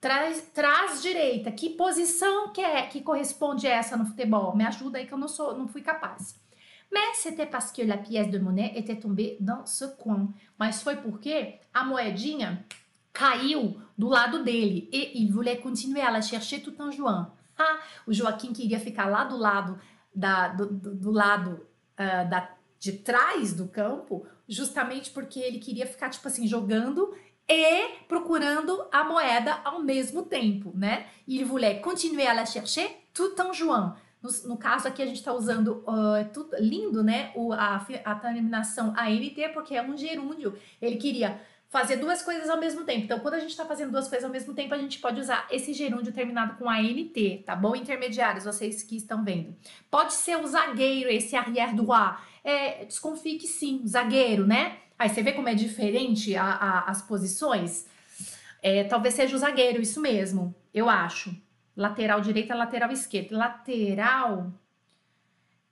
Trás, 0.00 0.42
trás 0.52 1.00
direita. 1.00 1.52
Que 1.52 1.70
posição 1.70 2.52
que 2.52 2.60
é 2.60 2.82
que 2.82 3.00
corresponde 3.00 3.68
a 3.68 3.70
essa 3.70 3.96
no 3.96 4.04
futebol? 4.04 4.54
Me 4.56 4.66
ajuda 4.66 4.98
aí 4.98 5.06
que 5.06 5.14
eu 5.14 5.18
não 5.18 5.28
sou, 5.28 5.56
não 5.56 5.68
fui 5.68 5.82
capaz. 5.82 6.34
Mais 6.92 6.98
c'était 7.14 7.46
parce 7.46 7.72
que 7.72 7.82
la 7.82 7.96
pièce 7.96 8.30
de 8.30 8.38
monnaie 8.38 8.72
était 8.74 8.98
tombée 8.98 9.36
dans 9.40 9.64
ce 9.64 9.84
coin. 9.84 10.28
Mas 10.58 10.82
foi 10.82 10.96
porque 10.96 11.60
a 11.72 11.84
moedinha 11.84 12.64
caiu 13.12 13.76
do 13.96 14.08
lado 14.08 14.42
dele 14.42 14.88
e 14.92 15.12
il 15.14 15.32
voulait 15.32 15.58
continuer 15.58 16.00
à 16.00 16.10
la 16.10 16.20
chercher 16.20 16.62
tout 16.62 16.74
en 16.80 16.90
jouant. 16.90 17.26
Ah, 17.58 17.78
o 18.06 18.12
Joaquim 18.12 18.52
queria 18.52 18.80
ficar 18.80 19.06
lá 19.06 19.24
do 19.24 19.36
lado 19.36 19.78
da, 20.14 20.48
do, 20.48 20.66
do, 20.66 20.94
do 20.94 21.10
lado 21.10 21.66
uh, 21.98 22.28
da, 22.28 22.50
de 22.78 22.92
trás 22.92 23.52
do 23.52 23.68
campo, 23.68 24.26
justamente 24.48 25.10
porque 25.10 25.38
ele 25.38 25.58
queria 25.58 25.86
ficar, 25.86 26.08
tipo 26.08 26.26
assim, 26.26 26.46
jogando 26.46 27.14
e 27.48 28.04
procurando 28.08 28.86
a 28.90 29.04
moeda 29.04 29.60
ao 29.64 29.82
mesmo 29.82 30.22
tempo, 30.22 30.72
né? 30.74 31.06
Il 31.26 31.44
voulait 31.44 31.80
continuer 31.80 32.26
à 32.26 32.34
la 32.34 32.46
chercher 32.46 32.88
tout 33.12 33.34
en 33.40 33.52
jouant. 33.52 33.94
No, 34.22 34.30
no 34.48 34.56
caso 34.56 34.86
aqui 34.86 35.02
a 35.02 35.06
gente 35.06 35.16
está 35.16 35.32
usando 35.32 35.84
uh, 35.86 36.28
tudo 36.32 36.56
lindo, 36.58 37.02
né? 37.02 37.32
O, 37.34 37.52
a, 37.52 37.84
a 38.04 38.14
terminação 38.14 38.94
ANT, 38.96 39.52
porque 39.52 39.74
é 39.74 39.82
um 39.82 39.96
gerúndio. 39.96 40.56
Ele 40.80 40.96
queria 40.96 41.40
fazer 41.70 41.96
duas 41.96 42.20
coisas 42.20 42.50
ao 42.50 42.58
mesmo 42.58 42.84
tempo. 42.84 43.04
Então, 43.04 43.20
quando 43.20 43.34
a 43.34 43.38
gente 43.38 43.50
está 43.50 43.64
fazendo 43.64 43.92
duas 43.92 44.08
coisas 44.08 44.24
ao 44.24 44.30
mesmo 44.30 44.52
tempo, 44.52 44.74
a 44.74 44.78
gente 44.78 44.98
pode 44.98 45.20
usar 45.20 45.46
esse 45.50 45.72
gerúndio 45.72 46.12
terminado 46.12 46.56
com 46.58 46.68
ANT, 46.68 47.44
tá 47.46 47.54
bom? 47.54 47.76
Intermediários, 47.76 48.44
vocês 48.44 48.82
que 48.82 48.96
estão 48.96 49.24
vendo. 49.24 49.56
Pode 49.88 50.12
ser 50.12 50.36
o 50.36 50.46
zagueiro, 50.46 51.08
esse 51.08 51.36
arrière 51.36 51.72
droit. 51.74 52.18
É, 52.42 52.84
desconfie 52.84 53.38
que 53.38 53.46
sim, 53.46 53.82
zagueiro, 53.86 54.46
né? 54.46 54.78
Aí 54.98 55.08
você 55.08 55.22
vê 55.22 55.32
como 55.32 55.48
é 55.48 55.54
diferente 55.54 56.36
a, 56.36 56.44
a, 56.44 56.90
as 56.90 57.02
posições? 57.02 57.86
É, 58.60 58.84
talvez 58.84 59.14
seja 59.14 59.34
o 59.36 59.38
zagueiro, 59.38 59.80
isso 59.80 60.00
mesmo, 60.00 60.54
eu 60.74 60.90
acho. 60.90 61.34
Lateral 61.80 62.20
direita, 62.20 62.54
lateral 62.54 62.92
esquerda. 62.92 63.38
Lateral 63.38 64.52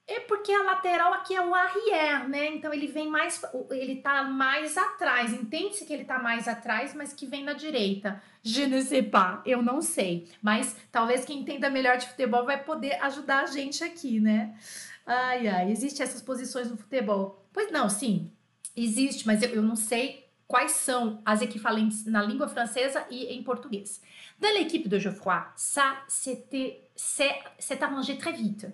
é 0.06 0.20
porque 0.20 0.50
a 0.50 0.62
lateral 0.62 1.12
aqui 1.12 1.34
é 1.34 1.46
o 1.46 1.54
arrière, 1.54 2.26
né? 2.26 2.46
Então 2.46 2.72
ele 2.72 2.86
vem 2.86 3.10
mais, 3.10 3.42
ele 3.70 3.96
tá 3.96 4.24
mais 4.24 4.78
atrás. 4.78 5.34
Entende-se 5.34 5.84
que 5.84 5.92
ele 5.92 6.06
tá 6.06 6.18
mais 6.18 6.48
atrás, 6.48 6.94
mas 6.94 7.12
que 7.12 7.26
vem 7.26 7.44
na 7.44 7.52
direita. 7.52 8.22
Je 8.42 8.66
ne 8.66 8.80
sais 8.80 9.06
pas, 9.06 9.42
eu 9.44 9.62
não 9.62 9.82
sei. 9.82 10.26
Mas 10.40 10.74
talvez 10.90 11.26
quem 11.26 11.40
entenda 11.40 11.68
melhor 11.68 11.98
de 11.98 12.08
futebol 12.08 12.46
vai 12.46 12.64
poder 12.64 12.94
ajudar 13.02 13.42
a 13.42 13.46
gente 13.46 13.84
aqui, 13.84 14.18
né? 14.18 14.56
Ai, 15.04 15.46
ai, 15.46 15.70
existe 15.70 16.02
essas 16.02 16.22
posições 16.22 16.70
no 16.70 16.78
futebol? 16.78 17.46
Pois 17.52 17.70
não, 17.70 17.90
sim, 17.90 18.32
existe, 18.74 19.26
mas 19.26 19.42
eu, 19.42 19.50
eu 19.50 19.62
não 19.62 19.76
sei 19.76 20.26
quais 20.46 20.72
são 20.72 21.20
as 21.26 21.42
equivalentes 21.42 22.06
na 22.06 22.22
língua 22.22 22.48
francesa 22.48 23.06
e 23.10 23.26
em 23.26 23.42
português. 23.42 24.00
Dans 24.38 24.54
l'équipe 24.54 24.88
de 24.88 24.98
Geoffroy, 24.98 25.42
ça 25.56 25.96
s'est 26.06 27.82
arrangé 27.82 28.18
très 28.18 28.32
vite. 28.32 28.66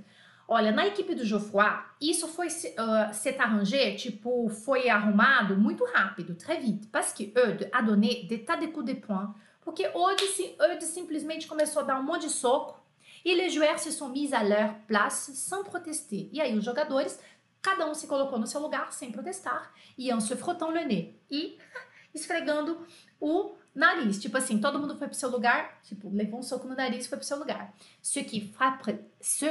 Olha, 0.46 0.72
na 0.72 0.86
equipe 0.86 1.14
do 1.14 1.24
Geoffroy, 1.24 1.64
isso 2.02 2.28
foi 2.28 2.48
uh, 2.48 3.14
s'est 3.14 3.38
arrangé, 3.38 3.94
tipo, 3.94 4.46
foi 4.50 4.90
arrumado 4.90 5.56
muito 5.56 5.86
rápido, 5.86 6.34
très 6.34 6.58
vite, 6.58 6.86
parce 6.88 7.14
que 7.14 7.32
Eudes 7.34 7.66
a 7.72 7.80
donné 7.80 8.24
des 8.24 8.44
tas 8.44 8.58
de 8.58 8.66
coups 8.66 8.84
de 8.84 8.94
poing, 8.94 9.34
porque 9.62 9.86
Eudes, 9.86 10.54
Eudes 10.60 10.84
simplesmente 10.84 11.46
começou 11.46 11.80
a 11.80 11.84
dar 11.84 11.98
um 11.98 12.02
monte 12.02 12.26
de 12.26 12.30
soco 12.30 12.78
e 13.24 13.34
les 13.34 13.48
joueurs 13.48 13.78
se 13.78 13.90
sont 13.90 14.10
mis 14.10 14.34
à 14.34 14.42
leur 14.42 14.74
place 14.86 15.30
sans 15.32 15.64
protester. 15.64 16.28
E 16.30 16.42
aí 16.42 16.54
os 16.54 16.62
jogadores, 16.62 17.18
cada 17.62 17.86
um 17.88 17.94
se 17.94 18.06
colocou 18.06 18.38
no 18.38 18.46
seu 18.46 18.60
lugar 18.60 18.92
sem 18.92 19.10
protestar, 19.10 19.72
iam 19.96 20.20
se 20.20 20.36
frottant 20.36 20.72
le 20.72 20.84
nez 20.84 21.14
e 21.30 21.56
esfregando 22.14 22.86
o 23.18 23.56
nariz. 23.74 24.18
Tipo 24.18 24.38
assim, 24.38 24.58
todo 24.58 24.78
mundo 24.78 24.96
foi 24.96 25.08
pro 25.08 25.16
seu 25.16 25.30
lugar, 25.30 25.78
tipo, 25.82 26.10
levou 26.12 26.40
um 26.40 26.42
soco 26.42 26.68
no 26.68 26.74
nariz 26.74 27.06
e 27.06 27.08
foi 27.08 27.18
pro 27.18 27.26
seu 27.26 27.38
lugar. 27.38 27.72
Ce 28.02 28.22
qui 28.24 28.40
frappe, 28.40 28.98
ce 29.20 29.46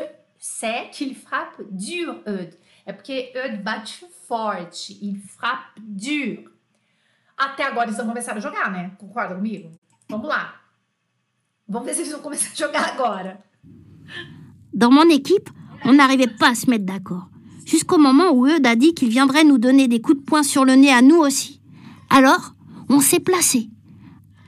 c'est 0.45 0.89
qu'il 0.91 1.15
frappe 1.15 1.63
dur, 1.71 2.21
Eudes. 2.26 2.57
É 2.86 2.91
porque 2.91 3.32
Eudes 3.34 3.63
bate 3.63 4.05
forte, 4.28 4.97
il 5.01 5.17
frappe 5.17 5.80
dur. 5.80 6.51
Até 7.38 7.63
agora 7.63 7.88
eles 7.88 7.97
vão 7.97 8.07
começar 8.07 8.36
a 8.36 8.39
jogar, 8.41 8.69
né? 8.69 8.91
Concorda 8.97 9.36
comigo? 9.36 9.71
Vamos 10.09 10.28
lá. 10.28 10.61
Vamos 11.65 11.86
ver 11.86 11.93
se 11.93 12.01
eles 12.01 12.11
vão 12.11 12.21
começar 12.21 12.51
a 12.51 12.55
jogar 12.55 12.89
agora. 12.89 13.41
Dans 14.74 14.91
mon 14.91 15.09
équipe, 15.09 15.49
on 15.86 15.93
n'arrivait 15.93 16.28
pas 16.28 16.49
à 16.49 16.55
se 16.55 16.69
mettre 16.69 16.86
d'accord. 16.86 17.30
Jusqu'au 17.65 17.97
moment 17.97 18.32
où 18.32 18.45
Eudes 18.45 18.67
a 18.67 18.76
dit 18.76 18.93
qu'il 18.93 19.09
viendrait 19.09 19.45
nous 19.45 19.57
donner 19.57 19.88
des 19.88 20.01
coups 20.01 20.17
de 20.17 20.24
poing 20.24 20.43
sur 20.43 20.65
le 20.65 20.74
nez 20.76 20.91
à 20.91 21.01
nous 21.01 21.19
aussi. 21.19 21.61
Alors, 22.09 22.53
on 22.89 22.99
s'est 22.99 23.21
placé. 23.21 23.69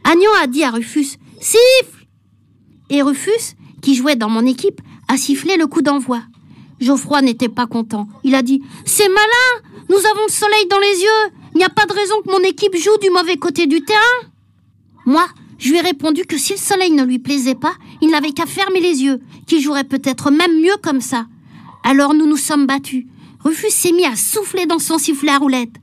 Agnon 0.08 0.30
a 0.40 0.46
dit 0.46 0.64
à 0.64 0.70
Rufus 0.70 1.18
Siffle 1.42 2.06
Et 2.92 3.02
Rufus, 3.02 3.56
qui 3.82 3.96
jouait 3.96 4.16
dans 4.16 4.30
mon 4.30 4.46
équipe, 4.46 4.80
a 5.08 5.18
sifflé 5.18 5.58
le 5.58 5.66
coup 5.66 5.82
d'envoi. 5.82 6.22
Geoffroy 6.80 7.24
n'était 7.24 7.50
pas 7.50 7.66
content. 7.66 8.08
Il 8.24 8.36
a 8.36 8.44
dit 8.44 8.62
C'est 8.86 9.10
malin 9.10 9.68
Nous 9.90 9.98
avons 9.98 10.26
le 10.28 10.32
soleil 10.32 10.68
dans 10.70 10.78
les 10.78 11.02
yeux 11.02 11.34
Il 11.56 11.58
n'y 11.58 11.64
a 11.64 11.70
pas 11.70 11.88
de 11.88 11.94
raison 11.94 12.22
que 12.22 12.32
mon 12.32 12.48
équipe 12.48 12.78
joue 12.78 12.98
du 13.02 13.10
mauvais 13.10 13.38
côté 13.38 13.66
du 13.66 13.82
terrain 13.82 14.30
Moi, 15.08 15.26
je 15.58 15.72
lui 15.72 15.78
ai 15.78 15.82
répondu 15.82 16.26
que 16.26 16.38
si 16.38 16.54
le 16.54 16.60
soleil 16.60 16.92
ne 16.92 17.04
lui 17.04 17.18
plaisait 17.18 17.56
pas, 17.56 17.74
il 18.00 18.12
n'avait 18.12 18.32
qu'à 18.32 18.46
fermer 18.46 18.82
les 18.82 19.02
yeux, 19.02 19.22
qu'il 19.48 19.60
jouerait 19.60 19.86
peut-être 19.86 20.30
même 20.30 20.62
mieux 20.62 20.78
comme 20.84 21.02
ça. 21.02 21.26
Alors 21.84 22.14
nous 22.14 22.28
nous 22.28 22.38
sommes 22.38 22.68
battus. 22.68 23.06
Rufus 23.44 23.72
s'est 23.72 23.92
mis 23.92 24.06
à 24.06 24.16
souffler 24.16 24.68
dans 24.68 24.80
son 24.80 25.00
sifflet 25.00 25.32
à 25.32 25.40
roulette. 25.40 25.78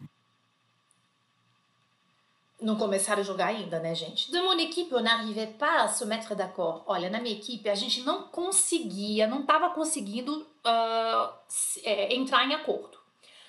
Não 2.62 2.76
começaram 2.76 3.20
a 3.20 3.24
jogar 3.24 3.48
ainda, 3.48 3.80
né, 3.80 3.94
gente? 3.94 4.30
De 4.30 4.40
mon 4.40 4.56
équipe, 4.58 4.94
on 4.94 5.00
n'arrivait 5.00 5.48
pas 5.58 5.82
à 5.82 5.88
se 5.88 6.04
mettre 6.04 6.34
d'accord. 6.36 6.84
Olha, 6.86 7.10
na 7.10 7.20
minha 7.20 7.34
equipe, 7.34 7.68
a 7.68 7.74
gente 7.74 8.02
não 8.02 8.28
conseguia, 8.28 9.26
não 9.26 9.40
estava 9.40 9.70
conseguindo 9.70 10.46
uh, 10.64 11.32
é, 11.82 12.14
entrar 12.14 12.46
em 12.46 12.54
acordo. 12.54 12.98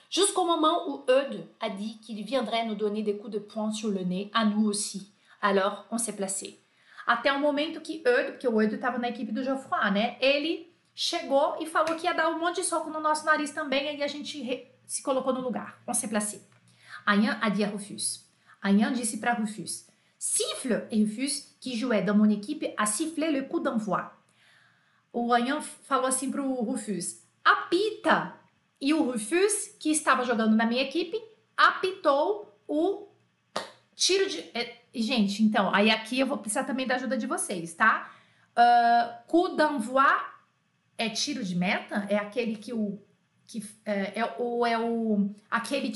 Jusqu'au 0.10 0.46
moment 0.46 0.88
où 0.88 1.04
Eudes 1.08 1.44
a 1.60 1.70
dit 1.70 2.00
qu'il 2.00 2.24
viendrait 2.24 2.66
nous 2.66 2.76
donner 2.76 3.04
des 3.04 3.18
coups 3.18 3.34
de 3.34 3.40
poing 3.40 3.72
sur 3.72 3.90
le 3.90 4.04
nez, 4.04 4.30
à 4.34 4.46
nous 4.46 4.68
aussi. 4.68 5.12
Alors, 5.42 5.86
on 5.92 5.98
s'est 5.98 6.16
placé. 6.16 6.60
Até 7.06 7.32
o 7.32 7.40
momento 7.40 7.82
que 7.82 8.02
Eudes, 8.06 8.32
porque 8.32 8.48
o 8.48 8.62
Eudes 8.62 8.76
estava 8.76 8.98
na 8.98 9.10
equipe 9.10 9.32
do 9.32 9.44
Geoffroy, 9.44 9.92
né? 9.92 10.18
Ele 10.22 10.72
chegou 10.96 11.58
e 11.60 11.66
falou 11.66 11.96
que 11.96 12.06
ia 12.06 12.14
dar 12.14 12.30
um 12.30 12.40
monte 12.40 12.58
de 12.58 12.64
soco 12.64 12.90
no 12.90 13.00
nosso 13.00 13.26
nariz 13.26 13.52
também, 13.52 13.98
e 13.98 14.04
a 14.04 14.08
gente 14.08 14.68
se 14.86 15.04
colocou 15.04 15.34
no 15.34 15.42
lugar. 15.42 15.82
On 15.88 15.94
s'est 15.94 16.08
placé. 16.08 16.48
Dit 17.54 17.64
à 17.64 17.70
Rufus. 17.70 18.23
Ayan 18.64 18.94
disse 18.94 19.18
para 19.18 19.34
Rufus. 19.34 19.88
Siffle! 20.18 20.88
Rufus, 20.90 21.58
que 21.60 21.76
jouait 21.76 22.02
dans 22.02 22.16
mon 22.16 22.30
équipe, 22.30 22.66
a 22.78 22.86
sifflé 22.86 23.30
le 23.30 23.44
coup 23.44 23.60
d'envoi. 23.60 24.10
O 25.12 25.34
Ayan 25.34 25.62
falou 25.62 26.08
assim 26.08 26.32
pro 26.32 26.54
Rufus. 26.54 27.22
Apita! 27.44 28.40
E 28.80 28.94
o 28.94 29.04
Rufus, 29.04 29.76
que 29.78 29.92
estava 29.92 30.24
jogando 30.24 30.56
na 30.56 30.66
minha 30.66 30.82
equipe, 30.82 31.22
apitou 31.58 32.58
o 32.66 33.10
tiro 33.96 34.30
de... 34.30 34.40
É, 34.54 34.82
gente, 34.96 35.44
então, 35.44 35.74
aí 35.76 35.92
aqui 35.92 36.20
eu 36.20 36.28
vou 36.28 36.38
precisar 36.38 36.64
também 36.64 36.88
da 36.88 36.96
ajuda 36.96 37.18
de 37.18 37.28
vocês, 37.28 37.74
tá? 37.74 38.10
Uh, 38.58 39.28
coup 39.28 39.58
d'envoi 39.58 40.04
é 40.98 41.10
tiro 41.10 41.44
de 41.44 41.56
meta? 41.56 42.08
É 42.10 42.18
aquele 42.18 42.56
que 42.56 42.72
o... 42.72 42.98
Que, 43.46 43.62
é, 43.86 44.22
é, 44.22 44.36
ou 44.40 44.66
é 44.66 44.80
o... 44.80 45.30
Aquele... 45.52 45.92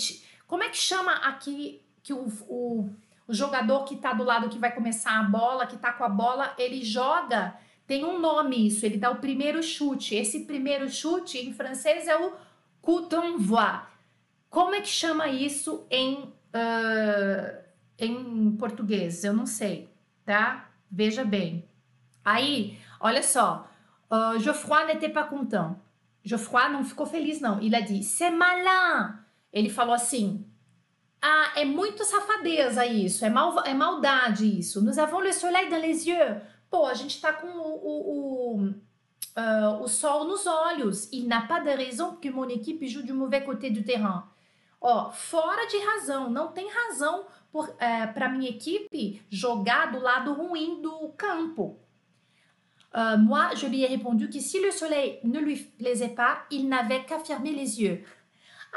Como 0.45 0.63
é 0.63 0.69
que 0.69 0.77
chama 0.77 1.13
aqui 1.13 1.81
que 2.07 2.13
o, 2.13 2.25
o, 2.47 2.89
o 3.27 3.33
jogador 3.33 3.83
que 3.83 3.97
tá 3.97 4.13
do 4.13 4.23
lado 4.23 4.47
que 4.47 4.57
vai 4.57 4.73
começar 4.73 5.19
a 5.19 5.23
bola, 5.23 5.67
que 5.67 5.75
tá 5.75 5.91
com 5.91 6.05
a 6.05 6.09
bola, 6.09 6.53
ele 6.57 6.81
joga, 6.81 7.53
tem 7.85 8.05
um 8.05 8.17
nome 8.17 8.65
isso, 8.65 8.85
ele 8.85 8.97
dá 8.97 9.11
o 9.11 9.17
primeiro 9.17 9.61
chute. 9.61 10.15
Esse 10.15 10.45
primeiro 10.45 10.89
chute 10.89 11.37
em 11.37 11.51
francês 11.51 12.07
é 12.07 12.15
o 12.15 12.33
coup 12.81 13.09
d'envoi. 13.09 13.81
Como 14.49 14.73
é 14.73 14.79
que 14.79 14.87
chama 14.87 15.27
isso 15.27 15.85
em, 15.91 16.23
uh, 16.23 17.61
em 17.99 18.55
português? 18.55 19.25
Eu 19.25 19.33
não 19.33 19.45
sei, 19.45 19.89
tá? 20.25 20.69
Veja 20.89 21.25
bem. 21.25 21.67
Aí, 22.23 22.79
olha 23.01 23.21
só, 23.21 23.69
uh, 24.09 24.39
Geoffroy 24.39 24.85
n'était 24.85 25.11
pas 25.11 25.27
content. 25.27 25.75
Geoffroy 26.23 26.69
não 26.69 26.85
ficou 26.85 27.05
feliz, 27.05 27.41
não. 27.41 27.59
Ele 27.59 27.81
dit, 27.81 28.01
c'est 28.01 28.31
malin. 28.31 29.17
Ele 29.51 29.69
falou 29.69 29.93
assim, 29.93 30.45
ah, 31.29 31.51
é 31.57 31.65
muito 31.65 32.05
safadeza 32.05 32.85
isso, 32.85 33.25
é, 33.25 33.29
mal, 33.29 33.61
é 33.65 33.73
maldade 33.73 34.45
isso. 34.59 34.81
Nous 34.81 34.97
avons 34.97 35.19
le 35.19 35.33
soleil 35.33 35.69
dans 35.69 35.81
les 35.81 36.07
yeux. 36.07 36.41
Pô, 36.69 36.85
a 36.85 36.93
gente 36.93 37.19
tá 37.19 37.33
com 37.33 37.47
o, 37.47 37.75
o, 37.91 38.55
o, 38.55 38.61
uh, 38.61 39.83
o 39.83 39.87
sol 39.89 40.25
nos 40.25 40.47
olhos. 40.47 41.09
Il 41.11 41.27
n'a 41.27 41.41
pas 41.41 41.59
de 41.59 41.69
raison 41.69 42.15
que 42.15 42.29
mon 42.29 42.47
équipe 42.47 42.87
joue 42.87 43.03
du 43.03 43.11
mauvais 43.11 43.43
côté 43.43 43.69
du 43.69 43.83
terrain. 43.83 44.23
Ó, 44.79 45.11
fora 45.11 45.65
de 45.67 45.77
razão, 45.79 46.29
não 46.29 46.53
tem 46.53 46.69
razão 46.71 47.25
uh, 47.53 47.67
é, 47.77 48.07
para 48.07 48.29
minha 48.29 48.49
equipe 48.49 49.21
jogar 49.29 49.91
do 49.91 49.99
lado 49.99 50.31
ruim 50.31 50.81
do 50.81 51.09
campo. 51.17 51.77
Uh, 52.93 53.17
moi, 53.17 53.53
je 53.53 53.67
lui 53.67 53.83
ai 53.83 53.89
répondu 53.89 54.29
que 54.29 54.39
si 54.39 54.61
le 54.61 54.71
soleil 54.71 55.19
ne 55.25 55.39
lui 55.39 55.57
plaisait 55.57 56.15
pas, 56.15 56.45
il 56.49 56.69
n'avait 56.69 57.03
qu'à 57.03 57.19
fermer 57.19 57.51
les 57.51 57.81
yeux. 57.81 58.01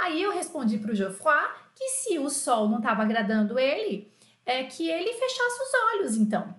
Aí 0.03 0.23
eu 0.23 0.31
respondi 0.31 0.79
para 0.79 0.93
o 0.93 0.95
Geoffroy 0.95 1.45
que 1.81 1.89
se 1.89 2.19
o 2.19 2.29
sol 2.29 2.69
não 2.69 2.77
estava 2.77 3.03
agradando 3.03 3.59
ele, 3.59 4.13
é 4.45 4.65
que 4.65 4.87
ele 4.87 5.15
fechasse 5.15 5.63
os 5.63 5.95
olhos, 5.95 6.17
então. 6.19 6.55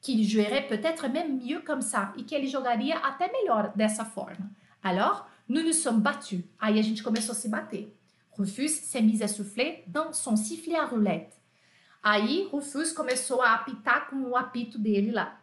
Que 0.00 0.12
ele 0.12 0.24
jouerait 0.24 0.66
peut-être 0.66 1.08
même 1.08 1.38
mieux 1.38 1.64
comme 1.64 1.82
ça 1.82 2.12
e 2.16 2.24
que 2.24 2.34
ele 2.34 2.48
jogaria 2.48 2.98
até 2.98 3.30
melhor 3.30 3.72
dessa 3.76 4.04
forma. 4.04 4.50
Alors, 4.82 5.28
nous 5.48 5.62
nous 5.62 5.72
sommes 5.72 6.02
battus. 6.02 6.42
Aí 6.58 6.80
a 6.80 6.82
gente 6.82 7.00
começou 7.00 7.30
a 7.30 7.36
se 7.36 7.48
bater. 7.48 7.96
Rufus 8.32 8.72
s'est 8.72 9.00
mis 9.00 9.22
à 9.22 9.28
souffler 9.28 9.84
dans 9.86 10.12
son 10.12 10.36
sifflet 10.36 10.74
à 10.74 10.84
roulette. 10.84 11.40
Aí 12.02 12.48
Rufus 12.50 12.92
começou 12.92 13.40
a 13.42 13.54
apitar 13.54 14.10
com 14.10 14.16
o 14.16 14.36
apito 14.36 14.80
dele 14.80 15.12
lá. 15.12 15.40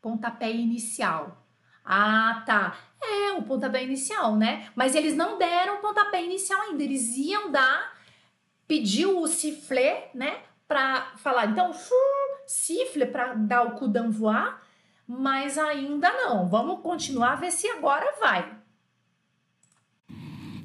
Pontapé 0.00 0.52
inicial. 0.52 1.44
Ah, 1.90 2.42
tá. 2.44 2.76
É, 3.02 3.32
o 3.32 3.42
pontapé 3.42 3.82
inicial, 3.82 4.36
né? 4.36 4.68
Mas 4.76 4.94
eles 4.94 5.16
não 5.16 5.38
deram 5.38 5.76
o 5.76 5.80
pontapé 5.80 6.22
inicial 6.22 6.60
ainda. 6.60 6.82
Eles 6.82 7.16
iam 7.16 7.50
dar, 7.50 7.94
pediu 8.66 9.18
o 9.18 9.26
sifflet, 9.26 10.10
né? 10.14 10.42
Pra 10.66 11.14
falar, 11.16 11.46
então, 11.46 11.72
sifflet 12.46 13.10
para 13.10 13.32
dar 13.32 13.62
o 13.62 13.70
coup 13.70 13.88
d'envoi, 13.88 14.52
mas 15.06 15.56
ainda 15.56 16.12
não. 16.12 16.46
Vamos 16.46 16.82
continuar, 16.82 17.36
ver 17.36 17.50
se 17.52 17.66
agora 17.68 18.14
vai. 18.20 18.54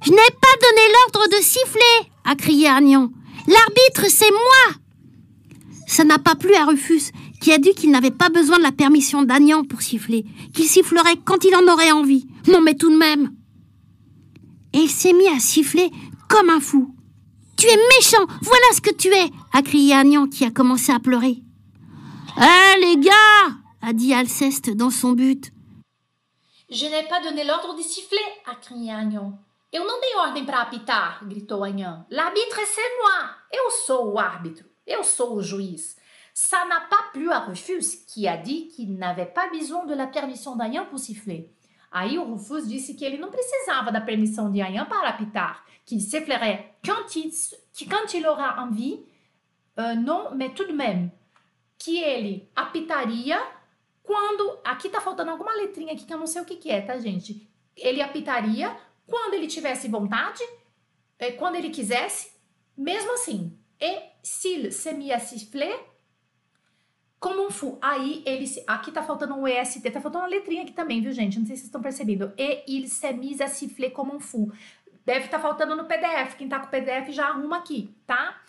Je 0.04 0.12
n'ai 0.12 0.32
pas 0.32 0.58
donné 0.60 0.90
l'ordre 0.90 1.30
de 1.30 1.42
siffler, 1.42 2.12
a 2.26 2.36
crié 2.36 2.68
Agnon. 2.68 3.10
L'arbitre, 3.48 4.10
c'est 4.10 4.32
moi. 4.32 4.83
Ça 5.94 6.04
n'a 6.04 6.18
pas 6.18 6.34
plu 6.34 6.56
à 6.56 6.66
Rufus, 6.66 7.12
qui 7.40 7.54
a 7.54 7.60
dit 7.60 7.76
qu'il 7.76 7.92
n'avait 7.92 8.10
pas 8.10 8.30
besoin 8.30 8.58
de 8.58 8.64
la 8.64 8.72
permission 8.72 9.22
d'Agnan 9.22 9.64
pour 9.64 9.84
siffler, 9.84 10.26
qu'il 10.52 10.66
sifflerait 10.66 11.18
quand 11.24 11.46
il 11.46 11.56
en 11.56 11.72
aurait 11.72 11.92
envie. 11.92 12.26
Non 12.48 12.62
mais 12.62 12.74
tout 12.74 12.90
de 12.90 12.98
même. 12.98 13.32
Et 14.74 14.80
il 14.80 14.90
s'est 14.90 15.14
mis 15.14 15.28
à 15.28 15.38
siffler 15.38 15.92
comme 16.28 16.50
un 16.50 16.60
fou. 16.60 16.96
Tu 17.58 17.68
es 17.68 17.78
méchant, 17.78 18.26
voilà 18.42 18.66
ce 18.74 18.82
que 18.82 18.92
tu 18.92 19.10
es, 19.10 19.30
a 19.52 19.62
crié 19.62 19.94
Agnan 19.94 20.26
qui 20.26 20.44
a 20.46 20.50
commencé 20.50 20.92
à 20.92 21.00
pleurer. 21.00 21.44
Hé 22.38 22.80
les 22.82 22.98
gars 22.98 23.56
a 23.84 23.94
dit 23.94 24.16
Alceste 24.16 24.72
dans 24.72 24.90
son 24.90 25.12
but. 25.12 25.52
Je 26.72 26.86
n'ai 26.86 27.08
pas 27.08 27.22
donné 27.22 27.44
l'ordre 27.44 27.78
de 27.78 27.84
siffler, 27.84 28.18
a 28.52 28.56
crié 28.56 28.92
Agnan. 28.92 29.38
Eu 29.72 29.86
não 29.86 30.02
dei 30.02 30.16
ordem 30.16 30.44
para 30.44 30.62
apitar, 30.62 31.24
gritou 31.28 31.64
Agnan. 31.64 32.08
L'arbitre 32.10 32.62
c'est 32.66 32.98
moi. 33.00 33.30
Eu 33.54 33.70
sou 33.86 34.14
o 34.14 34.18
árbitro. 34.18 34.73
Eu 34.86 35.04
sou 35.04 35.36
o 35.36 35.42
juiz. 35.42 35.98
Ça 36.34 36.66
n'a 36.66 36.82
pas 36.82 37.04
plu 37.12 37.32
à 37.32 37.40
Rufus, 37.40 38.06
qui 38.08 38.28
a 38.28 38.38
dit 38.38 38.68
qu'il 38.68 38.96
n'avait 38.98 39.28
pas 39.28 39.50
besoin 39.50 39.86
de 39.86 39.94
la 39.94 40.08
permission 40.08 40.56
d'Ayan 40.56 40.86
pour 40.86 41.00
siffler. 41.00 41.52
Aí 41.92 42.18
o 42.18 42.24
Rufus 42.24 42.68
disse 42.68 42.96
que 42.96 43.06
ele 43.06 43.20
não 43.20 43.30
precisava 43.30 43.92
da 43.92 44.02
permissão 44.02 44.52
de 44.52 44.62
Ayan 44.62 44.86
para 44.86 45.10
apitar, 45.10 45.64
qu'il 45.86 46.02
sifflerait 46.02 46.76
quand 46.84 47.16
il, 47.16 47.30
que 47.72 47.86
quand 47.86 48.12
il 48.16 48.26
aura 48.26 48.64
envie, 48.64 49.06
uh, 49.78 49.96
non, 49.96 50.36
mais 50.36 50.50
tout 50.56 50.66
de 50.66 50.74
même, 50.74 51.12
que 51.78 52.00
ele 52.00 52.50
apitaria 52.56 53.40
quando. 54.02 54.60
Aqui 54.64 54.90
tá 54.90 55.00
faltando 55.00 55.30
alguma 55.30 55.54
letrinha 55.54 55.94
aqui 55.94 56.04
que 56.04 56.14
eu 56.14 56.18
não 56.18 56.26
sei 56.26 56.42
o 56.42 56.46
que, 56.46 56.56
que 56.56 56.72
é, 56.72 56.82
tá, 56.82 56.98
gente? 56.98 57.48
Ele 57.78 58.02
apitaria 58.02 58.76
quando 59.06 59.36
ele 59.36 59.46
tivesse 59.46 59.88
vontade, 59.88 60.42
eh, 61.20 61.34
quando 61.34 61.58
ele 61.58 61.70
quisesse, 61.70 62.32
mesmo 62.76 63.14
assim. 63.14 63.56
Et 63.80 64.13
s'il 64.24 64.72
se 64.72 64.94
mit 64.94 65.12
à 65.12 65.20
siffler, 65.20 65.78
como 67.20 67.46
um 67.46 67.52
fu. 67.52 67.78
Aí 67.82 68.24
ele 68.26 68.48
se. 68.48 68.64
Aqui 68.66 68.92
tá 68.92 69.04
faltando 69.04 69.36
um 69.36 69.48
EST, 69.48 69.82
tá 69.92 70.02
faltando 70.02 70.26
uma 70.26 70.30
letrinha 70.30 70.64
aqui 70.64 70.72
também, 70.72 71.02
viu, 71.02 71.12
gente? 71.12 71.38
Não 71.38 71.46
sei 71.46 71.56
se 71.56 71.62
vocês 71.62 71.68
estão 71.68 71.82
percebendo. 71.82 72.34
E 72.38 72.64
il 72.68 72.88
se 72.88 73.12
mis 73.14 73.40
à 73.42 73.48
siffler 73.48 73.92
como 73.92 74.16
um 74.16 74.20
fu. 74.20 74.52
Deve 75.06 75.26
estar 75.26 75.38
tá 75.38 75.44
faltando 75.44 75.76
no 75.76 75.86
PDF. 75.86 76.36
Quem 76.38 76.48
tá 76.48 76.60
com 76.60 76.68
o 76.68 76.70
PDF 76.70 77.12
já 77.12 77.28
arruma 77.28 77.58
aqui, 77.58 77.94
tá? 78.08 78.42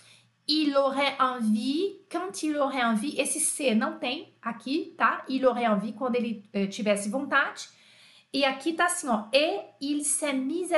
Il 0.47 0.77
aurait 0.77 1.17
envie, 1.19 2.05
quand 2.11 2.43
il 2.43 2.57
aurait 2.57 2.85
envie, 2.85 3.19
esse 3.19 3.41
C 3.41 3.75
não 3.75 3.99
tem 3.99 4.35
aqui, 4.43 4.95
tá? 4.97 5.25
Il 5.29 5.47
aurait 5.47 5.67
envie, 5.67 5.93
quando 5.95 6.17
ele 6.17 6.45
eh, 6.53 6.67
tivesse 6.67 7.09
vontade. 7.09 7.69
E 8.35 8.45
aqui 8.45 8.73
tá 8.73 8.87
assim, 8.87 9.07
ó. 9.07 9.29
E 9.33 9.63
il 9.81 10.05
se 10.05 10.33
mis. 10.33 10.73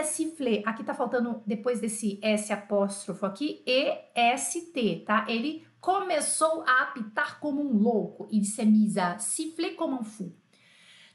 Aqui 0.66 0.84
tá 0.84 0.92
faltando, 0.92 1.42
depois 1.46 1.80
desse 1.80 2.20
S 2.22 2.52
apóstrofo 2.52 3.24
aqui, 3.24 3.62
E, 3.66 3.98
S, 4.14 4.60
T, 4.72 5.02
tá? 5.06 5.24
Ele 5.26 5.66
começou 5.80 6.62
a 6.68 6.82
apitar 6.82 7.40
como 7.40 7.62
um 7.62 7.72
louco. 7.72 8.28
Il 8.30 8.44
s'est 8.44 8.66
mis 8.66 8.96
siffler 9.20 9.74
comme 9.74 9.94
un 9.94 10.04
fou. 10.04 10.36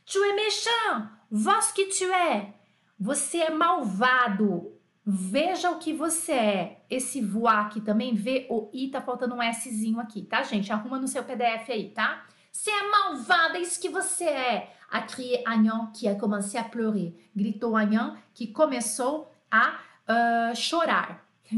Tu 0.03 0.17
es 0.17 0.35
méchant! 0.35 1.11
Vós 1.29 1.71
que 1.71 1.85
tu 1.85 2.05
é! 2.05 2.55
Você 2.99 3.37
é 3.37 3.51
malvado! 3.51 4.73
Veja 5.05 5.69
o 5.69 5.77
que 5.77 5.93
você 5.93 6.31
é. 6.31 6.85
Esse 6.89 7.21
voar 7.21 7.67
aqui 7.67 7.81
também, 7.81 8.15
V 8.15 8.47
o 8.49 8.71
I, 8.73 8.89
tá 8.89 8.99
faltando 8.99 9.35
um 9.35 9.53
Szinho 9.53 9.99
aqui, 9.99 10.23
tá, 10.23 10.41
gente? 10.41 10.73
Arruma 10.73 10.97
no 10.97 11.07
seu 11.07 11.23
PDF 11.23 11.69
aí, 11.69 11.89
tá? 11.91 12.25
Você 12.51 12.71
é 12.71 12.89
malvada, 12.89 13.59
é 13.59 13.61
isso 13.61 13.79
que 13.79 13.89
você 13.89 14.25
é! 14.25 14.75
A 14.91 15.01
crié 15.01 15.41
Agnan, 15.45 15.91
que 15.93 16.07
a 16.07 16.15
commencé 16.15 16.57
a 16.57 16.63
pleurer. 16.63 17.15
Gritou 17.35 17.75
Agnan, 17.75 18.15
que 18.35 18.51
começou 18.51 19.25
a 19.49 19.71
uh, 20.09 20.55
chorar. 20.55 21.25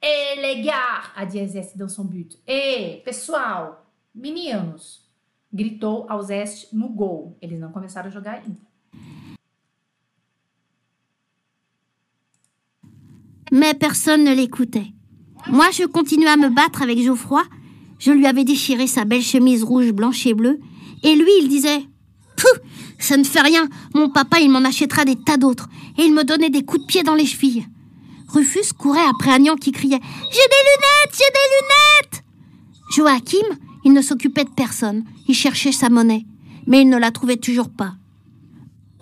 E 0.00 0.40
les 0.40 0.62
gars, 0.62 1.10
a 1.16 1.26
dit 1.26 1.44
Zeste 1.48 1.76
dans 1.76 1.88
son 1.88 2.04
but. 2.04 2.38
E, 2.46 3.02
pessoal, 3.04 3.84
meninos, 4.14 5.02
gritou 5.52 6.06
ao 6.08 6.22
Zeste 6.22 6.68
no 6.72 6.88
gol. 6.88 7.36
Eles 7.42 7.58
não 7.58 7.72
começaram 7.72 8.06
a 8.06 8.10
jogar. 8.12 8.42
Mais 13.50 13.74
personne 13.74 14.24
ne 14.24 14.34
l'écoutait. 14.34 14.92
Moi, 15.48 15.70
je 15.72 15.84
continuais 15.84 16.28
à 16.28 16.36
me 16.36 16.50
battre 16.50 16.82
avec 16.82 17.00
Geoffroy. 17.00 17.42
Je 17.98 18.12
lui 18.12 18.26
avais 18.26 18.44
déchiré 18.44 18.86
sa 18.86 19.04
belle 19.04 19.22
chemise 19.22 19.64
rouge, 19.64 19.92
blanche 19.92 20.26
et 20.26 20.34
bleue. 20.34 20.60
Et 21.02 21.16
lui, 21.16 21.30
il 21.40 21.48
disait 21.48 21.88
Pouh, 22.36 22.60
ça 22.98 23.16
ne 23.16 23.24
fait 23.24 23.40
rien. 23.40 23.68
Mon 23.94 24.10
papa, 24.10 24.40
il 24.40 24.50
m'en 24.50 24.64
achètera 24.64 25.04
des 25.04 25.16
tas 25.16 25.36
d'autres. 25.36 25.68
Et 25.96 26.02
il 26.02 26.12
me 26.12 26.24
donnait 26.24 26.50
des 26.50 26.64
coups 26.64 26.82
de 26.82 26.86
pied 26.86 27.02
dans 27.02 27.14
les 27.14 27.26
chevilles. 27.26 27.66
Rufus 28.28 28.72
courait 28.76 29.06
après 29.08 29.32
Agnan 29.32 29.56
qui 29.56 29.72
criait 29.72 30.00
J'ai 30.00 30.36
des 30.36 30.64
lunettes, 30.66 31.12
j'ai 31.12 31.32
des 31.32 31.48
lunettes 31.54 32.24
Joachim, 32.94 33.58
il 33.84 33.92
ne 33.92 34.02
s'occupait 34.02 34.44
de 34.44 34.50
personne. 34.50 35.04
Il 35.28 35.34
cherchait 35.34 35.72
sa 35.72 35.88
monnaie. 35.88 36.26
Mais 36.66 36.82
il 36.82 36.88
ne 36.88 36.98
la 36.98 37.10
trouvait 37.10 37.36
toujours 37.36 37.70
pas. 37.70 37.94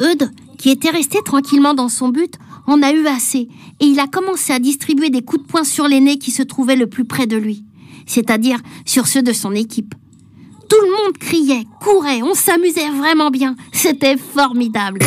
Eudes, 0.01 0.31
qui 0.59 0.71
était 0.71 0.91
resté 0.91 1.19
tranquillement 1.25 1.75
dans 1.75 1.89
son 1.89 2.09
but, 2.09 2.35
en 2.67 2.83
a 2.83 2.93
eu 2.93 3.07
assez. 3.07 3.49
Et 3.81 3.87
il 3.87 3.99
a 3.99 4.07
commencé 4.07 4.53
à 4.53 4.59
distribuer 4.59 5.11
des 5.11 5.23
coups 5.23 5.43
de 5.43 5.49
poing 5.49 5.65
sur 5.65 5.89
les 5.89 6.01
nez 6.01 6.19
qui 6.19 6.31
se 6.31 6.43
trouvaient 6.43 6.77
le 6.77 6.87
plus 6.87 7.05
près 7.05 7.27
de 7.27 7.37
lui. 7.37 7.65
C'est-à-dire 8.07 8.61
sur 8.85 9.07
ceux 9.07 9.23
de 9.23 9.33
son 9.33 9.53
équipe. 9.53 9.95
Tout 10.69 10.81
le 10.85 10.91
monde 10.91 11.19
criait, 11.19 11.67
courait, 11.81 12.23
on 12.23 12.35
s'amusait 12.35 12.91
vraiment 12.91 13.31
bien. 13.31 13.55
C'était 13.73 14.17
formidable. 14.17 15.01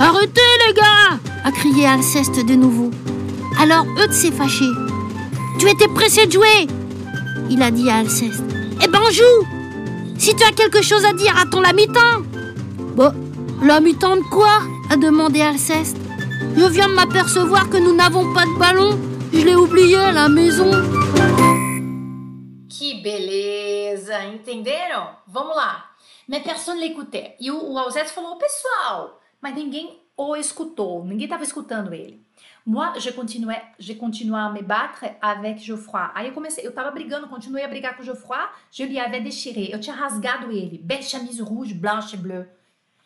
Arrêtez 0.00 0.40
les 0.66 0.74
gars 0.74 1.18
a 1.44 1.50
crié 1.52 1.86
Alceste 1.86 2.44
de 2.44 2.54
nouveau. 2.54 2.90
Alors 3.60 3.86
Eudes 3.98 4.12
s'est 4.12 4.30
fâché. 4.32 4.66
Tu 5.58 5.68
étais 5.68 5.88
pressé 5.88 6.26
de 6.26 6.32
jouer 6.32 6.66
Il 7.50 7.62
a 7.62 7.70
dit 7.70 7.88
à 7.90 7.96
Alceste. 7.96 8.42
Eh 8.82 8.88
ben 8.88 9.00
joue 9.10 9.46
Si 10.18 10.34
tu 10.34 10.44
as 10.44 10.52
quelque 10.52 10.82
chose 10.82 11.04
à 11.04 11.12
dire, 11.12 11.34
attends 11.40 11.60
la 11.60 11.72
mi-temps 11.72 12.22
Bon, 12.96 13.12
la 13.62 13.80
mi-temps 13.80 14.16
de 14.16 14.22
quoi? 14.30 14.60
a 14.90 14.96
demandé 14.96 15.40
Alceste. 15.40 15.96
Je 16.56 16.64
viens 16.66 16.88
de 16.88 16.94
m'apercevoir 16.94 17.68
que 17.70 17.78
nous 17.78 17.94
n'avons 17.94 18.32
pas 18.34 18.44
de 18.44 18.58
ballon. 18.58 18.98
Je 19.32 19.40
l'ai 19.40 19.54
oublié 19.56 19.96
à 19.96 20.12
la 20.12 20.28
maison. 20.28 20.70
Que 22.76 23.00
beleza, 23.00 24.24
entenderam? 24.24 25.16
Vamos 25.28 25.54
lá. 25.54 25.94
Mas 26.26 26.42
personne 26.42 26.80
l'écoutait. 26.80 27.36
E 27.38 27.48
o, 27.48 27.72
o 27.72 27.78
Alzete 27.78 28.10
falou, 28.10 28.36
pessoal, 28.36 29.20
mas 29.40 29.54
ninguém 29.54 30.00
o 30.16 30.34
escutou, 30.34 31.04
ninguém 31.04 31.26
estava 31.26 31.44
escutando 31.44 31.94
ele. 31.94 32.20
Moi, 32.66 32.98
je 32.98 33.12
continuais, 33.12 33.62
je 33.78 33.94
continuais 33.94 34.46
à 34.46 34.50
me 34.50 34.62
battre 34.62 35.16
avec 35.20 35.62
Geoffroy. 35.62 36.10
Aí 36.14 36.26
eu 36.28 36.32
comecei, 36.32 36.66
eu 36.66 36.72
tava 36.72 36.90
brigando, 36.90 37.28
continuei 37.28 37.62
a 37.62 37.68
brigar 37.68 37.96
com 37.96 38.02
Geoffroy, 38.02 38.48
je 38.72 38.84
lui 38.84 38.98
avais 38.98 39.22
déchiré, 39.22 39.68
eu 39.72 39.78
tinha 39.78 39.94
rasgado 39.94 40.50
ele, 40.50 40.78
belle 40.78 41.02
chemise 41.02 41.42
rouge, 41.42 41.74
blanche 41.74 42.14
et 42.14 42.18
bleue. 42.18 42.46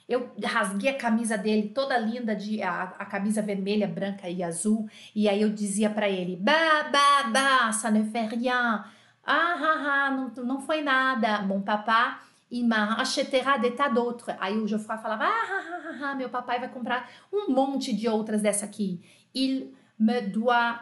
Eu 0.09 0.31
rasguei 0.43 0.89
a 0.89 0.97
camisa 0.97 1.37
dele 1.37 1.69
toda 1.75 1.99
linda, 1.99 2.35
de 2.35 2.62
a, 2.62 2.95
a 2.99 3.05
camisa 3.05 3.43
vermelha, 3.43 3.87
branca 3.87 4.31
e 4.31 4.43
azul, 4.43 4.89
e 5.14 5.29
aí 5.29 5.43
eu 5.43 5.51
dizia 5.51 5.91
para 5.91 6.09
ele, 6.09 6.37
bah, 6.37 6.89
bah, 6.91 7.25
bah, 7.31 7.73
ça 7.73 7.91
ne 7.91 8.05
fait 8.11 8.27
rien. 8.27 8.85
Ah, 9.31 9.57
ah, 9.61 10.07
ah, 10.07 10.11
não, 10.11 10.45
não 10.45 10.61
foi 10.61 10.81
nada. 10.81 11.43
Mon 11.43 11.61
papa, 11.61 12.18
il 12.51 12.66
m'achètera 12.66 13.59
des 13.59 13.72
tas 13.72 13.91
d'autres. 13.91 14.35
Aí 14.41 14.57
o 14.57 14.66
Geoffroy 14.66 14.97
falava, 14.97 15.24
ah, 15.24 15.29
ah, 15.29 15.81
ah, 15.85 16.11
ah, 16.11 16.14
meu 16.14 16.31
papai 16.31 16.59
vai 16.59 16.70
comprar 16.70 17.07
um 17.31 17.53
monte 17.53 17.93
de 17.93 18.09
outras 18.09 18.41
dessa 18.41 18.64
aqui. 18.64 19.03
Il 19.35 19.74
me 19.99 20.22
doit 20.22 20.81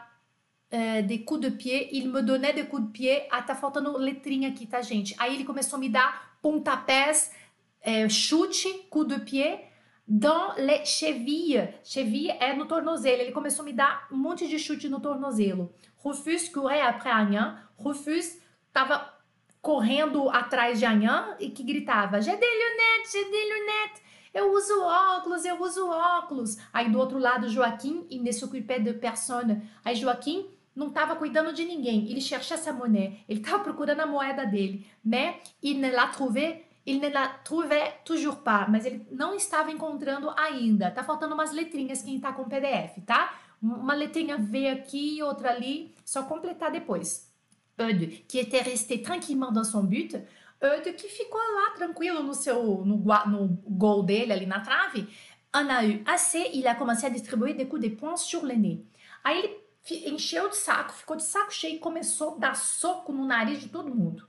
uh, 0.72 1.02
des 1.02 1.24
coups 1.24 1.40
de 1.40 1.50
pied, 1.50 1.88
il 1.90 2.08
me 2.08 2.22
donnait 2.22 2.52
des 2.52 2.66
coups 2.68 2.84
de 2.84 2.92
pied. 2.92 3.26
Ah, 3.32 3.42
tá 3.42 3.56
faltando 3.56 3.98
letrinha 3.98 4.50
aqui, 4.50 4.64
tá, 4.64 4.80
gente? 4.80 5.16
Aí 5.18 5.34
ele 5.34 5.44
começou 5.44 5.76
a 5.78 5.80
me 5.80 5.88
dar 5.88 6.38
pontapés, 6.40 7.32
é, 7.80 8.08
chute, 8.08 8.86
coup 8.88 9.04
de 9.04 9.18
pied, 9.18 9.58
dans 10.06 10.54
les 10.56 10.86
chevilles. 10.86 11.68
Cheville 11.82 12.30
é 12.38 12.54
no 12.54 12.66
tornozelo. 12.66 13.22
Ele 13.22 13.32
começou 13.32 13.62
a 13.62 13.66
me 13.66 13.72
dar 13.72 14.06
um 14.12 14.16
monte 14.16 14.46
de 14.46 14.56
chute 14.56 14.88
no 14.88 15.00
tornozelo. 15.00 15.74
Rufus 16.06 16.48
courait 16.50 16.82
après 16.82 17.10
Agnan. 17.10 17.56
Rufus 17.76 18.38
estava 18.68 19.12
correndo 19.60 20.30
atrás 20.30 20.78
de 20.78 20.86
Agnan 20.86 21.34
e 21.40 21.50
que 21.50 21.64
gritava: 21.64 22.20
J'ai 22.20 22.36
des 22.36 22.46
lunettes, 22.46 23.12
j'ai 23.12 23.24
des 23.24 23.48
lunettes. 23.48 24.02
Eu 24.32 24.52
uso 24.52 24.80
óculos, 24.82 25.44
eu 25.44 25.60
uso 25.60 25.88
óculos. 25.88 26.58
Aí 26.72 26.88
do 26.90 27.00
outro 27.00 27.18
lado, 27.18 27.48
Joaquim, 27.48 28.06
il 28.08 28.22
ne 28.22 28.30
s'occupait 28.30 28.78
de 28.78 28.92
personne. 28.92 29.68
Aí 29.84 29.96
Joaquim 29.96 30.46
não 30.76 30.88
estava 30.88 31.16
cuidando 31.16 31.52
de 31.52 31.64
ninguém. 31.64 32.08
Ele 32.08 32.20
cherchait 32.20 32.58
sa 32.58 32.72
monnaie. 32.72 33.24
Ele 33.28 33.40
estava 33.40 33.64
procurando 33.64 34.00
a 34.00 34.06
moeda 34.06 34.44
dele. 34.46 34.86
Mais 35.04 35.36
il 35.60 35.80
ne 35.80 35.90
la 35.90 36.06
trouvait 36.06 36.66
ele 36.86 37.00
ne 37.00 37.08
la 37.08 37.26
trouvait 37.42 37.94
toujours 38.04 38.36
pas, 38.36 38.68
mas 38.68 38.86
ele 38.86 39.04
não 39.10 39.34
estava 39.34 39.72
encontrando 39.72 40.32
ainda. 40.36 40.88
Tá 40.88 41.02
faltando 41.02 41.34
umas 41.34 41.52
letrinhas 41.52 42.00
quem 42.00 42.20
tá 42.20 42.32
com 42.32 42.44
PDF, 42.44 43.04
tá? 43.04 43.34
Uma 43.74 43.94
letrinha 43.94 44.36
V 44.38 44.68
aqui, 44.68 45.22
outra 45.22 45.50
ali, 45.50 45.94
só 46.04 46.22
completar 46.22 46.70
depois. 46.70 47.32
Eudes, 47.78 48.22
que 48.28 48.38
était 48.38 48.62
resté 48.62 48.98
tranquillement 48.98 49.52
dans 49.52 49.64
son 49.64 49.84
but, 49.84 50.16
Eudes 50.62 50.94
que 50.96 51.08
ficou 51.08 51.38
lá 51.38 51.74
tranquilo 51.74 52.22
no 52.22 52.32
seu 52.32 52.84
no, 52.84 52.96
no 53.26 53.48
gol 53.68 54.02
dele 54.02 54.32
ali 54.32 54.46
na 54.46 54.60
trave, 54.60 55.06
en 55.52 55.68
a 55.68 55.84
eu 55.84 56.02
assez, 56.06 56.50
il 56.54 56.66
a 56.66 56.74
commencé 56.74 57.06
a 57.06 57.10
distribuer 57.10 57.54
des 57.54 57.66
coups 57.66 57.82
de 57.82 57.90
poing 57.90 58.16
sur 58.16 58.44
le 58.44 58.54
nez. 58.54 58.82
Aí 59.22 59.38
ele 59.38 60.14
encheu 60.14 60.48
de 60.48 60.56
saco, 60.56 60.92
ficou 60.94 61.16
de 61.16 61.22
saco 61.22 61.52
cheio 61.52 61.76
e 61.76 61.78
começou 61.78 62.36
a 62.36 62.38
dar 62.38 62.56
soco 62.56 63.12
no 63.12 63.26
nariz 63.26 63.60
de 63.60 63.68
todo 63.68 63.94
mundo. 63.94 64.26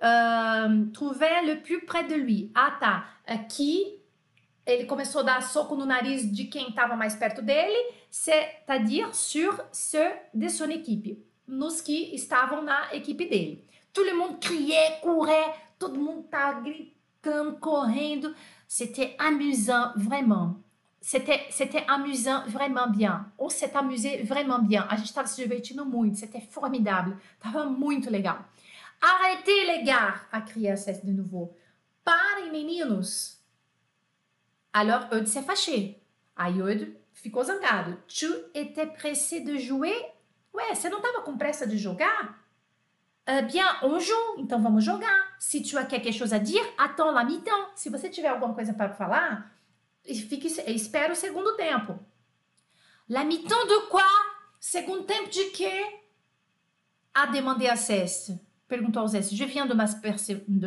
uh, 0.00 0.90
trouvait 0.92 1.42
le 1.42 1.62
plus 1.62 1.84
près 1.84 2.04
de 2.04 2.14
lui. 2.14 2.50
Ah, 2.54 2.72
tá. 2.72 3.08
Aqui 3.26 3.99
ele 4.66 4.84
começou 4.84 5.22
a 5.22 5.24
dar 5.24 5.42
soco 5.42 5.74
no 5.74 5.86
nariz 5.86 6.30
de 6.30 6.44
quem 6.44 6.68
estava 6.68 6.96
mais 6.96 7.14
perto 7.14 7.42
dele, 7.42 7.94
c'est-à-dire 8.10 9.14
sur 9.14 9.60
ceux 9.72 10.12
de 10.32 10.48
son 10.48 10.70
équipe, 10.70 11.24
nos 11.46 11.80
que 11.80 12.14
estavam 12.14 12.62
na 12.62 12.94
equipe 12.94 13.28
dele. 13.28 13.64
Tout 13.92 14.04
le 14.04 14.14
monde 14.14 14.38
criait, 14.40 15.00
courait, 15.02 15.54
todo 15.78 15.98
mundo 15.98 16.20
estava 16.20 16.60
gritando, 16.60 17.58
correndo. 17.58 18.34
C'était 18.68 19.16
amusant, 19.18 19.92
vraiment. 19.96 20.62
C'était, 21.00 21.46
c'était 21.50 21.84
amusant 21.88 22.44
vraiment 22.46 22.88
bien. 22.88 23.32
On 23.38 23.48
s'est 23.48 23.74
amusé 23.74 24.22
vraiment 24.22 24.60
bien. 24.60 24.86
A 24.88 24.96
gente 24.96 25.08
estava 25.08 25.26
se 25.26 25.42
divertindo 25.42 25.84
muito. 25.84 26.18
C'était 26.18 26.40
formidable. 26.40 27.16
Tava 27.40 27.64
muito 27.64 28.10
legal. 28.10 28.44
Arrêtez 29.00 29.64
les 29.64 29.82
gars, 29.82 30.20
a 30.30 30.44
Cesse 30.76 31.04
de 31.04 31.10
nouveau. 31.10 31.56
Parem, 32.04 32.52
meninos. 32.52 33.39
Alors 34.72 35.08
Eudes 35.12 35.28
s'est 35.28 35.42
fâché. 35.42 36.00
Aí 36.36 36.58
Eudes 36.58 36.88
ficou 37.12 37.44
zangado. 37.44 37.96
Tu 38.06 38.26
étais 38.54 38.86
pressé 38.86 39.40
de 39.40 39.58
jouer? 39.58 39.94
Ué, 40.54 40.74
você 40.74 40.88
não 40.88 40.98
estava 40.98 41.22
com 41.22 41.36
de 41.36 41.78
jogar? 41.78 42.40
Uh, 43.28 43.46
bien, 43.46 43.66
on 43.82 44.00
joue, 44.00 44.38
então 44.38 44.60
vamos 44.60 44.84
jogar. 44.84 45.36
Se 45.38 45.62
tu 45.62 45.78
as 45.78 45.84
quelque 45.84 46.12
chose 46.12 46.32
à 46.32 46.38
dire, 46.38 46.64
attends 46.76 47.12
la 47.12 47.24
mi-temps. 47.24 47.70
Se 47.76 47.88
você 47.88 48.08
tiver 48.08 48.28
alguma 48.28 48.54
coisa 48.54 48.74
para 48.74 48.92
falar, 48.92 49.52
fique, 50.04 50.46
espera 50.46 51.12
o 51.12 51.16
segundo 51.16 51.56
tempo. 51.56 51.98
La 53.08 53.24
mi-temps 53.24 53.66
de 53.66 53.88
quoi? 53.88 54.02
Segundo 54.58 55.04
tempo 55.04 55.30
de 55.30 55.50
quê? 55.50 56.00
A 57.14 57.26
demandé 57.26 57.68
a 57.68 57.76
Cesse. 57.76 58.40
Perguntou 58.66 59.06
Zé. 59.06 59.22
Je 59.22 59.44
viens 59.44 59.66
de 59.66 59.74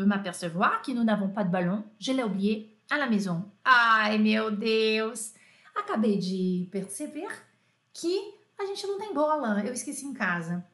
m'apercevoir 0.06 0.82
que 0.82 0.92
nous 0.92 1.04
n'avons 1.04 1.30
pas 1.30 1.44
de 1.44 1.50
ballon. 1.50 1.84
Je 2.00 2.12
l'ai 2.12 2.24
oublié 2.24 2.73
à 2.90 2.98
la 2.98 3.08
maison. 3.08 3.52
Ai, 3.64 4.18
meu 4.18 4.52
Deus! 4.52 5.34
Acabei 5.76 6.18
de 6.18 6.68
perceber 6.72 7.32
que 7.94 8.36
a 8.58 8.66
gente 8.66 8.86
não 8.86 8.98
tem 8.98 9.14
bola. 9.14 9.64
Eu 9.66 9.74
esqueci 9.74 10.06
em 10.06 10.14
casa. 10.14 10.66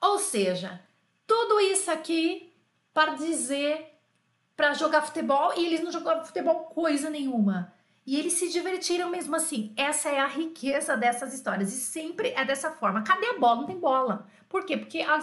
Ou 0.00 0.18
seja, 0.18 0.80
tudo 1.26 1.60
isso 1.60 1.90
aqui 1.90 2.52
para 2.92 3.14
dizer 3.14 3.90
para 4.56 4.74
jogar 4.74 5.00
futebol 5.00 5.54
e 5.56 5.64
eles 5.64 5.82
não 5.82 5.90
jogaram 5.90 6.22
futebol 6.22 6.64
coisa 6.64 7.08
nenhuma. 7.08 7.72
E 8.06 8.18
eles 8.18 8.34
se 8.34 8.50
divertiram 8.50 9.08
mesmo 9.08 9.34
assim. 9.34 9.72
Essa 9.74 10.10
é 10.10 10.18
a 10.18 10.26
riqueza 10.26 10.96
dessas 10.98 11.32
histórias. 11.32 11.72
E 11.72 11.76
sempre 11.80 12.28
é 12.36 12.44
dessa 12.44 12.70
forma. 12.70 13.02
Cadê 13.02 13.26
a 13.26 13.38
bola? 13.38 13.60
Não 13.60 13.66
tem 13.66 13.78
bola. 13.78 14.26
Por 14.48 14.66
quê? 14.66 14.76
Porque 14.76 15.00
a 15.00 15.18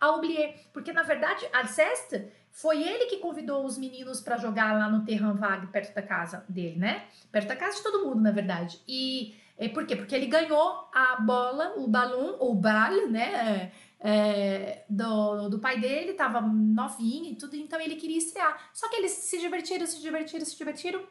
oublié. 0.00 0.56
Porque, 0.72 0.92
na 0.92 1.02
verdade, 1.02 1.48
Alceste 1.52 2.28
foi 2.50 2.82
ele 2.82 3.06
que 3.06 3.18
convidou 3.18 3.64
os 3.64 3.78
meninos 3.78 4.20
para 4.20 4.36
jogar 4.36 4.76
lá 4.76 4.88
no 4.88 5.04
Terran 5.04 5.34
Vague, 5.34 5.68
perto 5.68 5.94
da 5.94 6.02
casa 6.02 6.44
dele, 6.48 6.78
né? 6.78 7.06
Perto 7.30 7.48
da 7.48 7.56
casa 7.56 7.76
de 7.76 7.82
todo 7.82 8.04
mundo, 8.04 8.20
na 8.20 8.30
verdade. 8.30 8.80
E 8.86 9.36
é, 9.56 9.68
por 9.68 9.86
quê? 9.86 9.96
Porque 9.96 10.14
ele 10.14 10.26
ganhou 10.26 10.88
a 10.94 11.16
bola, 11.20 11.74
o 11.76 11.88
balão, 11.88 12.36
ou 12.38 12.54
bal, 12.54 13.08
né? 13.08 13.72
É, 14.00 14.84
do, 14.88 15.48
do 15.48 15.58
pai 15.58 15.80
dele, 15.80 16.14
tava 16.14 16.40
novinho 16.40 17.32
e 17.32 17.34
tudo, 17.34 17.56
então 17.56 17.80
ele 17.80 17.96
queria 17.96 18.18
estrear. 18.18 18.70
Só 18.72 18.88
que 18.88 18.96
eles 18.96 19.10
se 19.10 19.40
divertiram, 19.40 19.86
se 19.86 20.00
divertiram, 20.00 20.44
se 20.44 20.56
divertiram 20.56 21.02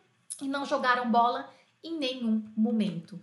e 0.41 0.47
não 0.47 0.65
jogaram 0.65 1.11
bola 1.11 1.49
em 1.83 1.97
nenhum 1.97 2.43
momento. 2.55 3.19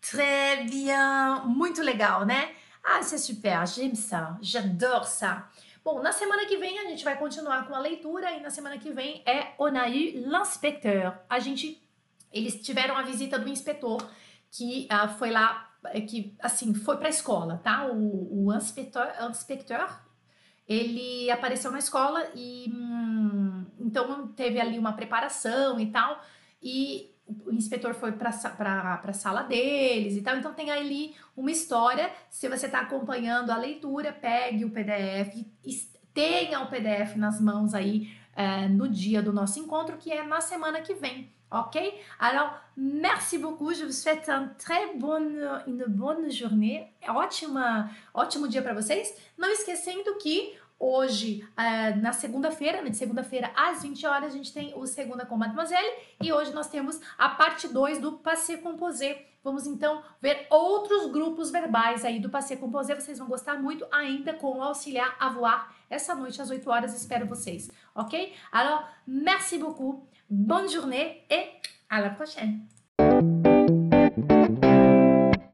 Très 0.00 0.70
bien! 0.70 1.46
Muito 1.46 1.82
legal, 1.82 2.24
né? 2.24 2.54
Ah, 2.90 3.02
c'est 3.02 3.18
super, 3.18 3.66
j'aime 3.66 3.94
ça, 3.94 4.38
j'adore 4.40 5.04
ça. 5.04 5.46
Bom, 5.84 6.00
na 6.02 6.10
semana 6.10 6.46
que 6.46 6.56
vem 6.56 6.78
a 6.78 6.84
gente 6.84 7.04
vai 7.04 7.18
continuar 7.18 7.66
com 7.66 7.74
a 7.74 7.80
leitura 7.80 8.32
e 8.32 8.40
na 8.40 8.48
semana 8.48 8.78
que 8.78 8.90
vem 8.90 9.22
é 9.26 9.54
Onaí 9.58 10.12
l'inspecteur. 10.26 11.12
A 11.28 11.38
gente, 11.38 11.82
eles 12.32 12.62
tiveram 12.62 12.96
a 12.96 13.02
visita 13.02 13.38
do 13.38 13.46
inspetor 13.46 13.98
que 14.50 14.88
uh, 14.90 15.08
foi 15.18 15.30
lá 15.30 15.68
que 16.08 16.34
assim 16.40 16.72
foi 16.72 16.96
para 16.96 17.08
a 17.08 17.10
escola, 17.10 17.60
tá? 17.62 17.86
O, 17.86 18.46
o 18.46 18.54
inspector 18.54 19.06
ele 20.66 21.30
apareceu 21.30 21.70
na 21.70 21.78
escola 21.78 22.26
e 22.34 22.72
hum, 22.74 23.66
então 23.80 24.28
teve 24.28 24.58
ali 24.58 24.78
uma 24.78 24.94
preparação 24.94 25.78
e 25.78 25.90
tal 25.90 26.22
e 26.62 27.14
o 27.46 27.52
inspetor 27.52 27.94
foi 27.94 28.12
para 28.12 28.30
a 28.30 29.12
sala 29.12 29.42
deles 29.42 30.16
e 30.16 30.22
tal. 30.22 30.36
Então 30.36 30.54
tem 30.54 30.70
ali 30.70 31.14
uma 31.36 31.50
história. 31.50 32.10
Se 32.30 32.48
você 32.48 32.66
está 32.66 32.80
acompanhando 32.80 33.50
a 33.50 33.56
leitura, 33.56 34.12
pegue 34.12 34.64
o 34.64 34.70
PDF, 34.70 35.44
tenha 36.14 36.60
o 36.60 36.66
PDF 36.68 37.16
nas 37.16 37.40
mãos 37.40 37.74
aí 37.74 38.10
é, 38.34 38.68
no 38.68 38.88
dia 38.88 39.20
do 39.20 39.32
nosso 39.32 39.58
encontro, 39.58 39.96
que 39.96 40.12
é 40.12 40.22
na 40.22 40.40
semana 40.40 40.80
que 40.80 40.94
vem. 40.94 41.32
Ok? 41.50 42.02
Alors, 42.18 42.52
merci 42.76 43.38
beaucoup. 43.38 43.72
Je 43.72 43.84
vous 43.84 43.92
souhaite 43.92 44.28
un 44.28 44.48
très 44.58 44.94
bonne, 44.96 45.62
une 45.66 45.86
bonne 45.86 46.30
journée. 46.30 46.92
Ótima, 47.08 47.90
ótimo 48.12 48.46
dia 48.46 48.60
para 48.60 48.74
vocês. 48.74 49.16
Não 49.36 49.50
esquecendo 49.50 50.16
que 50.18 50.54
Hoje, 50.78 51.44
uh, 51.58 52.00
na 52.00 52.12
segunda-feira, 52.12 52.82
né, 52.82 52.90
de 52.90 52.96
segunda-feira 52.96 53.50
às 53.56 53.82
20 53.82 54.06
horas, 54.06 54.32
a 54.32 54.36
gente 54.36 54.52
tem 54.52 54.72
o 54.76 54.86
Segunda 54.86 55.26
com 55.26 55.36
Mademoiselle 55.36 55.92
e 56.22 56.32
hoje 56.32 56.54
nós 56.54 56.68
temos 56.68 57.00
a 57.18 57.30
parte 57.30 57.66
2 57.66 57.98
do 57.98 58.12
Passé 58.12 58.56
Composé. 58.56 59.26
Vamos 59.42 59.66
então 59.66 60.02
ver 60.20 60.46
outros 60.50 61.10
grupos 61.10 61.50
verbais 61.50 62.04
aí 62.04 62.20
do 62.20 62.30
Passé 62.30 62.54
Composé. 62.54 62.94
Vocês 62.94 63.18
vão 63.18 63.26
gostar 63.26 63.54
muito 63.60 63.86
ainda 63.90 64.34
com 64.34 64.58
o 64.58 64.62
auxiliar 64.62 65.16
a 65.18 65.28
voar 65.28 65.74
essa 65.90 66.14
noite 66.14 66.40
às 66.40 66.48
8 66.48 66.70
horas. 66.70 66.94
Espero 66.94 67.26
vocês, 67.26 67.68
ok? 67.94 68.32
Alors, 68.52 68.84
merci 69.06 69.58
beaucoup, 69.58 70.06
bonne 70.30 70.68
journée 70.68 71.24
et 71.28 71.60
à 71.88 72.00
la 72.00 72.10
prochaine! 72.10 72.68